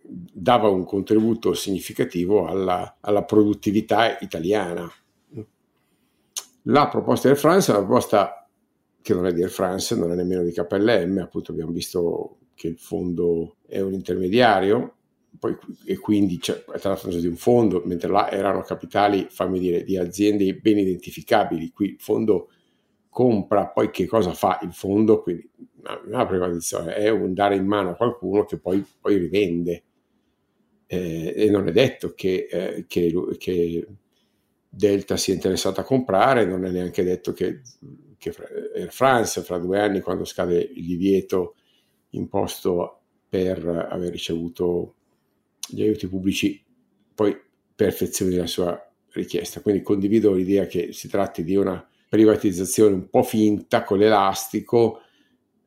dava 0.00 0.68
un 0.68 0.84
contributo 0.84 1.54
significativo 1.54 2.46
alla, 2.46 2.98
alla 3.00 3.24
produttività 3.24 4.18
italiana. 4.20 4.88
La 6.68 6.86
proposta 6.86 7.26
del 7.26 7.36
France 7.36 7.72
è 7.72 7.74
una 7.74 7.84
proposta 7.84 8.48
che 9.02 9.12
non 9.12 9.26
è 9.26 9.32
di 9.32 9.42
Air 9.42 9.50
France, 9.50 9.96
non 9.96 10.12
è 10.12 10.14
nemmeno 10.14 10.44
di 10.44 10.52
KLM, 10.52 11.18
appunto 11.18 11.50
abbiamo 11.50 11.72
visto 11.72 12.38
che 12.54 12.68
il 12.68 12.78
fondo 12.78 13.56
è 13.66 13.80
un 13.80 13.92
intermediario, 13.92 14.95
poi, 15.38 15.56
e 15.84 15.98
quindi 15.98 16.38
c'è, 16.38 16.64
tra 16.64 16.90
l'altro 16.90 17.10
di 17.10 17.26
un 17.26 17.36
fondo, 17.36 17.82
mentre 17.84 18.10
là 18.10 18.30
erano 18.30 18.62
capitali, 18.62 19.26
fammi 19.30 19.58
dire, 19.58 19.82
di 19.82 19.96
aziende 19.96 20.54
ben 20.54 20.78
identificabili, 20.78 21.70
qui 21.70 21.90
il 21.90 22.00
fondo 22.00 22.50
compra, 23.08 23.68
poi 23.68 23.90
che 23.90 24.06
cosa 24.06 24.32
fa 24.32 24.58
il 24.62 24.72
fondo, 24.72 25.22
quindi 25.22 25.48
una 26.06 26.26
privatizzazione, 26.26 26.94
è 26.94 27.08
un 27.08 27.32
dare 27.32 27.56
in 27.56 27.66
mano 27.66 27.90
a 27.90 27.94
qualcuno 27.94 28.44
che 28.44 28.58
poi, 28.58 28.84
poi 29.00 29.16
rivende. 29.16 29.82
Eh, 30.86 31.32
e 31.36 31.50
non 31.50 31.66
è 31.66 31.72
detto 31.72 32.12
che, 32.14 32.46
eh, 32.50 32.84
che, 32.86 33.12
che, 33.38 33.86
Delta 34.68 35.16
sia 35.16 35.32
interessata 35.32 35.80
a 35.80 35.84
comprare, 35.84 36.44
non 36.44 36.64
è 36.66 36.70
neanche 36.70 37.02
detto 37.02 37.32
che, 37.32 37.62
che 38.18 38.34
Air 38.74 38.92
France 38.92 39.42
fra 39.42 39.58
due 39.58 39.80
anni, 39.80 40.00
quando 40.00 40.24
scade 40.24 40.58
il 40.58 40.84
divieto 40.84 41.54
imposto 42.10 43.00
per 43.28 43.66
aver 43.66 44.10
ricevuto 44.10 44.96
gli 45.68 45.82
aiuti 45.82 46.08
pubblici, 46.08 46.62
poi 47.14 47.36
perfezioni 47.74 48.36
la 48.36 48.46
sua 48.46 48.80
richiesta. 49.10 49.60
Quindi 49.60 49.82
condivido 49.82 50.32
l'idea 50.32 50.66
che 50.66 50.92
si 50.92 51.08
tratti 51.08 51.44
di 51.44 51.56
una 51.56 51.86
privatizzazione 52.08 52.94
un 52.94 53.08
po' 53.08 53.22
finta 53.22 53.82
con 53.84 53.98
l'elastico, 53.98 55.00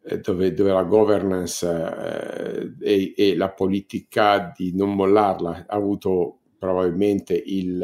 eh, 0.03 0.19
dove, 0.19 0.53
dove, 0.53 0.71
la 0.71 0.83
governance 0.83 1.67
eh, 1.67 2.73
e, 2.79 3.13
e, 3.15 3.35
la 3.35 3.49
politica 3.49 4.51
di 4.55 4.73
non 4.75 4.95
mollarla 4.95 5.65
ha 5.67 5.75
avuto 5.75 6.39
probabilmente 6.57 7.33
il, 7.33 7.81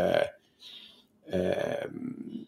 eh, 1.27 1.89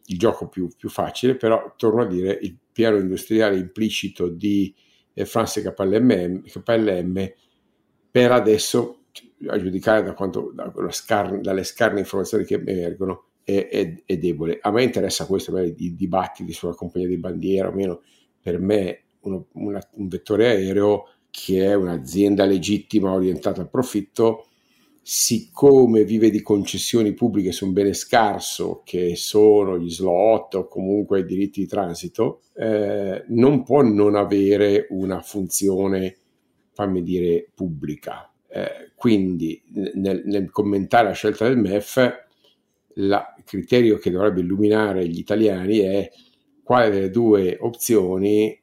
il 0.06 0.18
gioco 0.18 0.48
più, 0.48 0.70
più, 0.76 0.90
facile, 0.90 1.36
però 1.36 1.74
torno 1.78 2.02
a 2.02 2.08
dire 2.08 2.38
il 2.42 2.58
piano 2.72 2.98
industriale 2.98 3.58
implicito 3.58 4.30
di 4.30 4.74
France 5.26 5.62
KLM, 5.62 6.44
KLM 6.44 7.34
per 8.10 8.32
adesso 8.32 8.97
a 9.48 9.58
giudicare 9.58 10.04
da 10.04 10.14
quanto, 10.14 10.52
da 10.54 10.72
scar- 10.92 11.40
dalle 11.40 11.64
scarne 11.64 12.00
informazioni 12.00 12.46
che 12.46 12.56
emergono, 12.56 13.28
è, 13.44 13.70
è, 13.70 14.04
è, 14.06 14.18
debole. 14.18 14.60
A 14.62 14.72
me 14.72 14.84
interessa 14.84 15.26
questo, 15.26 15.58
i 15.58 15.96
dibattiti 15.96 16.52
sulla 16.52 16.74
compagnia 16.74 17.08
di 17.08 17.18
bandiera 17.18 17.70
o 17.70 17.72
meno, 17.72 18.02
per 18.42 18.60
me 18.60 19.04
uno, 19.22 19.48
una, 19.54 19.82
un 19.94 20.08
vettore 20.10 20.48
aereo 20.48 21.10
che 21.30 21.66
è 21.66 21.74
un'azienda 21.74 22.44
legittima 22.44 23.14
orientata 23.14 23.62
al 23.62 23.70
profitto, 23.70 24.48
siccome 25.02 26.04
vive 26.04 26.30
di 26.30 26.42
concessioni 26.42 27.14
pubbliche 27.14 27.54
su 27.54 27.66
un 27.66 27.72
bene 27.72 27.94
scarso 27.94 28.82
che 28.84 29.16
sono 29.16 29.80
gli 29.80 29.90
slot 29.90 30.56
o 30.56 30.68
comunque 30.68 31.22
i 31.22 31.26
diritti 31.26 31.62
di 31.62 31.68
transito, 31.68 32.42
eh, 32.54 33.24
non 33.30 33.64
può 33.64 33.82
non 33.82 34.16
avere 34.16 34.88
una 34.90 35.22
funzione, 35.22 36.18
fammi 36.74 37.02
dire, 37.02 37.48
pubblica 37.54 38.30
eh, 38.50 38.92
quindi 38.96 39.62
nel, 39.94 40.24
nel, 40.26 40.50
commentare 40.52 41.10
la 41.10 41.14
scelta 41.14 41.48
del 41.48 41.58
MEF, 41.58 42.26
il 42.94 43.26
criterio 43.46 43.98
che 43.98 44.10
dovrebbe 44.10 44.40
illuminare 44.40 45.08
gli 45.08 45.20
italiani 45.20 45.80
è 45.80 46.10
quale 46.64 46.90
delle 46.90 47.10
due 47.10 47.58
opzioni 47.60 48.60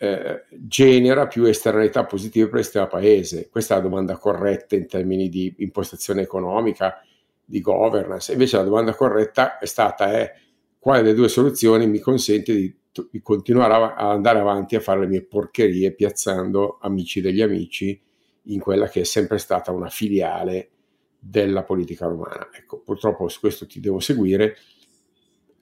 eh, 0.00 0.44
genera 0.50 1.26
più 1.26 1.44
esternalità 1.44 2.04
positive 2.04 2.48
per 2.48 2.58
il 2.58 2.64
sistema 2.64 2.86
paese. 2.86 3.48
Questa 3.48 3.74
è 3.74 3.76
la 3.78 3.82
domanda 3.82 4.16
corretta 4.16 4.74
in 4.74 4.86
termini 4.86 5.28
di 5.28 5.54
impostazione 5.58 6.22
economica, 6.22 7.02
di 7.44 7.60
governance. 7.60 8.32
Invece 8.32 8.56
la 8.56 8.64
domanda 8.64 8.94
corretta 8.94 9.58
è 9.58 9.66
stata 9.66 10.12
è 10.12 10.32
quale 10.78 11.02
delle 11.02 11.14
due 11.14 11.28
soluzioni 11.28 11.86
mi 11.86 11.98
consente 11.98 12.54
di, 12.54 12.74
di 13.10 13.20
continuare 13.22 13.74
a, 13.74 13.94
a 13.94 14.10
andare 14.10 14.38
avanti 14.38 14.76
a 14.76 14.80
fare 14.80 15.00
le 15.00 15.06
mie 15.06 15.24
porcherie 15.24 15.92
piazzando 15.92 16.78
amici 16.80 17.20
degli 17.20 17.42
amici 17.42 18.00
in 18.48 18.60
quella 18.60 18.88
che 18.88 19.00
è 19.00 19.04
sempre 19.04 19.38
stata 19.38 19.72
una 19.72 19.88
filiale 19.88 20.70
della 21.18 21.64
politica 21.64 22.06
romana. 22.06 22.48
Ecco, 22.52 22.80
purtroppo 22.80 23.28
su 23.28 23.40
questo 23.40 23.66
ti 23.66 23.80
devo 23.80 24.00
seguire. 24.00 24.56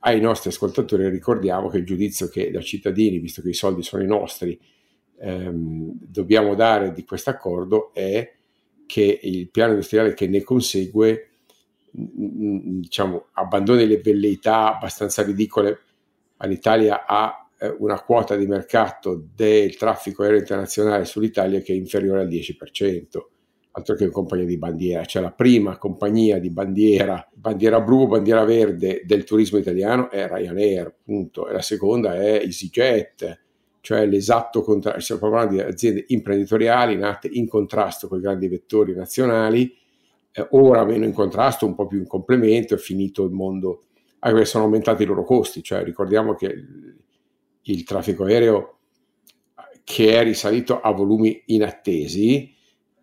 Ai 0.00 0.20
nostri 0.20 0.50
ascoltatori 0.50 1.08
ricordiamo 1.08 1.68
che 1.68 1.78
il 1.78 1.86
giudizio 1.86 2.28
che 2.28 2.50
da 2.50 2.60
cittadini, 2.60 3.18
visto 3.18 3.42
che 3.42 3.48
i 3.48 3.54
soldi 3.54 3.82
sono 3.82 4.02
i 4.02 4.06
nostri, 4.06 4.58
ehm, 5.18 5.92
dobbiamo 6.00 6.54
dare 6.54 6.92
di 6.92 7.04
questo 7.04 7.30
accordo 7.30 7.92
è 7.92 8.34
che 8.86 9.20
il 9.22 9.50
piano 9.50 9.72
industriale 9.72 10.14
che 10.14 10.28
ne 10.28 10.42
consegue 10.42 11.30
diciamo, 11.90 13.28
abbandoni 13.32 13.86
le 13.86 13.98
velleità 13.98 14.76
abbastanza 14.76 15.22
ridicole. 15.22 15.80
L'Italia 16.40 17.06
ha 17.06 17.45
eh, 17.58 17.74
una 17.78 18.02
quota 18.02 18.36
di 18.36 18.46
mercato 18.46 19.28
del 19.34 19.76
traffico 19.76 20.22
aereo 20.22 20.38
internazionale 20.38 21.04
sull'Italia 21.04 21.60
che 21.60 21.72
è 21.72 21.76
inferiore 21.76 22.20
al 22.20 22.28
10%, 22.28 23.04
altro 23.72 23.94
che 23.94 24.10
compagnia 24.10 24.46
di 24.46 24.58
bandiera, 24.58 25.04
cioè 25.04 25.22
la 25.22 25.32
prima 25.32 25.78
compagnia 25.78 26.38
di 26.38 26.50
bandiera, 26.50 27.26
bandiera 27.32 27.80
blu, 27.80 28.06
bandiera 28.06 28.44
verde 28.44 29.02
del 29.04 29.24
turismo 29.24 29.58
italiano 29.58 30.10
è 30.10 30.26
Ryanair, 30.26 30.94
punto, 31.04 31.48
e 31.48 31.52
la 31.52 31.62
seconda 31.62 32.14
è 32.14 32.40
EasyJet, 32.42 33.40
cioè 33.80 34.06
l'esatto 34.06 34.62
contrario, 34.62 35.00
stiamo 35.00 35.20
parlando 35.20 35.54
di 35.54 35.60
aziende 35.60 36.04
imprenditoriali 36.08 36.96
nate 36.96 37.28
in 37.30 37.46
contrasto 37.46 38.08
con 38.08 38.18
i 38.18 38.22
grandi 38.22 38.48
vettori 38.48 38.94
nazionali, 38.94 39.72
eh, 40.32 40.46
ora 40.50 40.84
meno 40.84 41.04
in 41.04 41.12
contrasto, 41.12 41.66
un 41.66 41.74
po' 41.74 41.86
più 41.86 41.98
in 41.98 42.06
complemento, 42.06 42.74
è 42.74 42.78
finito 42.78 43.24
il 43.24 43.30
mondo, 43.30 43.84
anche 44.20 44.44
sono 44.44 44.64
aumentati 44.64 45.04
i 45.04 45.06
loro 45.06 45.22
costi, 45.22 45.62
cioè 45.62 45.84
ricordiamo 45.84 46.34
che 46.34 46.64
il 47.66 47.84
traffico 47.84 48.24
aereo 48.24 48.78
che 49.84 50.18
è 50.18 50.24
risalito 50.24 50.80
a 50.80 50.90
volumi 50.92 51.42
inattesi, 51.46 52.52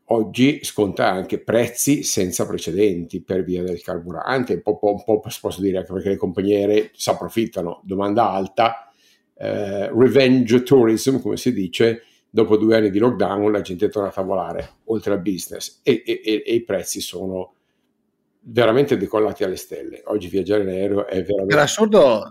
oggi 0.08 0.64
sconta 0.64 1.10
anche 1.10 1.40
prezzi 1.40 2.04
senza 2.04 2.46
precedenti 2.46 3.22
per 3.22 3.44
via 3.44 3.64
del 3.64 3.82
carburante, 3.82 4.54
un 4.54 4.62
po', 4.62 4.80
un 4.82 5.04
po' 5.04 5.20
posso 5.20 5.62
dire 5.62 5.78
anche 5.78 5.94
perché 5.94 6.10
le 6.10 6.18
compagnie 6.18 6.58
aeree 6.58 6.92
si 6.94 7.10
approfittano, 7.10 7.82
domanda 7.84 8.30
alta, 8.30 8.92
eh, 9.36 9.90
revenge 9.90 10.64
tourism 10.64 11.20
come 11.20 11.38
si 11.38 11.54
dice, 11.54 12.04
dopo 12.30 12.58
due 12.58 12.76
anni 12.76 12.90
di 12.90 13.00
lockdown 13.00 13.52
la 13.52 13.62
gente 13.62 13.86
è 13.86 13.90
tornata 13.90 14.22
a 14.22 14.26
volare 14.26 14.70
oltre 14.86 15.14
al 15.14 15.22
business 15.22 15.80
e, 15.84 16.04
e, 16.06 16.44
e 16.46 16.54
i 16.54 16.64
prezzi 16.64 17.00
sono 17.00 17.54
veramente 18.46 18.98
decollati 18.98 19.44
alle 19.44 19.56
stelle. 19.56 20.02
Oggi 20.06 20.28
viaggiare 20.28 20.64
in 20.64 20.70
aereo 20.70 21.08
è 21.08 21.22
veramente... 21.24 21.56
Per 21.56 21.60
assurdo, 21.60 22.24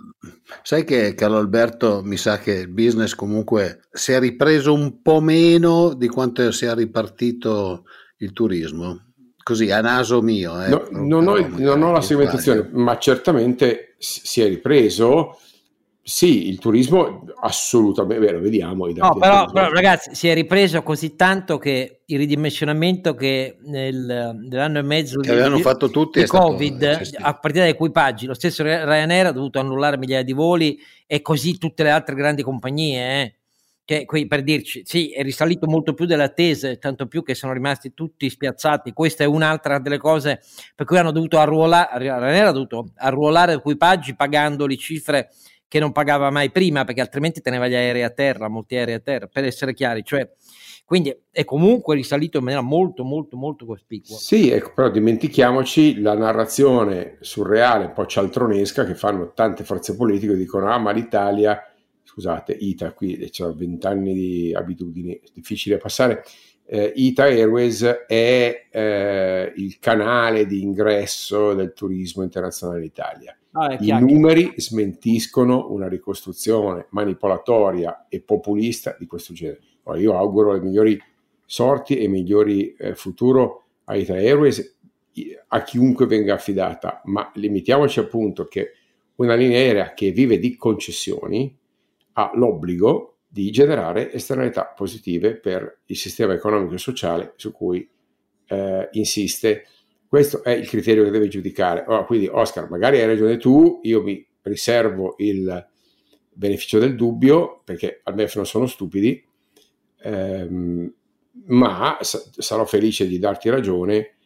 sai 0.62 0.84
che 0.84 1.14
Carlo 1.14 1.38
Alberto 1.38 2.02
mi 2.02 2.16
sa 2.16 2.38
che 2.38 2.52
il 2.52 2.68
business 2.68 3.14
comunque 3.14 3.82
si 3.90 4.12
è 4.12 4.18
ripreso 4.18 4.72
un 4.72 5.00
po' 5.00 5.20
meno 5.20 5.94
di 5.94 6.08
quanto 6.08 6.50
si 6.52 6.66
è 6.66 6.74
ripartito 6.74 7.84
il 8.18 8.32
turismo. 8.32 9.06
Così 9.42 9.70
a 9.72 9.80
naso 9.80 10.22
mio. 10.22 10.62
Eh, 10.62 10.68
no, 10.68 10.86
non, 10.90 11.26
ho, 11.26 11.48
non 11.58 11.82
ho 11.82 11.90
la 11.90 12.00
segmentazione, 12.00 12.68
ma 12.72 12.96
certamente 12.98 13.96
si 13.98 14.40
è 14.40 14.46
ripreso 14.46 15.36
sì, 16.05 16.48
il 16.48 16.59
turismo 16.59 17.24
assolutamente, 17.42 18.32
lo 18.32 18.40
vediamo. 18.40 18.88
I 18.88 18.94
no, 18.94 19.14
però, 19.14 19.46
però, 19.46 19.70
ragazzi, 19.70 20.16
si 20.16 20.26
è 20.26 20.34
ripreso 20.34 20.82
così 20.82 21.14
tanto 21.14 21.59
che 21.59 22.00
il 22.07 22.18
ridimensionamento 22.18 23.14
che 23.14 23.59
nel, 23.66 24.36
nell'anno 24.48 24.80
e 24.80 24.82
mezzo 24.82 25.20
che 25.20 25.28
di, 25.28 25.32
avevano 25.32 25.59
fatto 25.59 25.90
tutti 25.90 26.20
di 26.20 26.26
Covid, 26.26 27.12
a 27.18 27.34
partire 27.38 27.64
dai 27.64 27.72
equipaggi, 27.74 28.26
lo 28.26 28.34
stesso 28.34 28.64
Ryanair 28.64 29.26
ha 29.26 29.32
dovuto 29.32 29.61
annullare 29.61 29.96
migliaia 29.96 30.24
di 30.24 30.32
voli 30.32 30.76
e 31.07 31.22
così 31.22 31.57
tutte 31.57 31.84
le 31.84 31.90
altre 31.90 32.16
grandi 32.16 32.42
compagnie. 32.42 33.22
Eh. 33.22 33.34
Che, 33.84 34.05
qui, 34.05 34.26
per 34.26 34.42
dirci, 34.42 34.82
sì, 34.84 35.12
è 35.12 35.22
risalito 35.22 35.68
molto 35.68 35.94
più 35.94 36.07
delle 36.07 36.24
attese, 36.24 36.78
tanto 36.78 37.07
più 37.07 37.22
che 37.22 37.34
sono 37.34 37.53
rimasti 37.53 37.94
tutti 37.94 38.28
spiazzati. 38.28 38.92
Questa 38.92 39.22
è 39.22 39.26
un'altra 39.26 39.78
delle 39.78 39.98
cose 39.98 40.40
per 40.74 40.84
cui 40.84 40.98
hanno 40.98 41.12
dovuto 41.12 41.38
arruolare, 41.38 41.98
Ryanair 41.98 42.46
ha 42.46 42.53
dovuto 42.53 42.90
arruolare 42.96 43.53
equipaggi 43.53 44.16
pagandoli 44.16 44.76
cifre 44.76 45.30
che 45.73 45.79
non 45.79 45.91
pagava 45.91 46.29
mai 46.29 46.51
prima 46.51 46.85
perché 46.85 47.01
altrimenti 47.01 47.41
teneva 47.41 47.66
gli 47.66 47.75
aerei 47.75 48.03
a 48.03 48.11
terra, 48.11 48.47
molti 48.49 48.77
aerei 48.77 48.93
a 48.93 49.01
terra, 49.01 49.27
per 49.27 49.45
essere 49.45 49.73
chiari, 49.73 50.05
cioè 50.05 50.31
quindi 50.85 51.16
è 51.31 51.45
comunque 51.47 51.95
risalito 51.95 52.37
in 52.37 52.45
maniera 52.45 52.62
molto 52.62 53.05
molto 53.05 53.39
molto 53.39 53.64
cospicua. 53.64 54.18
Sì, 54.18 54.51
ecco, 54.51 54.73
però 54.75 54.91
dimentichiamoci 54.91 56.03
la 56.03 56.14
narrazione 56.14 57.16
surreale, 57.20 57.87
un 57.87 57.93
po' 57.95 58.05
cialtronesca 58.05 58.85
che 58.85 58.95
fanno 58.95 59.33
tante 59.33 59.64
forze 59.64 59.97
politiche, 59.97 60.37
dicono 60.37 60.70
ah 60.70 60.77
ma 60.77 60.91
l'Italia, 60.91 61.59
scusate, 62.05 62.53
ITA 62.53 62.93
qui 62.93 63.31
c'è 63.31 63.47
20 63.47 63.87
anni 63.87 64.12
di 64.12 64.55
abitudini, 64.55 65.14
è 65.14 65.31
difficile 65.33 65.79
passare, 65.79 66.23
eh, 66.66 66.92
ITA 66.94 67.24
Airways 67.24 67.82
è 67.82 68.66
eh, 68.70 69.52
il 69.56 69.78
canale 69.78 70.46
di 70.46 70.62
ingresso 70.62 71.54
del 71.54 71.72
turismo 71.72 72.22
internazionale 72.22 72.78
in 72.80 72.84
Italia 72.84 73.36
Ah, 73.54 73.76
I 73.78 73.92
numeri 74.00 74.54
smentiscono 74.56 75.70
una 75.72 75.86
ricostruzione 75.86 76.86
manipolatoria 76.90 78.06
e 78.08 78.22
populista 78.22 78.96
di 78.98 79.04
questo 79.04 79.34
genere. 79.34 79.60
Ora, 79.82 79.98
io 79.98 80.16
auguro 80.16 80.52
le 80.52 80.60
migliori 80.60 80.98
sorti 81.44 81.98
e 81.98 82.08
migliori 82.08 82.74
eh, 82.74 82.94
futuro 82.94 83.64
a 83.84 83.94
Ita 83.94 84.14
Airways 84.14 84.78
a 85.48 85.62
chiunque 85.64 86.06
venga 86.06 86.32
affidata, 86.32 87.02
ma 87.04 87.30
limitiamoci 87.34 88.00
appunto 88.00 88.46
che 88.46 88.70
una 89.16 89.34
linea 89.34 89.58
aerea 89.58 89.92
che 89.92 90.12
vive 90.12 90.38
di 90.38 90.56
concessioni 90.56 91.54
ha 92.14 92.30
l'obbligo 92.34 93.11
di 93.33 93.51
generare 93.51 94.12
esternalità 94.12 94.66
positive 94.66 95.37
per 95.37 95.78
il 95.87 95.97
sistema 95.97 96.35
economico 96.35 96.74
e 96.74 96.78
sociale 96.78 97.33
su 97.37 97.51
cui 97.51 97.89
eh, 98.47 98.89
insiste 98.93 99.64
questo 100.07 100.45
è 100.45 100.51
il 100.51 100.68
criterio 100.68 101.03
che 101.03 101.11
deve 101.11 101.28
giudicare. 101.28 101.83
Oh, 101.87 102.05
quindi, 102.05 102.28
Oscar, 102.30 102.68
magari 102.68 103.01
hai 103.01 103.07
ragione 103.07 103.39
tu, 103.39 103.80
io 103.85 104.03
mi 104.03 104.22
riservo 104.43 105.14
il 105.16 105.66
beneficio 106.30 106.78
del 106.78 106.95
dubbio, 106.95 107.62
perché 107.64 108.03
al 108.05 108.14
MEF 108.14 108.37
non 108.37 108.45
sono 108.45 108.66
stupidi, 108.66 109.24
ehm, 110.03 110.93
ma 111.47 111.97
sa- 112.03 112.22
sarò 112.37 112.66
felice 112.66 113.07
di 113.07 113.18
darti 113.18 113.49
ragione 113.49 114.16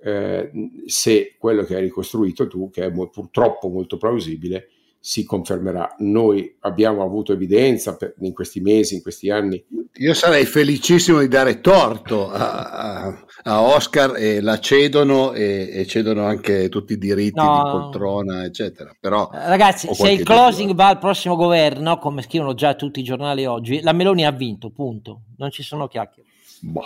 eh, 0.00 0.50
se 0.86 1.34
quello 1.38 1.64
che 1.64 1.76
hai 1.76 1.82
ricostruito 1.82 2.46
tu, 2.46 2.70
che 2.70 2.84
è 2.84 2.90
mo- 2.90 3.10
purtroppo 3.10 3.68
molto 3.68 3.98
plausibile, 3.98 4.70
si 5.06 5.24
confermerà. 5.24 5.96
Noi 5.98 6.56
abbiamo 6.60 7.02
avuto 7.02 7.34
evidenza 7.34 7.94
per, 7.94 8.14
in 8.20 8.32
questi 8.32 8.60
mesi, 8.60 8.94
in 8.94 9.02
questi 9.02 9.28
anni. 9.28 9.62
Io 9.96 10.14
sarei 10.14 10.46
felicissimo 10.46 11.20
di 11.20 11.28
dare 11.28 11.60
torto 11.60 12.30
a, 12.30 12.70
a, 12.70 13.24
a 13.42 13.60
Oscar 13.60 14.16
e 14.16 14.40
la 14.40 14.58
cedono 14.58 15.34
e, 15.34 15.68
e, 15.70 15.86
cedono 15.86 16.24
anche 16.24 16.70
tutti 16.70 16.94
i 16.94 16.98
diritti 16.98 17.38
no. 17.38 17.62
di 17.62 17.70
poltrona, 17.70 18.44
eccetera. 18.44 18.96
Però 18.98 19.28
ragazzi, 19.30 19.92
se 19.92 20.10
il 20.10 20.22
closing 20.22 20.70
dubbio. 20.70 20.84
va 20.84 20.88
al 20.88 20.98
prossimo 20.98 21.36
governo, 21.36 21.98
come 21.98 22.22
scrivono 22.22 22.54
già 22.54 22.72
tutti 22.72 23.00
i 23.00 23.04
giornali 23.04 23.44
oggi, 23.44 23.82
la 23.82 23.92
Meloni 23.92 24.24
ha 24.24 24.30
vinto, 24.30 24.70
punto. 24.70 25.24
Non 25.36 25.50
ci 25.50 25.62
sono 25.62 25.86
chiacchiere. 25.86 26.30
Boh. 26.60 26.82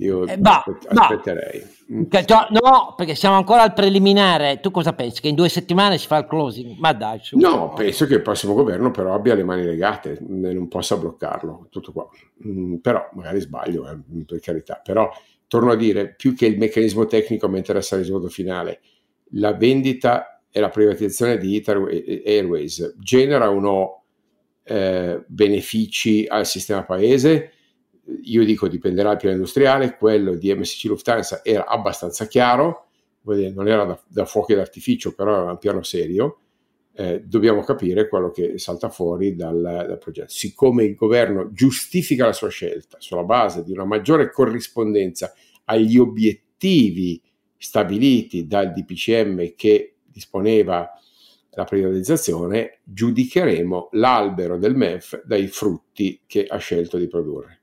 Io 0.00 0.26
eh, 0.26 0.38
bah, 0.38 0.64
aspetterei. 0.88 1.66
Bah. 1.86 2.48
No, 2.50 2.94
perché 2.96 3.14
siamo 3.14 3.36
ancora 3.36 3.62
al 3.62 3.74
preliminare. 3.74 4.60
Tu 4.60 4.70
cosa 4.70 4.92
pensi? 4.94 5.20
Che 5.20 5.28
in 5.28 5.34
due 5.34 5.48
settimane 5.48 5.98
si 5.98 6.06
fa 6.06 6.18
il 6.18 6.26
closing? 6.26 6.76
Ma 6.78 6.92
dai. 6.92 7.20
No, 7.32 7.72
penso 7.74 8.06
che 8.06 8.14
il 8.14 8.22
prossimo 8.22 8.54
governo 8.54 8.90
però 8.90 9.14
abbia 9.14 9.34
le 9.34 9.44
mani 9.44 9.64
legate 9.64 10.12
e 10.12 10.52
non 10.52 10.68
possa 10.68 10.96
bloccarlo. 10.96 11.66
Tutto 11.70 11.92
qua. 11.92 12.08
Mm, 12.46 12.76
però 12.76 13.08
magari 13.12 13.40
sbaglio, 13.40 13.88
eh, 13.88 13.98
per 14.24 14.40
carità. 14.40 14.80
Però 14.82 15.10
torno 15.46 15.72
a 15.72 15.76
dire, 15.76 16.14
più 16.14 16.34
che 16.34 16.46
il 16.46 16.56
meccanismo 16.56 17.06
tecnico 17.06 17.48
mi 17.48 17.58
interessa 17.58 17.96
il 17.96 18.02
risultato 18.02 18.32
finale. 18.32 18.80
La 19.32 19.52
vendita 19.52 20.40
e 20.50 20.60
la 20.60 20.70
privatizzazione 20.70 21.36
di 21.36 21.56
Italy 21.56 22.22
Airways 22.24 22.96
generano 22.98 24.04
eh, 24.62 25.22
benefici 25.26 26.24
al 26.26 26.46
sistema 26.46 26.84
paese 26.84 27.52
io 28.22 28.44
dico 28.44 28.68
dipenderà 28.68 29.10
dal 29.10 29.18
piano 29.18 29.34
industriale, 29.34 29.96
quello 29.96 30.34
di 30.34 30.54
MSC 30.54 30.84
Lufthansa 30.84 31.44
era 31.44 31.66
abbastanza 31.66 32.26
chiaro, 32.26 32.86
non 33.22 33.68
era 33.68 33.84
da, 33.84 34.00
da 34.06 34.24
fuochi 34.24 34.54
d'artificio, 34.54 35.14
però 35.14 35.42
era 35.42 35.50
un 35.50 35.58
piano 35.58 35.82
serio, 35.82 36.38
eh, 36.94 37.22
dobbiamo 37.24 37.62
capire 37.62 38.08
quello 38.08 38.30
che 38.30 38.58
salta 38.58 38.88
fuori 38.88 39.34
dal, 39.34 39.60
dal, 39.60 39.98
progetto. 39.98 40.30
Siccome 40.30 40.84
il 40.84 40.94
governo 40.94 41.52
giustifica 41.52 42.26
la 42.26 42.32
sua 42.32 42.48
scelta 42.48 42.96
sulla 43.00 43.24
base 43.24 43.62
di 43.62 43.72
una 43.72 43.84
maggiore 43.84 44.30
corrispondenza 44.30 45.32
agli 45.64 45.98
obiettivi 45.98 47.22
stabiliti 47.56 48.46
dal 48.46 48.72
DPCM 48.72 49.54
che 49.54 49.96
disponeva 50.04 50.90
la 51.52 51.64
privatizzazione, 51.64 52.80
giudicheremo 52.84 53.90
l'albero 53.92 54.56
del 54.56 54.74
MEF 54.74 55.22
dai 55.24 55.46
frutti 55.46 56.20
che 56.26 56.44
ha 56.46 56.58
scelto 56.58 56.96
di 56.96 57.08
produrre. 57.08 57.59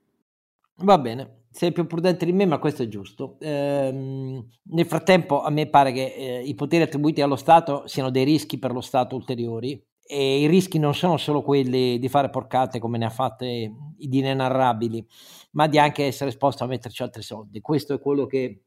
Va 0.80 0.97
bene, 0.99 1.45
sei 1.49 1.71
più 1.71 1.88
prudente 1.88 2.23
di 2.25 2.34
me, 2.34 2.45
ma 2.45 2.59
questo 2.59 2.84
è 2.84 2.88
giusto. 2.88 3.38
Ehm, 3.39 4.47
nel 4.65 4.86
frattempo, 4.86 5.41
a 5.41 5.49
me 5.49 5.67
pare 5.67 5.91
che 5.91 6.13
eh, 6.15 6.43
i 6.43 6.53
poteri 6.53 6.84
attribuiti 6.84 7.21
allo 7.21 7.36
Stato 7.36 7.88
siano 7.88 8.11
dei 8.11 8.23
rischi 8.23 8.59
per 8.59 8.71
lo 8.71 8.82
Stato 8.82 9.15
ulteriori. 9.15 9.82
E 10.09 10.39
i 10.41 10.47
rischi 10.47 10.78
non 10.80 10.93
sono 10.93 11.17
solo 11.17 11.41
quelli 11.41 11.99
di 11.99 12.07
fare 12.07 12.30
porcate 12.30 12.80
come 12.80 12.97
ne 12.97 13.05
ha 13.05 13.09
fatte 13.09 13.45
i 13.45 14.07
di 14.07 14.19
inenarrabili, 14.19 15.05
ma 15.51 15.67
di 15.67 15.80
anche 15.80 16.05
essere 16.05 16.30
esposto 16.30 16.63
a 16.63 16.67
metterci 16.67 17.01
altri 17.03 17.23
soldi. 17.23 17.59
Questo 17.59 17.95
è 17.95 17.99
quello 17.99 18.25
che 18.25 18.61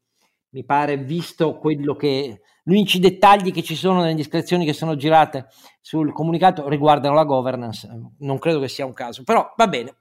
mi 0.49 0.65
pare, 0.65 0.97
visto 0.97 1.57
quello 1.57 1.95
che 1.95 2.41
gli 2.63 2.71
unici 2.71 2.99
dettagli 2.99 3.51
che 3.51 3.63
ci 3.63 3.75
sono 3.75 4.01
nelle 4.01 4.13
discrezioni 4.13 4.65
che 4.65 4.73
sono 4.73 4.95
girate 4.95 5.47
sul 5.79 6.11
comunicato 6.13 6.67
riguardano 6.67 7.15
la 7.15 7.23
governance. 7.23 7.87
Non 8.19 8.37
credo 8.37 8.59
che 8.59 8.67
sia 8.67 8.85
un 8.85 8.93
caso, 8.93 9.23
però 9.23 9.51
va 9.55 9.67
bene. 9.67 9.95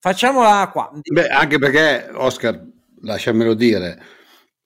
Facciamola 0.00 0.68
qua. 0.72 0.90
Beh, 1.02 1.28
anche 1.28 1.58
perché, 1.58 2.08
Oscar, 2.12 2.64
lasciamelo 3.02 3.54
dire, 3.54 3.98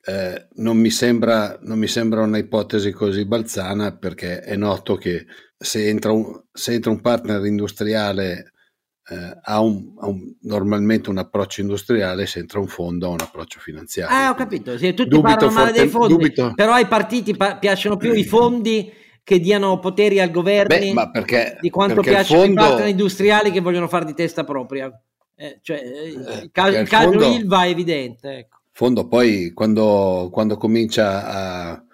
eh, 0.04 0.48
non, 0.54 0.76
mi 0.76 0.90
sembra, 0.90 1.58
non 1.62 1.78
mi 1.78 1.86
sembra 1.86 2.22
una 2.22 2.38
ipotesi 2.38 2.90
così 2.90 3.24
balzana 3.24 3.96
perché 3.96 4.40
è 4.40 4.56
noto 4.56 4.96
che 4.96 5.26
se 5.56 5.88
entra 5.88 6.12
un, 6.12 6.42
se 6.52 6.72
entra 6.72 6.90
un 6.90 7.00
partner 7.00 7.44
industriale 7.46 8.52
eh, 9.08 9.38
ha, 9.42 9.60
un, 9.60 9.94
ha 10.00 10.06
un, 10.06 10.34
normalmente 10.42 11.08
un 11.08 11.18
approccio 11.18 11.60
industriale, 11.60 12.26
se 12.26 12.40
entra 12.40 12.58
un 12.58 12.68
fondo 12.68 13.06
ha 13.06 13.10
un 13.10 13.20
approccio 13.20 13.60
finanziario. 13.60 14.14
Ah, 14.14 14.30
ho 14.30 14.34
capito, 14.34 14.76
sì, 14.76 14.92
tutti 14.94 15.20
parlano 15.20 15.52
male 15.52 15.66
forte, 15.66 15.80
dei 15.80 15.88
fondi, 15.88 16.12
dubito. 16.14 16.52
però 16.54 16.72
ai 16.72 16.86
partiti 16.86 17.36
pa- 17.36 17.56
piacciono 17.56 17.96
più 17.96 18.12
i 18.12 18.24
fondi 18.24 18.92
che 19.24 19.38
diano 19.38 19.78
poteri 19.78 20.20
al 20.20 20.30
governo 20.30 21.10
di 21.60 21.70
quanto 21.70 22.00
piacciono 22.00 22.42
fondo... 22.42 22.60
i 22.60 22.64
partner 22.64 22.88
industriali 22.88 23.50
che 23.52 23.60
vogliono 23.60 23.88
fare 23.88 24.04
di 24.04 24.14
testa 24.14 24.44
propria. 24.44 24.90
Eh, 25.42 25.58
cioè, 25.60 25.78
eh, 25.78 26.08
il, 26.08 26.50
cal- 26.52 26.72
il 26.72 26.88
caso 26.88 27.10
fondo, 27.10 27.26
Ilva 27.26 27.64
è 27.64 27.68
evidente. 27.70 28.36
Ecco. 28.38 28.60
fondo 28.70 29.08
poi 29.08 29.52
quando, 29.52 30.30
quando 30.32 30.56
comincia 30.56 31.26
a 31.26 31.84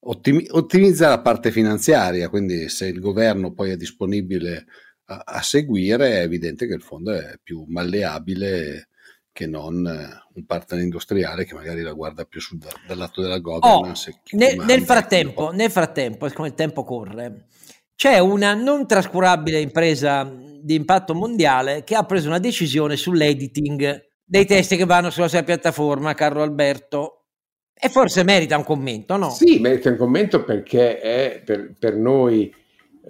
ottimi- 0.00 0.46
ottimizza 0.48 1.10
la 1.10 1.20
parte 1.20 1.50
finanziaria, 1.50 2.30
quindi 2.30 2.70
se 2.70 2.86
il 2.86 3.00
governo 3.00 3.52
poi 3.52 3.72
è 3.72 3.76
disponibile 3.76 4.64
a, 5.04 5.22
a 5.22 5.42
seguire, 5.42 6.12
è 6.12 6.22
evidente 6.22 6.66
che 6.66 6.72
il 6.72 6.80
fondo 6.80 7.12
è 7.12 7.34
più 7.42 7.66
malleabile 7.68 8.88
che 9.30 9.46
non 9.46 9.84
un 9.84 10.46
partner 10.46 10.80
industriale 10.80 11.44
che 11.44 11.54
magari 11.54 11.82
la 11.82 11.92
guarda 11.92 12.24
più 12.24 12.40
sul, 12.40 12.56
dal 12.56 12.96
lato 12.96 13.20
della 13.20 13.38
governance. 13.38 14.10
Oh, 14.10 14.36
nel, 14.36 14.56
nel, 14.64 14.82
frattempo, 14.82 15.50
nel 15.50 15.70
frattempo, 15.70 16.26
siccome 16.26 16.48
il 16.48 16.54
tempo 16.54 16.84
corre, 16.84 17.48
c'è 17.94 18.18
una 18.18 18.54
non 18.54 18.86
trascurabile 18.86 19.60
impresa 19.60 20.30
di 20.64 20.74
impatto 20.74 21.14
mondiale 21.14 21.84
che 21.84 21.94
ha 21.94 22.04
preso 22.04 22.28
una 22.28 22.38
decisione 22.38 22.96
sull'editing 22.96 24.12
dei 24.24 24.46
testi 24.46 24.76
che 24.76 24.84
vanno 24.86 25.10
sulla 25.10 25.28
sua 25.28 25.42
piattaforma, 25.42 26.14
Carlo 26.14 26.42
Alberto. 26.42 27.26
E 27.74 27.88
forse 27.88 28.22
merita 28.22 28.56
un 28.56 28.64
commento, 28.64 29.16
no? 29.16 29.30
Sì, 29.30 29.58
merita 29.58 29.90
un 29.90 29.96
commento 29.96 30.42
perché 30.42 31.00
è 31.00 31.42
per, 31.44 31.74
per 31.78 31.96
noi, 31.96 32.52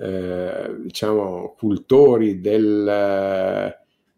eh, 0.01 0.75
diciamo, 0.81 1.55
cultori 1.57 2.41
del, 2.41 3.77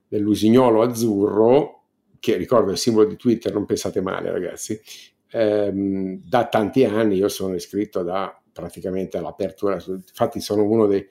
dell'usignolo 0.08 0.82
azzurro, 0.82 1.82
che 2.18 2.36
ricordo 2.36 2.70
il 2.70 2.78
simbolo 2.78 3.06
di 3.06 3.16
Twitter, 3.16 3.52
non 3.52 3.66
pensate 3.66 4.00
male 4.00 4.30
ragazzi, 4.30 4.80
ehm, 5.30 6.22
da 6.24 6.46
tanti 6.46 6.84
anni 6.84 7.16
io 7.16 7.28
sono 7.28 7.54
iscritto 7.54 8.02
da 8.02 8.40
praticamente 8.56 9.18
all'apertura, 9.18 9.74
infatti 9.74 10.40
sono 10.40 10.64
uno 10.64 10.86
dei 10.86 11.06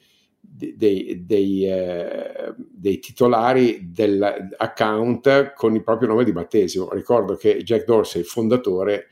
dei, 0.48 1.24
dei, 1.26 1.66
eh, 1.66 2.54
dei, 2.58 3.00
titolari 3.00 3.92
dell'account 3.92 5.54
con 5.54 5.76
il 5.76 5.84
proprio 5.84 6.10
nome 6.10 6.24
di 6.24 6.32
battesimo. 6.32 6.90
Ricordo 6.92 7.36
che 7.36 7.64
Jack 7.64 7.86
Dorsey, 7.86 8.22
il 8.22 8.28
fondatore, 8.28 9.08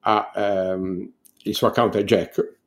ha, 0.00 0.30
ehm, 0.34 1.12
il 1.44 1.54
suo 1.54 1.66
account 1.68 1.96
è 1.96 2.04
Jack. 2.04 2.58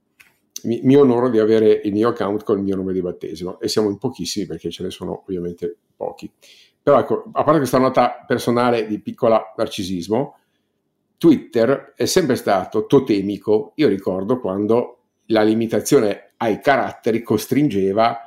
Mi, 0.64 0.80
mi, 0.84 0.96
onoro 0.96 1.30
di 1.30 1.40
avere 1.40 1.82
il 1.84 1.92
mio 1.92 2.10
account 2.10 2.44
con 2.44 2.58
il 2.58 2.64
mio 2.64 2.76
nome 2.76 2.94
di 2.94 3.02
battesimo 3.02 3.60
e 3.60 3.68
siamo 3.68 3.90
in 3.90 3.98
pochissimi 3.98 4.46
perché 4.46 4.70
ce 4.70 4.84
ne 4.84 4.92
sono 4.92 5.24
ovviamente 5.26 5.76
pochi. 5.96 6.32
Però 6.82 7.00
ecco, 7.00 7.24
a 7.32 7.44
parte 7.44 7.58
questa 7.58 7.80
nota 7.80 8.24
personale 8.26 8.88
di 8.88 9.00
piccola 9.02 9.54
narcisismo, 9.58 10.38
Twitter 11.18 11.94
è 11.96 12.06
sempre 12.06 12.36
stato 12.36 12.86
totemico. 12.86 13.74
Io 13.76 13.88
ricordo 13.88 14.40
quando 14.40 15.03
la 15.28 15.44
limitazione 15.44 16.34
ai 16.38 16.60
caratteri 16.60 17.22
costringeva 17.22 18.18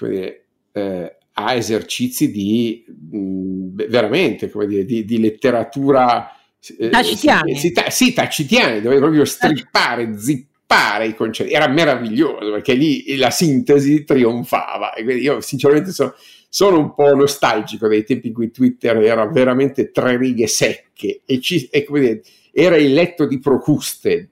dire, 0.00 0.46
eh, 0.72 1.16
a 1.32 1.54
esercizi 1.54 2.30
di 2.30 2.84
mh, 2.86 3.86
veramente 3.88 4.50
come 4.50 4.66
dire, 4.66 4.84
di, 4.84 5.04
di 5.04 5.18
letteratura 5.18 6.30
eh, 6.78 6.88
tacitiani. 6.88 7.56
Sì, 7.56 7.72
ta- 7.72 7.90
sì, 7.90 8.12
tacitiani, 8.12 8.80
dove 8.80 8.98
proprio 8.98 9.24
strippare, 9.24 10.18
zippare 10.18 11.06
i 11.06 11.14
concetti. 11.14 11.52
Era 11.52 11.68
meraviglioso 11.68 12.50
perché 12.50 12.74
lì 12.74 13.16
la 13.16 13.30
sintesi 13.30 14.04
trionfava. 14.04 14.94
E 14.94 15.02
quindi 15.04 15.22
io 15.22 15.40
sinceramente 15.40 15.90
sono, 15.92 16.14
sono 16.48 16.78
un 16.78 16.94
po' 16.94 17.14
nostalgico 17.14 17.88
dei 17.88 18.04
tempi 18.04 18.28
in 18.28 18.34
cui 18.34 18.50
Twitter 18.50 18.96
era 18.98 19.26
veramente 19.26 19.90
tre 19.90 20.16
righe 20.16 20.46
secche 20.46 21.22
e, 21.24 21.40
ci, 21.40 21.68
e 21.70 21.86
dire, 21.90 22.22
era 22.52 22.76
il 22.76 22.92
letto 22.92 23.26
di 23.26 23.38
Procuste 23.40 24.30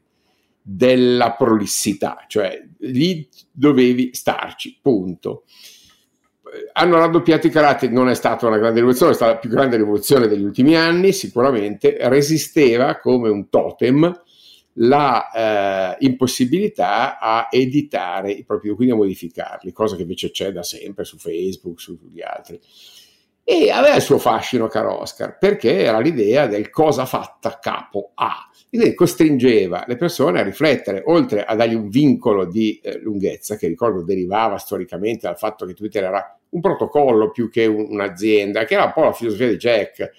della 0.62 1.32
prolissità, 1.32 2.24
cioè 2.28 2.62
lì 2.78 3.28
dovevi 3.50 4.10
starci, 4.14 4.78
punto. 4.80 5.44
Hanno 6.72 6.98
raddoppiato 6.98 7.46
i 7.46 7.50
caratteri, 7.50 7.92
non 7.92 8.08
è 8.08 8.14
stata 8.14 8.46
una 8.46 8.58
grande 8.58 8.76
rivoluzione, 8.76 9.12
è 9.12 9.14
stata 9.14 9.32
la 9.32 9.38
più 9.38 9.50
grande 9.50 9.76
rivoluzione 9.76 10.28
degli 10.28 10.44
ultimi 10.44 10.76
anni, 10.76 11.12
sicuramente 11.12 11.96
resisteva 12.08 12.98
come 12.98 13.28
un 13.28 13.48
totem 13.48 14.22
la 14.76 15.30
eh, 15.30 15.96
impossibilità 16.06 17.18
a 17.18 17.48
editare 17.50 18.30
i 18.30 18.44
propri 18.44 18.70
quindi 18.70 18.94
a 18.94 18.96
modificarli, 18.96 19.72
cosa 19.72 19.96
che 19.96 20.02
invece 20.02 20.30
c'è 20.30 20.52
da 20.52 20.62
sempre 20.62 21.04
su 21.04 21.18
Facebook, 21.18 21.80
sugli 21.80 22.22
altri. 22.22 22.60
E 23.44 23.70
aveva 23.70 23.96
il 23.96 24.02
suo 24.02 24.18
fascino, 24.18 24.68
caro 24.68 25.00
Oscar, 25.00 25.36
perché 25.36 25.82
era 25.82 25.98
l'idea 25.98 26.46
del 26.46 26.70
cosa 26.70 27.06
fatta 27.06 27.58
capo 27.60 28.12
a. 28.14 28.48
Quindi 28.68 28.94
costringeva 28.94 29.84
le 29.86 29.96
persone 29.96 30.40
a 30.40 30.44
riflettere, 30.44 31.02
oltre 31.06 31.44
a 31.44 31.54
dargli 31.56 31.74
un 31.74 31.88
vincolo 31.88 32.44
di 32.44 32.78
eh, 32.82 33.00
lunghezza, 33.00 33.56
che 33.56 33.66
ricordo 33.66 34.02
derivava 34.04 34.58
storicamente 34.58 35.26
dal 35.26 35.36
fatto 35.36 35.66
che 35.66 35.74
Twitter 35.74 36.04
era 36.04 36.38
un 36.50 36.60
protocollo 36.60 37.30
più 37.30 37.50
che 37.50 37.66
un, 37.66 37.86
un'azienda, 37.90 38.64
che 38.64 38.74
era 38.74 38.84
un 38.84 38.92
po' 38.94 39.04
la 39.04 39.12
filosofia 39.12 39.48
di 39.48 39.56
Jack. 39.56 40.10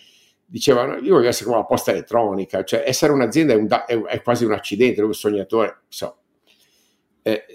Diceva, 0.45 0.97
io 0.97 1.15
voglio 1.15 1.29
essere 1.29 1.45
come 1.45 1.57
la 1.57 1.65
posta 1.65 1.91
elettronica, 1.91 2.63
cioè 2.63 2.83
essere 2.85 3.13
un'azienda 3.13 3.53
è, 3.53 3.55
un 3.55 3.67
da- 3.67 3.85
è, 3.85 3.99
è 4.01 4.21
quasi 4.21 4.43
un 4.43 4.51
accidente, 4.51 5.01
un 5.01 5.13
sognatore, 5.13 5.83
so. 5.87 6.17
Eh, 7.21 7.45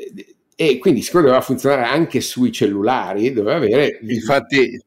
e 0.57 0.79
quindi 0.79 1.03
siccome 1.03 1.25
doveva 1.25 1.43
funzionare 1.43 1.83
anche 1.85 2.21
sui 2.21 2.51
cellulari, 2.51 3.33
doveva 3.33 3.59
avere... 3.59 4.01
Infatti, 4.03 4.83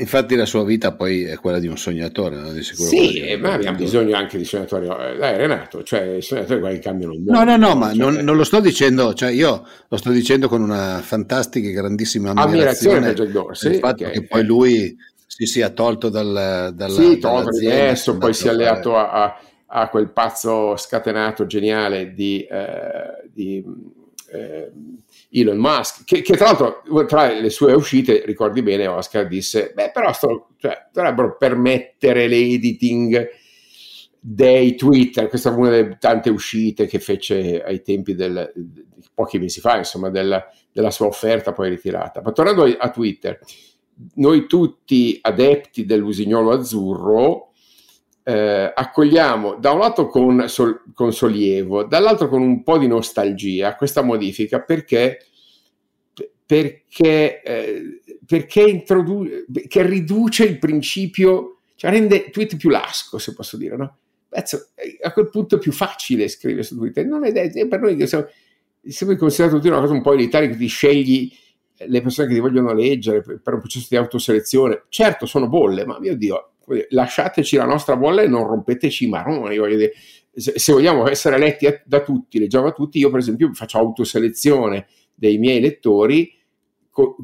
Infatti 0.00 0.34
la 0.34 0.46
sua 0.46 0.64
vita 0.64 0.92
poi 0.92 1.24
è 1.24 1.36
quella 1.36 1.58
di 1.58 1.66
un 1.66 1.76
sognatore, 1.76 2.36
no? 2.36 2.52
di 2.52 2.62
sicuro. 2.62 2.88
Sì, 2.88 3.20
eh, 3.20 3.36
ma 3.36 3.52
abbiamo 3.52 3.76
bisogno 3.76 4.16
anche 4.16 4.38
di 4.38 4.44
sognatori. 4.44 4.86
Eh, 4.86 5.18
dai 5.18 5.36
Renato, 5.36 5.82
cioè 5.82 6.16
i 6.16 6.22
sognatori 6.22 6.60
quelli 6.60 6.78
cambiano 6.78 7.12
il 7.12 7.20
mondo. 7.20 7.38
No, 7.38 7.44
no, 7.44 7.56
no, 7.68 7.74
ma 7.74 7.88
cioè, 7.88 7.98
non, 7.98 8.14
non, 8.24 8.36
lo 8.36 8.44
sto 8.44 8.60
dicendo, 8.60 9.12
cioè 9.12 9.30
io 9.30 9.66
lo 9.86 9.96
sto 9.98 10.10
dicendo 10.10 10.48
con 10.48 10.62
una 10.62 11.00
fantastica 11.02 11.68
e 11.68 11.72
grandissima 11.72 12.30
ammirazione, 12.30 12.96
ammirazione 12.96 13.06
per 13.06 13.14
Jack 13.14 13.30
Dorsey. 13.30 13.72
Il 13.72 13.78
fatto 13.78 14.04
che, 14.04 14.10
che 14.10 14.22
poi 14.24 14.44
lui 14.44 14.96
si 15.26 15.44
sia 15.44 15.68
tolto 15.68 16.08
dal, 16.08 16.72
dalla, 16.74 16.94
sì, 16.94 17.18
tolto 17.18 17.50
adesso, 17.50 18.16
poi 18.16 18.32
si 18.32 18.46
è 18.46 18.50
alleato 18.50 18.96
a, 18.96 19.10
a, 19.10 19.40
a, 19.66 19.88
quel 19.90 20.08
pazzo 20.08 20.76
scatenato 20.76 21.44
geniale 21.44 22.14
di, 22.14 22.40
eh, 22.50 23.28
di 23.30 23.62
eh, 24.32 24.70
Elon 25.32 25.58
Musk, 25.58 26.04
che, 26.04 26.22
che, 26.22 26.36
tra 26.36 26.46
l'altro 26.46 26.82
tra 27.06 27.32
le 27.32 27.50
sue 27.50 27.72
uscite, 27.72 28.24
ricordi 28.24 28.62
bene, 28.62 28.86
Oscar 28.86 29.26
disse, 29.26 29.72
beh 29.74 29.90
però 29.92 30.12
sto, 30.12 30.48
cioè, 30.58 30.88
dovrebbero 30.92 31.36
permettere 31.36 32.26
l'editing 32.26 33.28
dei 34.18 34.74
Twitter, 34.74 35.28
questa 35.28 35.50
è 35.50 35.56
una 35.56 35.70
delle 35.70 35.96
tante 35.98 36.30
uscite 36.30 36.86
che 36.86 36.98
fece 36.98 37.62
ai 37.62 37.80
tempi 37.82 38.14
del, 38.14 38.52
pochi 39.14 39.38
mesi 39.38 39.60
fa, 39.60 39.78
insomma, 39.78 40.10
della, 40.10 40.44
della 40.72 40.90
sua 40.90 41.06
offerta 41.06 41.52
poi 41.52 41.70
ritirata. 41.70 42.20
Ma 42.22 42.32
tornando 42.32 42.64
a 42.64 42.90
Twitter, 42.90 43.38
noi 44.14 44.46
tutti 44.46 45.18
adepti 45.20 45.84
dell'usignolo 45.84 46.52
azzurro, 46.52 47.49
eh, 48.30 48.72
accogliamo 48.72 49.56
da 49.56 49.72
un 49.72 49.80
lato 49.80 50.06
con, 50.06 50.44
sol, 50.46 50.84
con, 50.94 51.12
sollievo, 51.12 51.82
dall'altro 51.82 52.28
con 52.28 52.40
un 52.42 52.62
po' 52.62 52.78
di 52.78 52.86
nostalgia 52.86 53.74
questa 53.74 54.02
modifica 54.02 54.60
perché, 54.60 55.26
perché, 56.46 57.42
eh, 57.42 58.00
perché, 58.24 58.62
introdu- 58.62 59.46
che 59.66 59.82
riduce 59.84 60.44
il 60.44 60.58
principio, 60.58 61.58
cioè 61.74 61.90
rende 61.90 62.30
tweet 62.30 62.56
più 62.56 62.68
lasco, 62.70 63.18
se 63.18 63.34
posso 63.34 63.56
dire, 63.56 63.76
no? 63.76 63.96
Pezzo, 64.28 64.68
a 65.02 65.12
quel 65.12 65.28
punto 65.28 65.56
è 65.56 65.58
più 65.58 65.72
facile 65.72 66.28
scrivere 66.28 66.62
su 66.62 66.76
Twitter. 66.76 67.04
Non 67.04 67.24
è, 67.24 67.32
è 67.32 67.66
per 67.66 67.80
noi 67.80 68.06
siamo, 68.06 68.28
sempre 68.86 69.16
considerato 69.16 69.66
una 69.66 69.80
cosa 69.80 69.92
un 69.92 70.02
po' 70.02 70.12
elitaria 70.12 70.48
che 70.48 70.56
ti 70.56 70.68
scegli 70.68 71.32
le 71.74 72.00
persone 72.00 72.28
che 72.28 72.34
ti 72.34 72.40
vogliono 72.40 72.72
leggere 72.72 73.22
per 73.22 73.54
un 73.54 73.58
processo 73.58 73.86
di 73.90 73.96
autoselezione. 73.96 74.84
Certo, 74.88 75.26
sono 75.26 75.48
bolle, 75.48 75.84
ma 75.84 75.98
mio 75.98 76.14
Dio, 76.14 76.49
lasciateci 76.90 77.56
la 77.56 77.64
nostra 77.64 77.96
bolla 77.96 78.22
e 78.22 78.28
non 78.28 78.46
rompeteci 78.46 79.04
i 79.04 79.08
maroni. 79.08 79.56
Se, 80.32 80.72
vogliamo 80.72 81.08
essere 81.08 81.38
letti 81.38 81.66
a, 81.66 81.80
da 81.84 82.02
tutti, 82.02 82.38
leggiamo 82.38 82.68
a 82.68 82.72
tutti, 82.72 82.98
io 82.98 83.10
per 83.10 83.18
esempio 83.18 83.52
faccio 83.52 83.78
autoselezione 83.78 84.86
dei 85.14 85.38
miei 85.38 85.60
lettori 85.60 86.32
co, 86.88 87.16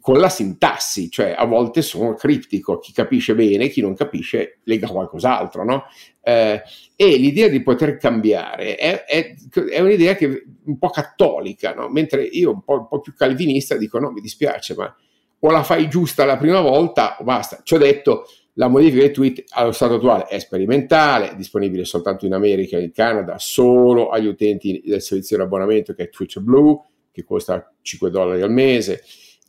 con 0.00 0.18
la 0.18 0.28
sintassi, 0.28 1.10
cioè 1.10 1.34
a 1.36 1.44
volte 1.44 1.82
sono 1.82 2.14
criptico, 2.14 2.78
chi 2.78 2.92
capisce 2.92 3.34
bene, 3.34 3.68
chi 3.68 3.80
non 3.80 3.94
capisce 3.94 4.60
lega 4.64 4.88
qualcos'altro, 4.88 5.64
no? 5.64 5.84
Eh, 6.22 6.62
e 6.96 7.16
l'idea 7.16 7.48
di 7.48 7.62
poter 7.62 7.96
cambiare 7.96 8.76
è, 8.76 9.04
è, 9.04 9.34
è, 9.70 9.80
un'idea 9.80 10.14
che 10.14 10.44
un 10.64 10.78
po' 10.78 10.90
cattolica, 10.90 11.74
no? 11.74 11.88
mentre 11.88 12.22
io 12.22 12.52
un 12.52 12.62
po', 12.62 12.74
un 12.74 12.88
po' 12.88 13.00
più 13.00 13.14
calvinista 13.14 13.76
dico 13.76 13.98
no, 13.98 14.10
mi 14.10 14.20
dispiace, 14.20 14.74
ma 14.74 14.94
o 15.42 15.50
la 15.50 15.62
fai 15.62 15.88
giusta 15.88 16.24
la 16.24 16.36
prima 16.36 16.60
volta 16.60 17.16
o 17.18 17.24
basta. 17.24 17.60
Ci 17.62 17.74
ho 17.74 17.78
detto, 17.78 18.26
la 18.54 18.68
modifica 18.68 19.02
dei 19.02 19.12
tweet 19.12 19.44
allo 19.50 19.72
stato 19.72 19.94
attuale 19.94 20.26
è 20.26 20.38
sperimentale, 20.38 21.30
è 21.30 21.36
disponibile 21.36 21.84
soltanto 21.84 22.26
in 22.26 22.32
America 22.32 22.76
e 22.76 22.82
in 22.82 22.92
Canada, 22.92 23.38
solo 23.38 24.08
agli 24.08 24.26
utenti 24.26 24.82
del 24.84 25.00
servizio 25.00 25.36
di 25.36 25.42
abbonamento 25.42 25.94
che 25.94 26.04
è 26.04 26.08
Twitch 26.08 26.40
Blue, 26.40 26.78
che 27.12 27.24
costa 27.24 27.72
5 27.80 28.10
dollari 28.10 28.42
al 28.42 28.50
mese. 28.50 29.02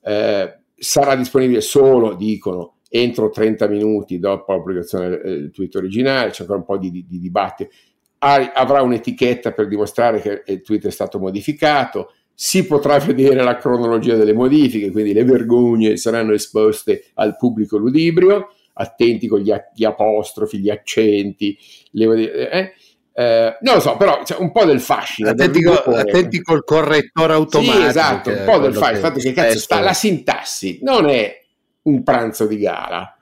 Eh, 0.04 0.60
sarà 0.76 1.16
disponibile 1.16 1.62
solo, 1.62 2.16
dicono, 2.16 2.78
entro 2.90 3.30
30 3.30 3.68
minuti 3.68 4.20
dopo 4.20 4.52
la 4.52 4.58
pubblicazione 4.58 5.10
del 5.10 5.52
tweet 5.52 5.76
originale, 5.76 6.32
c'è 6.32 6.42
ancora 6.42 6.60
un 6.60 6.66
po' 6.66 6.78
di, 6.78 6.92
di, 6.92 7.06
di 7.08 7.20
dibattito. 7.20 7.72
avrà 8.20 8.82
un'etichetta 8.82 9.52
per 9.52 9.68
dimostrare 9.68 10.22
che 10.22 10.44
il 10.46 10.62
tweet 10.62 10.88
è 10.88 10.92
stato 10.92 11.18
modificato, 11.18 12.14
si 12.34 12.66
potrà 12.66 12.98
vedere 12.98 13.44
la 13.44 13.58
cronologia 13.58 14.16
delle 14.16 14.34
modifiche, 14.34 14.92
quindi 14.92 15.14
le 15.14 15.24
vergogne 15.24 15.98
saranno 15.98 16.34
esposte 16.34 17.06
al 17.16 17.36
pubblico 17.36 17.78
ludibrio 17.78 18.48
attenti 18.74 19.28
con 19.28 19.40
gli, 19.40 19.54
gli 19.74 19.84
apostrofi, 19.84 20.60
gli 20.60 20.70
accenti, 20.70 21.58
le, 21.92 22.50
eh? 22.50 22.74
Eh, 23.14 23.58
non 23.62 23.76
lo 23.76 23.80
so, 23.82 23.98
però 23.98 24.22
c'è 24.24 24.38
un 24.38 24.52
po' 24.52 24.64
del 24.64 24.80
fascino. 24.80 25.30
Attenti, 25.30 25.60
del 25.60 25.82
co- 25.84 25.92
attenti 25.92 26.42
col 26.42 26.64
correttore 26.64 27.34
automatico. 27.34 27.82
Sì, 27.82 27.88
esatto, 27.88 28.30
un 28.30 28.44
po' 28.46 28.58
del 28.60 28.74
fascino. 28.74 28.98
Il 28.98 29.04
fatto 29.04 29.20
che 29.20 29.34
cazzo 29.34 29.60
sta, 29.60 29.80
la 29.80 29.94
sintassi 29.94 30.80
non 30.82 31.10
è 31.10 31.44
un 31.84 32.04
pranzo 32.04 32.48
di 32.48 32.58
gara. 32.58 33.18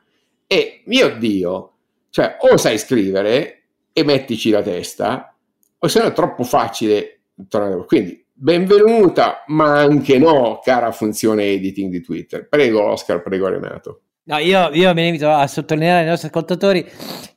E 0.45 0.83
mio 0.85 1.15
Dio, 1.17 1.73
cioè 2.09 2.37
o 2.39 2.57
sai 2.57 2.77
scrivere 2.77 3.63
e 3.91 4.03
mettici 4.03 4.49
la 4.51 4.61
testa, 4.61 5.35
o 5.77 5.87
se 5.87 5.99
no 5.99 6.05
è 6.05 6.13
troppo 6.13 6.43
facile 6.43 7.21
tornare. 7.47 7.85
Quindi 7.85 8.23
benvenuta, 8.31 9.43
ma 9.47 9.79
anche 9.79 10.17
no, 10.17 10.59
cara 10.63 10.91
funzione 10.91 11.45
editing 11.45 11.91
di 11.91 12.01
Twitter. 12.01 12.47
Prego 12.47 12.83
Oscar, 12.83 13.21
prego 13.21 13.47
Renato. 13.49 14.01
No, 14.29 14.37
io, 14.37 14.69
io 14.73 14.93
mi 14.93 15.07
invito 15.07 15.27
a 15.27 15.47
sottolineare 15.47 16.01
ai 16.01 16.05
nostri 16.05 16.27
ascoltatori 16.27 16.87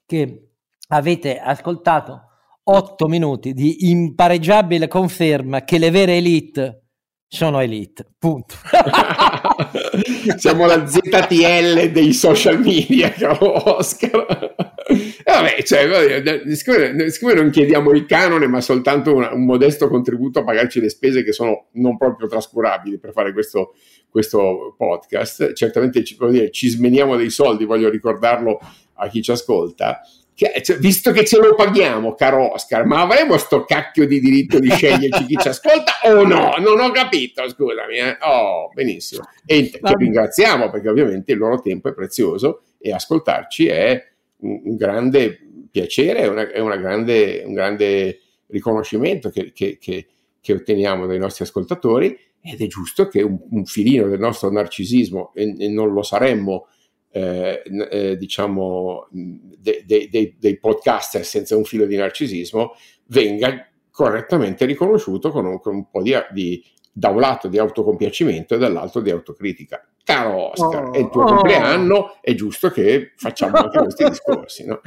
che 0.04 0.50
avete 0.88 1.38
ascoltato 1.38 2.20
8 2.64 3.06
minuti 3.06 3.54
di 3.54 3.88
impareggiabile 3.88 4.88
conferma 4.88 5.64
che 5.64 5.78
le 5.78 5.90
vere 5.90 6.18
elite 6.18 6.82
sono 7.26 7.60
elite, 7.60 8.04
punto. 8.18 8.56
Siamo 10.36 10.66
la 10.66 10.86
ZTL 10.86 11.90
dei 11.92 12.12
social 12.12 12.60
media, 12.60 13.08
caro 13.10 13.76
Oscar. 13.78 14.71
E 14.92 15.22
vabbè, 15.24 15.62
cioè, 15.62 16.42
siccome, 16.54 17.10
siccome, 17.10 17.34
non 17.34 17.50
chiediamo 17.50 17.90
il 17.92 18.06
canone, 18.06 18.46
ma 18.46 18.60
soltanto 18.60 19.14
un, 19.14 19.28
un, 19.32 19.44
modesto 19.44 19.88
contributo 19.88 20.40
a 20.40 20.44
pagarci 20.44 20.80
le 20.80 20.88
spese 20.88 21.22
che 21.22 21.32
sono 21.32 21.66
non 21.72 21.96
proprio 21.96 22.28
trascurabili 22.28 22.98
per 22.98 23.12
fare 23.12 23.32
questo, 23.32 23.74
questo 24.08 24.74
podcast, 24.76 25.52
certamente 25.52 26.04
ci, 26.04 26.16
dire, 26.28 26.50
ci 26.50 26.68
smeniamo 26.68 27.16
dei 27.16 27.30
soldi, 27.30 27.64
voglio 27.64 27.88
ricordarlo 27.88 28.58
a 28.94 29.08
chi 29.08 29.22
ci 29.22 29.30
ascolta. 29.30 30.00
Che, 30.34 30.62
cioè, 30.62 30.78
visto 30.78 31.12
che 31.12 31.24
ce 31.24 31.38
lo 31.38 31.54
paghiamo, 31.54 32.14
caro 32.14 32.54
Oscar, 32.54 32.84
ma 32.86 33.02
avremo 33.02 33.36
sto 33.36 33.64
cacchio 33.64 34.06
di 34.06 34.18
diritto 34.18 34.58
di 34.58 34.70
sceglierci 34.70 35.26
chi 35.26 35.36
ci 35.36 35.48
ascolta 35.48 35.92
o 36.04 36.26
no? 36.26 36.54
Non 36.58 36.80
ho 36.80 36.90
capito, 36.90 37.48
scusami. 37.48 37.96
Eh? 37.96 38.16
Oh, 38.22 38.70
benissimo. 38.72 39.24
E 39.44 39.70
ci 39.70 39.80
ringraziamo 39.82 40.70
perché 40.70 40.88
ovviamente 40.88 41.32
il 41.32 41.38
loro 41.38 41.60
tempo 41.60 41.88
è 41.88 41.92
prezioso 41.92 42.62
e 42.78 42.92
ascoltarci 42.92 43.66
è 43.66 44.11
un, 44.42 44.60
un 44.64 44.76
grande 44.76 45.38
piacere, 45.70 46.20
è, 46.20 46.28
una, 46.28 46.48
una 46.56 46.76
grande, 46.76 47.42
un 47.44 47.54
grande 47.54 48.20
riconoscimento 48.48 49.30
che, 49.30 49.52
che, 49.52 49.78
che, 49.80 50.06
che, 50.40 50.52
otteniamo 50.52 51.06
dai 51.06 51.18
nostri 51.18 51.44
ascoltatori 51.44 52.16
ed 52.42 52.60
è 52.60 52.66
giusto 52.66 53.08
che 53.08 53.22
un, 53.22 53.38
un 53.50 53.64
filino 53.64 54.08
del 54.08 54.18
nostro 54.18 54.50
narcisismo, 54.50 55.32
e, 55.34 55.54
e 55.58 55.68
non 55.68 55.92
lo 55.92 56.02
saremmo, 56.02 56.66
eh, 57.10 57.62
eh, 57.90 58.16
diciamo, 58.16 59.08
de, 59.10 59.82
de, 59.86 60.08
de, 60.10 60.34
dei 60.38 60.58
podcaster 60.58 61.24
senza 61.24 61.56
un 61.56 61.64
filo 61.64 61.86
di 61.86 61.96
narcisismo, 61.96 62.72
venga 63.06 63.68
correttamente 63.90 64.64
riconosciuto 64.64 65.30
con 65.30 65.46
un, 65.46 65.60
con 65.60 65.74
un 65.74 65.90
po' 65.90 66.02
di, 66.02 66.14
di, 66.32 66.64
da 66.90 67.10
un 67.10 67.20
lato 67.20 67.48
di 67.48 67.58
autocompiacimento 67.58 68.54
e 68.54 68.58
dall'altro 68.58 69.00
di 69.00 69.10
autocritica. 69.10 69.86
Caro 70.04 70.50
Oscar, 70.50 70.88
oh, 70.88 70.92
è 70.92 70.98
il 70.98 71.08
tuo 71.10 71.22
oh. 71.22 71.26
compleanno, 71.26 72.16
è 72.20 72.34
giusto 72.34 72.70
che 72.70 73.12
facciamo 73.16 73.56
anche 73.56 73.78
questi 73.82 74.04
discorsi. 74.08 74.64
No? 74.64 74.80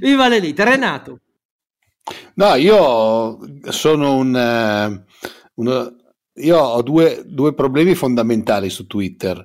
Viva 0.00 0.28
l'elite, 0.28 0.64
Renato. 0.64 1.20
No, 2.34 2.54
io 2.54 3.38
sono 3.70 4.16
un, 4.16 4.34
uh, 4.34 5.60
uno, 5.62 5.96
io 6.34 6.58
ho 6.58 6.82
due, 6.82 7.22
due, 7.24 7.54
problemi 7.54 7.94
fondamentali 7.94 8.68
su 8.70 8.86
Twitter. 8.86 9.42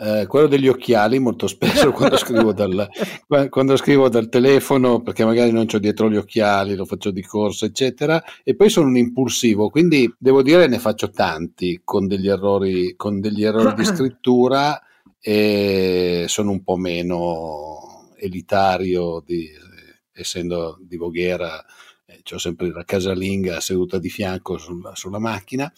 Eh, 0.00 0.26
quello 0.28 0.46
degli 0.46 0.68
occhiali, 0.68 1.18
molto 1.18 1.48
spesso 1.48 1.90
quando 1.92 2.16
scrivo, 2.16 2.52
dal, 2.52 2.88
quando 3.48 3.76
scrivo 3.76 4.08
dal 4.08 4.28
telefono, 4.28 5.02
perché 5.02 5.24
magari 5.24 5.50
non 5.50 5.66
ho 5.72 5.78
dietro 5.78 6.08
gli 6.08 6.16
occhiali, 6.16 6.76
lo 6.76 6.84
faccio 6.84 7.10
di 7.10 7.22
corsa, 7.22 7.66
eccetera. 7.66 8.22
E 8.44 8.54
poi 8.54 8.70
sono 8.70 8.86
un 8.86 8.96
impulsivo, 8.96 9.70
quindi 9.70 10.12
devo 10.16 10.42
dire 10.42 10.68
ne 10.68 10.78
faccio 10.78 11.10
tanti 11.10 11.80
con 11.82 12.06
degli 12.06 12.28
errori, 12.28 12.94
con 12.94 13.20
degli 13.20 13.42
errori 13.44 13.74
di 13.74 13.84
scrittura 13.84 14.80
e 15.20 16.26
sono 16.28 16.52
un 16.52 16.62
po' 16.62 16.76
meno 16.76 18.12
elitario 18.16 19.20
di, 19.26 19.50
essendo 20.12 20.78
di 20.80 20.96
Voghera 20.96 21.64
eh, 22.06 22.22
ho 22.32 22.38
sempre 22.38 22.70
la 22.70 22.84
casalinga 22.84 23.60
seduta 23.60 23.98
di 23.98 24.10
fianco 24.10 24.58
sul, 24.58 24.90
sulla 24.94 25.18
macchina 25.18 25.72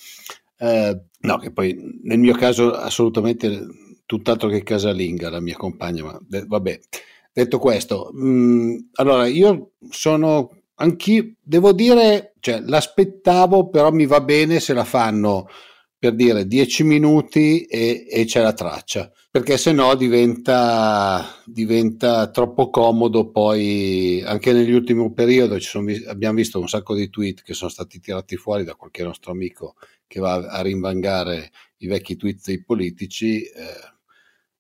eh, 0.59 1.01
no 1.21 1.39
che 1.39 1.53
poi 1.53 2.01
nel 2.03 2.19
mio 2.19 2.35
caso 2.35 2.73
assolutamente 2.73 3.67
tutt'altro 4.11 4.49
che 4.49 4.65
casalinga 4.65 5.31
la 5.31 5.39
mia 5.39 5.55
compagna 5.55 6.03
ma 6.03 6.19
de- 6.21 6.45
vabbè 6.45 6.81
detto 7.33 7.61
questo 7.61 8.11
mh, 8.13 8.29
mm, 8.29 8.77
allora 8.95 9.29
io 9.29 9.75
sono 9.89 10.51
anch'io 10.75 11.35
devo 11.41 11.73
dire 11.73 12.35
cioè, 12.41 12.61
l'aspettavo 12.61 13.69
però 13.69 13.93
mi 13.93 14.07
va 14.07 14.21
bene 14.21 14.59
se 14.59 14.73
la 14.73 14.83
fanno 14.83 15.47
per 15.97 16.15
dire 16.15 16.47
10 16.47 16.83
minuti 16.83 17.67
e, 17.67 18.07
e 18.11 18.25
c'è 18.25 18.41
la 18.41 18.55
traccia, 18.55 19.13
perché 19.31 19.59
se 19.59 19.73
no 19.73 19.95
diventa, 19.95 21.27
diventa, 21.45 22.31
troppo 22.31 22.71
comodo 22.71 23.31
poi 23.31 24.23
anche 24.25 24.55
negli 24.55 24.73
ultimi 24.73 25.13
periodi 25.13 25.61
sono, 25.61 25.93
abbiamo 26.09 26.37
visto 26.37 26.59
un 26.59 26.69
sacco 26.69 26.95
di 26.95 27.11
tweet 27.11 27.43
che 27.43 27.53
sono 27.53 27.69
stati 27.69 28.01
tirati 28.01 28.37
fuori 28.37 28.65
da 28.65 28.77
qualche 28.77 29.03
nostro 29.03 29.33
amico 29.33 29.75
che 30.07 30.21
va 30.21 30.37
a 30.37 30.63
rinvangare 30.63 31.51
i 31.81 31.87
vecchi 31.87 32.17
tweet 32.17 32.47
dei 32.47 32.65
politici, 32.65 33.43
eh, 33.43 33.99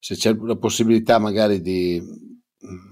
se 0.01 0.17
c'è 0.17 0.35
la 0.35 0.57
possibilità 0.57 1.19
magari 1.19 1.61
di 1.61 2.01
mm, 2.01 2.91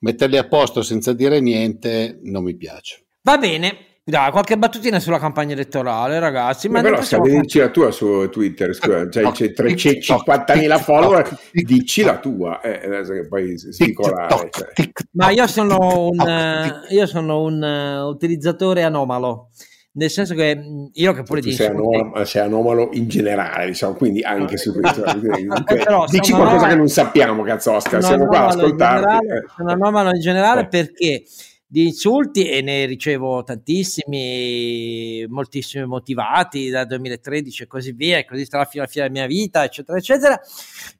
metterli 0.00 0.38
a 0.38 0.48
posto 0.48 0.82
senza 0.82 1.12
dire 1.12 1.40
niente, 1.40 2.18
non 2.22 2.42
mi 2.42 2.56
piace. 2.56 3.04
Va 3.22 3.38
bene, 3.38 4.00
dai, 4.02 4.32
qualche 4.32 4.58
battutina 4.58 4.98
sulla 4.98 5.18
campagna 5.18 5.52
elettorale, 5.52 6.18
ragazzi. 6.18 6.68
Ma, 6.68 6.78
ma 6.78 6.82
però 6.82 6.96
possiamo... 6.96 7.26
dici 7.26 7.58
la 7.58 7.68
tua 7.68 7.90
su 7.92 8.28
Twitter, 8.30 8.74
scusa, 8.74 9.08
cioè, 9.08 9.30
c'è 9.30 9.52
350.000 9.56 10.80
follower, 10.80 11.38
dici 11.52 12.02
la 12.02 12.18
tua, 12.18 12.60
eh, 12.62 12.80
che 12.80 13.28
poi 13.28 13.56
svicolare. 13.56 14.48
Cioè. 14.50 14.90
Ma 15.12 15.30
io 15.30 15.46
sono 15.46 16.08
un, 16.08 16.82
io 16.88 17.06
sono 17.06 17.42
un 17.42 17.62
uh, 17.62 18.08
utilizzatore 18.08 18.82
anomalo 18.82 19.50
nel 19.94 20.10
senso 20.10 20.34
che 20.34 20.90
io 20.92 21.12
che 21.12 21.22
pure 21.22 21.40
tu 21.42 21.50
sei 21.50 21.66
anomalo, 21.66 22.24
sei 22.24 22.42
anomalo, 22.42 22.88
in 22.92 23.08
generale 23.08 23.66
diciamo 23.66 23.94
quindi 23.94 24.22
anche 24.22 24.56
su 24.56 24.72
questo 24.72 25.04
dici 26.10 26.32
qualcosa 26.32 26.68
che 26.68 26.74
non 26.74 26.88
sappiamo 26.88 27.42
cazzo 27.42 27.72
Oscar 27.72 28.02
siamo 28.02 28.26
qua 28.26 28.38
a 28.38 28.46
ascoltarti 28.46 29.26
eh. 29.26 29.44
sono 29.54 29.70
anomalo 29.70 30.14
in 30.14 30.20
generale 30.20 30.62
eh. 30.62 30.68
perché 30.68 31.24
di 31.72 31.86
insulti 31.86 32.50
e 32.50 32.60
ne 32.60 32.84
ricevo 32.84 33.42
tantissimi, 33.44 35.24
moltissimi 35.26 35.86
motivati 35.86 36.68
dal 36.68 36.86
2013 36.86 37.62
e 37.62 37.66
così 37.66 37.92
via, 37.92 38.18
e 38.18 38.26
così 38.26 38.44
sarà 38.44 38.66
fino 38.66 38.82
alla 38.82 38.92
fine 38.92 39.08
della 39.08 39.20
mia 39.20 39.26
vita, 39.26 39.64
eccetera, 39.64 39.96
eccetera. 39.96 40.38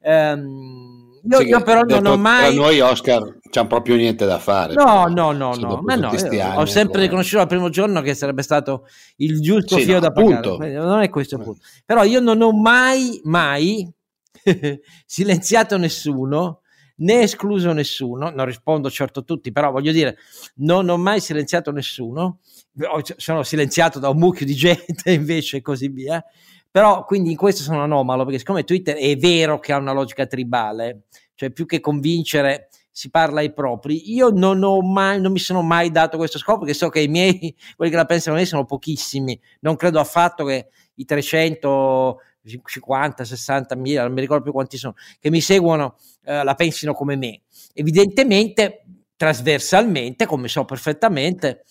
Um, 0.01 1.12
io, 1.31 1.39
sì, 1.39 1.47
io, 1.47 1.62
però 1.62 1.83
non 1.83 2.07
ho 2.07 2.16
mai. 2.16 2.55
Tra 2.55 2.62
noi, 2.62 2.81
Oscar, 2.81 3.39
c'è 3.49 3.66
proprio 3.66 3.97
niente 3.97 4.27
da 4.27 4.39
fare. 4.39 4.75
No, 4.75 5.07
no, 5.07 5.33
no, 5.33 5.55
no. 5.55 5.81
Ma 5.83 5.95
no 5.95 6.11
ho 6.57 6.66
sempre 6.66 7.03
riconosciuto 7.03 7.39
dal 7.39 7.47
primo 7.49 7.68
giorno 7.68 8.01
che 8.01 8.14
sarebbe 8.14 8.43
stato 8.43 8.87
il 9.16 9.41
giusto 9.41 9.77
sì, 9.77 9.85
fio 9.85 9.95
no, 9.95 10.01
da 10.01 10.07
appunto. 10.09 10.57
pagare. 10.57 10.75
Non 10.75 11.01
è 11.01 11.09
questo 11.09 11.37
il 11.37 11.43
punto. 11.43 11.61
Però 11.85 12.03
io 12.05 12.20
non 12.20 12.41
ho 12.41 12.53
mai, 12.53 13.20
mai 13.25 13.91
silenziato 15.07 15.77
nessuno 15.77 16.62
né 17.03 17.23
escluso 17.23 17.73
nessuno, 17.73 18.31
non 18.31 18.45
rispondo 18.45 18.91
certo 18.91 19.20
a 19.20 19.23
tutti, 19.23 19.53
però 19.53 19.70
voglio 19.70 19.93
dire, 19.93 20.18
non 20.57 20.89
ho 20.89 20.97
mai 20.97 21.20
silenziato 21.20 21.70
nessuno, 21.73 22.39
sono 23.16 23.43
silenziato 23.43 23.99
da 23.99 24.09
un 24.09 24.18
mucchio 24.18 24.47
di 24.47 24.55
gente 24.57 25.12
invece 25.12 25.59
e 25.59 25.61
così 25.62 25.89
via, 25.89 26.23
però 26.73 27.05
quindi 27.05 27.33
in 27.33 27.37
questo 27.37 27.62
sono 27.62 27.83
anomalo, 27.83 28.25
perché 28.25 28.39
siccome 28.39 28.64
Twitter 28.64 28.97
è 28.97 29.14
vero 29.16 29.61
che 29.61 29.73
ha 29.73 29.77
una 29.77 29.93
logica 29.93 30.27
tribale, 30.27 31.03
cioè 31.35 31.51
più 31.51 31.66
che 31.66 31.81
convincere 31.81 32.70
si 32.91 33.11
parla 33.11 33.41
ai 33.41 33.53
propri. 33.53 34.12
Io 34.14 34.31
non 34.31 34.62
ho 34.62 34.81
mai, 34.81 35.20
non 35.20 35.33
mi 35.33 35.39
sono 35.39 35.61
mai 35.61 35.91
dato 35.91 36.16
questo 36.16 36.39
scopo 36.39 36.61
perché 36.61 36.75
so 36.75 36.89
che 36.89 37.01
i 37.01 37.09
miei, 37.09 37.55
quelli 37.77 37.91
che 37.91 37.97
la 37.97 38.07
pensano 38.07 38.37
me 38.37 38.47
sono 38.47 38.64
pochissimi. 38.64 39.39
Non 39.61 39.77
credo 39.77 40.01
affatto 40.01 40.45
che 40.45 40.68
i 40.95 41.05
300 41.05 42.18
50, 42.45 43.25
60 43.25 43.77
mila, 43.77 44.03
non 44.03 44.12
mi 44.12 44.20
ricordo 44.20 44.43
più 44.43 44.53
quanti 44.53 44.77
sono, 44.77 44.95
che 45.20 45.31
mi 45.31 45.41
seguono 45.41 45.97
eh, 46.25 46.43
la 46.43 46.55
pensino 46.55 46.93
come 46.93 47.16
me. 47.16 47.43
Evidentemente, 47.73 48.85
trasversalmente, 49.16 50.27
come 50.27 50.49
so 50.49 50.64
perfettamente, 50.64 51.64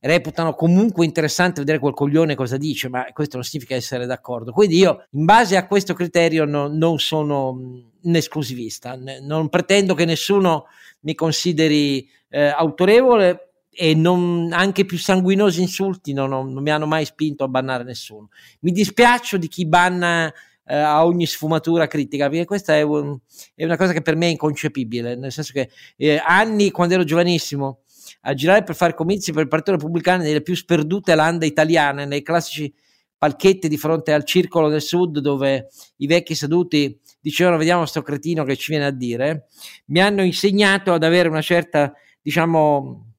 reputano 0.00 0.54
comunque 0.54 1.04
interessante 1.04 1.60
vedere 1.60 1.78
quel 1.78 1.94
coglione 1.94 2.34
cosa 2.34 2.56
dice, 2.56 2.88
ma 2.88 3.04
questo 3.12 3.36
non 3.36 3.44
significa 3.44 3.74
essere 3.74 4.06
d'accordo. 4.06 4.52
Quindi 4.52 4.78
io, 4.78 5.06
in 5.10 5.24
base 5.24 5.56
a 5.56 5.66
questo 5.66 5.94
criterio, 5.94 6.44
no, 6.44 6.68
non 6.68 6.98
sono 6.98 7.50
un 7.50 8.14
esclusivista, 8.14 8.98
non 9.22 9.48
pretendo 9.48 9.94
che 9.94 10.06
nessuno 10.06 10.66
mi 11.00 11.14
consideri 11.14 12.08
eh, 12.30 12.46
autorevole 12.46 13.50
e 13.70 13.94
non, 13.94 14.50
anche 14.52 14.84
più 14.84 14.98
sanguinosi 14.98 15.60
insulti 15.60 16.12
non, 16.12 16.28
non, 16.28 16.52
non, 16.52 16.62
mi 16.62 16.70
hanno 16.70 16.86
mai 16.86 17.04
spinto 17.04 17.44
a 17.44 17.48
bannare 17.48 17.84
nessuno. 17.84 18.28
Mi 18.60 18.72
dispiaccio 18.72 19.36
di 19.36 19.48
chi 19.48 19.66
banna 19.66 20.32
eh, 20.64 20.74
a 20.74 21.04
ogni 21.04 21.26
sfumatura 21.26 21.86
critica, 21.86 22.28
perché 22.28 22.46
questa 22.46 22.74
è, 22.74 22.82
un, 22.82 23.18
è, 23.54 23.64
una 23.64 23.76
cosa 23.76 23.92
che 23.92 24.02
per 24.02 24.16
me 24.16 24.26
è 24.26 24.30
inconcepibile, 24.30 25.14
nel 25.14 25.32
senso 25.32 25.52
che 25.52 25.70
eh, 25.96 26.20
anni 26.24 26.70
quando 26.70 26.94
ero 26.94 27.04
giovanissimo 27.04 27.80
a 28.22 28.34
girare 28.34 28.62
per 28.62 28.74
fare 28.74 28.94
comizi 28.94 29.32
per 29.32 29.42
il 29.42 29.48
Partito 29.48 29.72
Repubblicano 29.72 30.22
nelle 30.22 30.42
più 30.42 30.54
sperdute 30.54 31.14
lande 31.14 31.46
italiane, 31.46 32.04
nei 32.04 32.22
classici 32.22 32.72
palchetti 33.16 33.68
di 33.68 33.76
fronte 33.76 34.12
al 34.12 34.24
circolo 34.24 34.68
del 34.68 34.80
sud 34.80 35.18
dove 35.18 35.68
i 35.96 36.06
vecchi 36.06 36.34
seduti 36.34 36.98
dicevano 37.20 37.58
vediamo 37.58 37.84
sto 37.84 38.00
cretino 38.00 38.44
che 38.44 38.56
ci 38.56 38.70
viene 38.70 38.86
a 38.86 38.90
dire, 38.90 39.46
mi 39.86 40.00
hanno 40.00 40.22
insegnato 40.22 40.94
ad 40.94 41.04
avere 41.04 41.28
una 41.28 41.42
certa, 41.42 41.92
diciamo, 42.22 43.10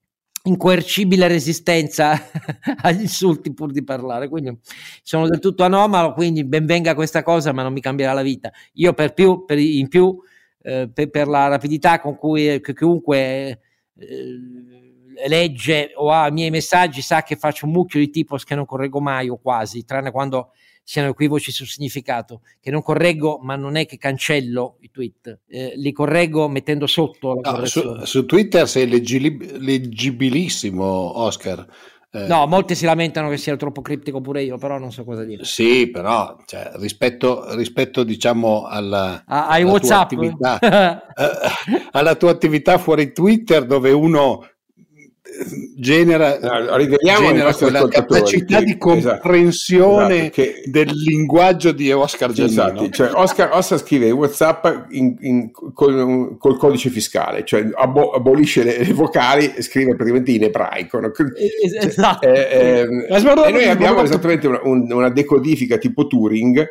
incoercibile 0.43 1.27
resistenza 1.27 2.19
agli 2.81 3.01
insulti 3.01 3.53
pur 3.53 3.71
di 3.71 3.83
parlare. 3.83 4.27
Quindi 4.27 4.57
sono 5.03 5.27
del 5.27 5.39
tutto 5.39 5.63
anomalo 5.63 6.13
quindi 6.13 6.45
benvenga 6.45 6.95
questa 6.95 7.21
cosa 7.23 7.51
ma 7.51 7.63
non 7.63 7.73
mi 7.73 7.81
cambierà 7.81 8.13
la 8.13 8.23
vita. 8.23 8.51
Io 8.73 8.93
per 8.93 9.13
più 9.13 9.45
per 9.45 9.59
in 9.59 9.87
più 9.87 10.17
eh, 10.63 10.89
per, 10.91 11.09
per, 11.09 11.27
la 11.27 11.47
rapidità 11.47 11.99
con 11.99 12.15
cui 12.15 12.59
chiunque 12.61 13.59
eh, 13.97 14.39
legge 15.27 15.91
o 15.95 16.11
ha 16.11 16.27
i 16.27 16.31
miei 16.31 16.49
messaggi 16.49 17.01
sa 17.01 17.23
che 17.23 17.35
faccio 17.35 17.65
un 17.65 17.71
mucchio 17.71 17.99
di 17.99 18.09
tipos 18.09 18.43
che 18.43 18.55
non 18.55 18.65
correggo 18.65 18.99
mai 18.99 19.29
o 19.29 19.37
quasi 19.37 19.83
tranne 19.85 20.11
quando 20.11 20.51
siano 20.83 21.09
equivoci 21.09 21.51
sul 21.51 21.67
significato, 21.67 22.41
che 22.59 22.71
non 22.71 22.81
correggo, 22.81 23.39
ma 23.41 23.55
non 23.55 23.75
è 23.75 23.85
che 23.85 23.97
cancello 23.97 24.77
i 24.81 24.91
tweet, 24.91 25.39
eh, 25.47 25.73
li 25.75 25.91
correggo 25.91 26.47
mettendo 26.49 26.87
sotto 26.87 27.39
la 27.41 27.51
no, 27.51 27.65
su, 27.65 28.03
su, 28.03 28.25
Twitter 28.25 28.67
sei 28.67 28.87
leggib- 28.89 29.57
leggibilissimo, 29.57 30.83
Oscar. 30.83 31.65
Eh, 32.13 32.27
no, 32.27 32.45
molti 32.45 32.75
si 32.75 32.83
lamentano 32.83 33.29
che 33.29 33.37
sia 33.37 33.55
troppo 33.55 33.81
criptico 33.81 34.19
pure 34.19 34.43
io, 34.43 34.57
però 34.57 34.77
non 34.77 34.91
so 34.91 35.05
cosa 35.05 35.23
dire. 35.23 35.45
Sì, 35.45 35.89
però 35.89 36.35
cioè, 36.45 36.71
rispetto, 36.73 37.55
rispetto, 37.55 38.03
diciamo 38.03 38.65
alla, 38.65 39.23
ai 39.25 39.61
alla 39.61 39.71
WhatsApp, 39.71 40.11
attività, 40.11 40.59
eh, 40.59 41.39
alla 41.91 42.15
tua 42.15 42.31
attività 42.31 42.77
fuori 42.77 43.13
Twitter, 43.13 43.65
dove 43.65 43.91
uno 43.91 44.45
genera, 45.75 46.39
no, 46.39 46.77
genera 46.77 47.53
quella 47.53 47.87
capacità 47.87 48.59
di 48.59 48.77
comprensione 48.77 50.31
esatto, 50.31 50.41
esatto, 50.41 50.69
del 50.71 50.91
linguaggio 50.93 51.71
di 51.71 51.91
Oscar 51.91 52.31
Giannino. 52.31 52.63
Esatto, 52.63 52.89
cioè 52.89 53.11
Oscar, 53.13 53.49
Oscar, 53.53 53.79
scrive 53.79 54.09
WhatsApp 54.11 54.65
in, 54.89 55.15
in, 55.21 55.51
col, 55.51 56.37
col, 56.39 56.57
codice 56.57 56.89
fiscale, 56.89 57.45
cioè 57.45 57.69
abo, 57.73 58.11
abolisce 58.11 58.63
le, 58.63 58.83
le, 58.83 58.93
vocali 58.93 59.53
e 59.53 59.61
scrive 59.61 59.95
praticamente 59.95 60.31
in 60.31 60.43
ebraico. 60.43 60.99
No? 60.99 61.11
Cioè, 61.11 61.27
esatto. 61.79 62.27
Eh, 62.27 62.87
eh, 63.09 63.15
e 63.15 63.51
noi 63.51 63.67
abbiamo 63.67 64.01
esattamente 64.01 64.47
una, 64.47 64.59
una 64.63 65.09
decodifica 65.09 65.77
tipo 65.77 66.07
Turing 66.07 66.67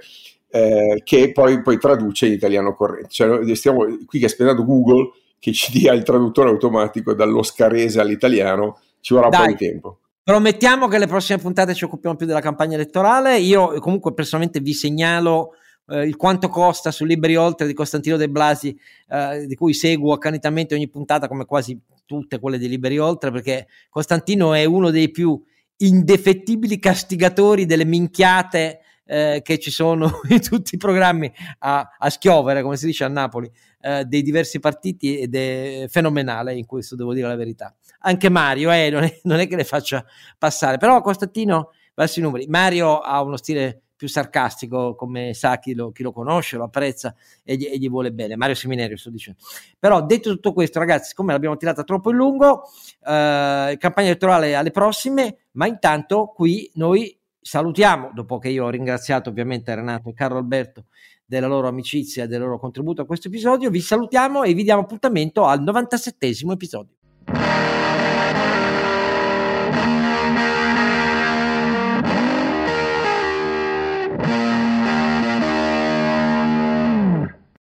eh, 0.50 1.00
che 1.04 1.30
poi, 1.32 1.62
poi, 1.62 1.78
traduce 1.78 2.26
in 2.26 2.32
italiano 2.32 2.74
corrente. 2.74 3.08
Cioè, 3.10 3.54
stiamo 3.54 3.86
qui 4.06 4.18
che 4.18 4.26
ha 4.26 4.28
spiegato 4.28 4.64
Google 4.64 5.12
che 5.40 5.52
ci 5.52 5.72
dia 5.72 5.92
il 5.92 6.04
traduttore 6.04 6.50
automatico 6.50 7.14
dall'oscarese 7.14 7.98
all'italiano, 7.98 8.78
ci 9.00 9.14
vorrà 9.14 9.30
Dai. 9.30 9.40
un 9.40 9.46
po' 9.46 9.52
di 9.52 9.68
tempo. 9.70 9.98
Promettiamo 10.22 10.86
che 10.86 10.98
le 10.98 11.06
prossime 11.08 11.38
puntate 11.38 11.74
ci 11.74 11.84
occupiamo 11.84 12.14
più 12.14 12.26
della 12.26 12.40
campagna 12.40 12.74
elettorale. 12.74 13.38
Io 13.38 13.80
comunque 13.80 14.12
personalmente 14.12 14.60
vi 14.60 14.74
segnalo 14.74 15.54
eh, 15.88 16.06
il 16.06 16.16
quanto 16.16 16.48
costa 16.48 16.92
su 16.92 17.04
Libri 17.04 17.34
Oltre 17.36 17.66
di 17.66 17.72
Costantino 17.72 18.16
De 18.16 18.28
Blasi, 18.28 18.78
eh, 19.08 19.46
di 19.46 19.54
cui 19.56 19.72
seguo 19.72 20.12
accanitamente 20.12 20.74
ogni 20.74 20.88
puntata 20.88 21.26
come 21.26 21.46
quasi 21.46 21.76
tutte 22.04 22.38
quelle 22.38 22.58
di 22.58 22.68
Liberi 22.68 22.98
Oltre, 22.98 23.30
perché 23.30 23.66
Costantino 23.88 24.52
è 24.52 24.64
uno 24.64 24.90
dei 24.90 25.10
più 25.10 25.42
indefettibili 25.78 26.78
castigatori 26.78 27.64
delle 27.64 27.86
minchiate 27.86 28.80
eh, 29.06 29.40
che 29.42 29.58
ci 29.58 29.70
sono 29.70 30.20
in 30.28 30.40
tutti 30.40 30.74
i 30.74 30.78
programmi 30.78 31.32
a, 31.60 31.96
a 31.98 32.10
schiovere, 32.10 32.62
come 32.62 32.76
si 32.76 32.86
dice 32.86 33.04
a 33.04 33.08
Napoli, 33.08 33.50
eh, 33.80 34.04
dei 34.04 34.22
diversi 34.22 34.60
partiti 34.60 35.18
ed 35.18 35.34
è 35.34 35.86
fenomenale 35.88 36.54
in 36.54 36.66
questo, 36.66 36.96
devo 36.96 37.14
dire 37.14 37.28
la 37.28 37.36
verità. 37.36 37.74
Anche 38.00 38.28
Mario, 38.28 38.70
eh, 38.70 38.90
non, 38.90 39.02
è, 39.04 39.20
non, 39.24 39.38
è, 39.40 39.46
che 39.46 39.56
le 39.56 39.64
faccia 39.64 40.04
passare, 40.38 40.76
però 40.76 41.00
Costantino 41.00 41.72
verso 41.94 42.18
i 42.18 42.22
numeri. 42.22 42.46
Mario 42.46 42.98
ha 42.98 43.22
uno 43.22 43.36
stile 43.36 43.82
più 44.00 44.08
sarcastico, 44.08 44.94
come 44.94 45.34
sa 45.34 45.58
chi 45.58 45.74
lo, 45.74 45.92
chi 45.92 46.02
lo 46.02 46.10
conosce, 46.10 46.56
lo 46.56 46.64
apprezza 46.64 47.14
e 47.44 47.56
gli, 47.56 47.66
e 47.66 47.76
gli, 47.76 47.88
vuole 47.90 48.12
bene. 48.12 48.34
Mario 48.34 48.54
Seminerio 48.54 48.96
sto 48.96 49.10
dicendo. 49.10 49.38
Però 49.78 50.02
detto 50.06 50.30
tutto 50.30 50.54
questo, 50.54 50.78
ragazzi, 50.78 51.10
siccome 51.10 51.32
l'abbiamo 51.32 51.58
tirata 51.58 51.84
troppo 51.84 52.08
in 52.10 52.16
lungo, 52.16 52.62
eh, 53.06 53.76
campagna 53.78 54.06
elettorale 54.06 54.54
alle 54.54 54.70
prossime, 54.70 55.36
ma 55.52 55.66
intanto 55.66 56.32
qui 56.34 56.70
noi 56.76 57.14
salutiamo, 57.42 58.12
dopo 58.14 58.38
che 58.38 58.48
io 58.48 58.64
ho 58.64 58.70
ringraziato 58.70 59.28
ovviamente 59.28 59.74
Renato 59.74 60.08
e 60.08 60.14
Carlo 60.14 60.38
Alberto 60.38 60.86
della 61.30 61.46
loro 61.46 61.68
amicizia 61.68 62.24
e 62.24 62.26
del 62.26 62.40
loro 62.40 62.58
contributo 62.58 63.02
a 63.02 63.06
questo 63.06 63.28
episodio. 63.28 63.70
Vi 63.70 63.80
salutiamo 63.80 64.42
e 64.42 64.52
vi 64.52 64.64
diamo 64.64 64.80
appuntamento 64.80 65.44
al 65.44 65.62
97 65.62 66.26
episodio. 66.50 66.96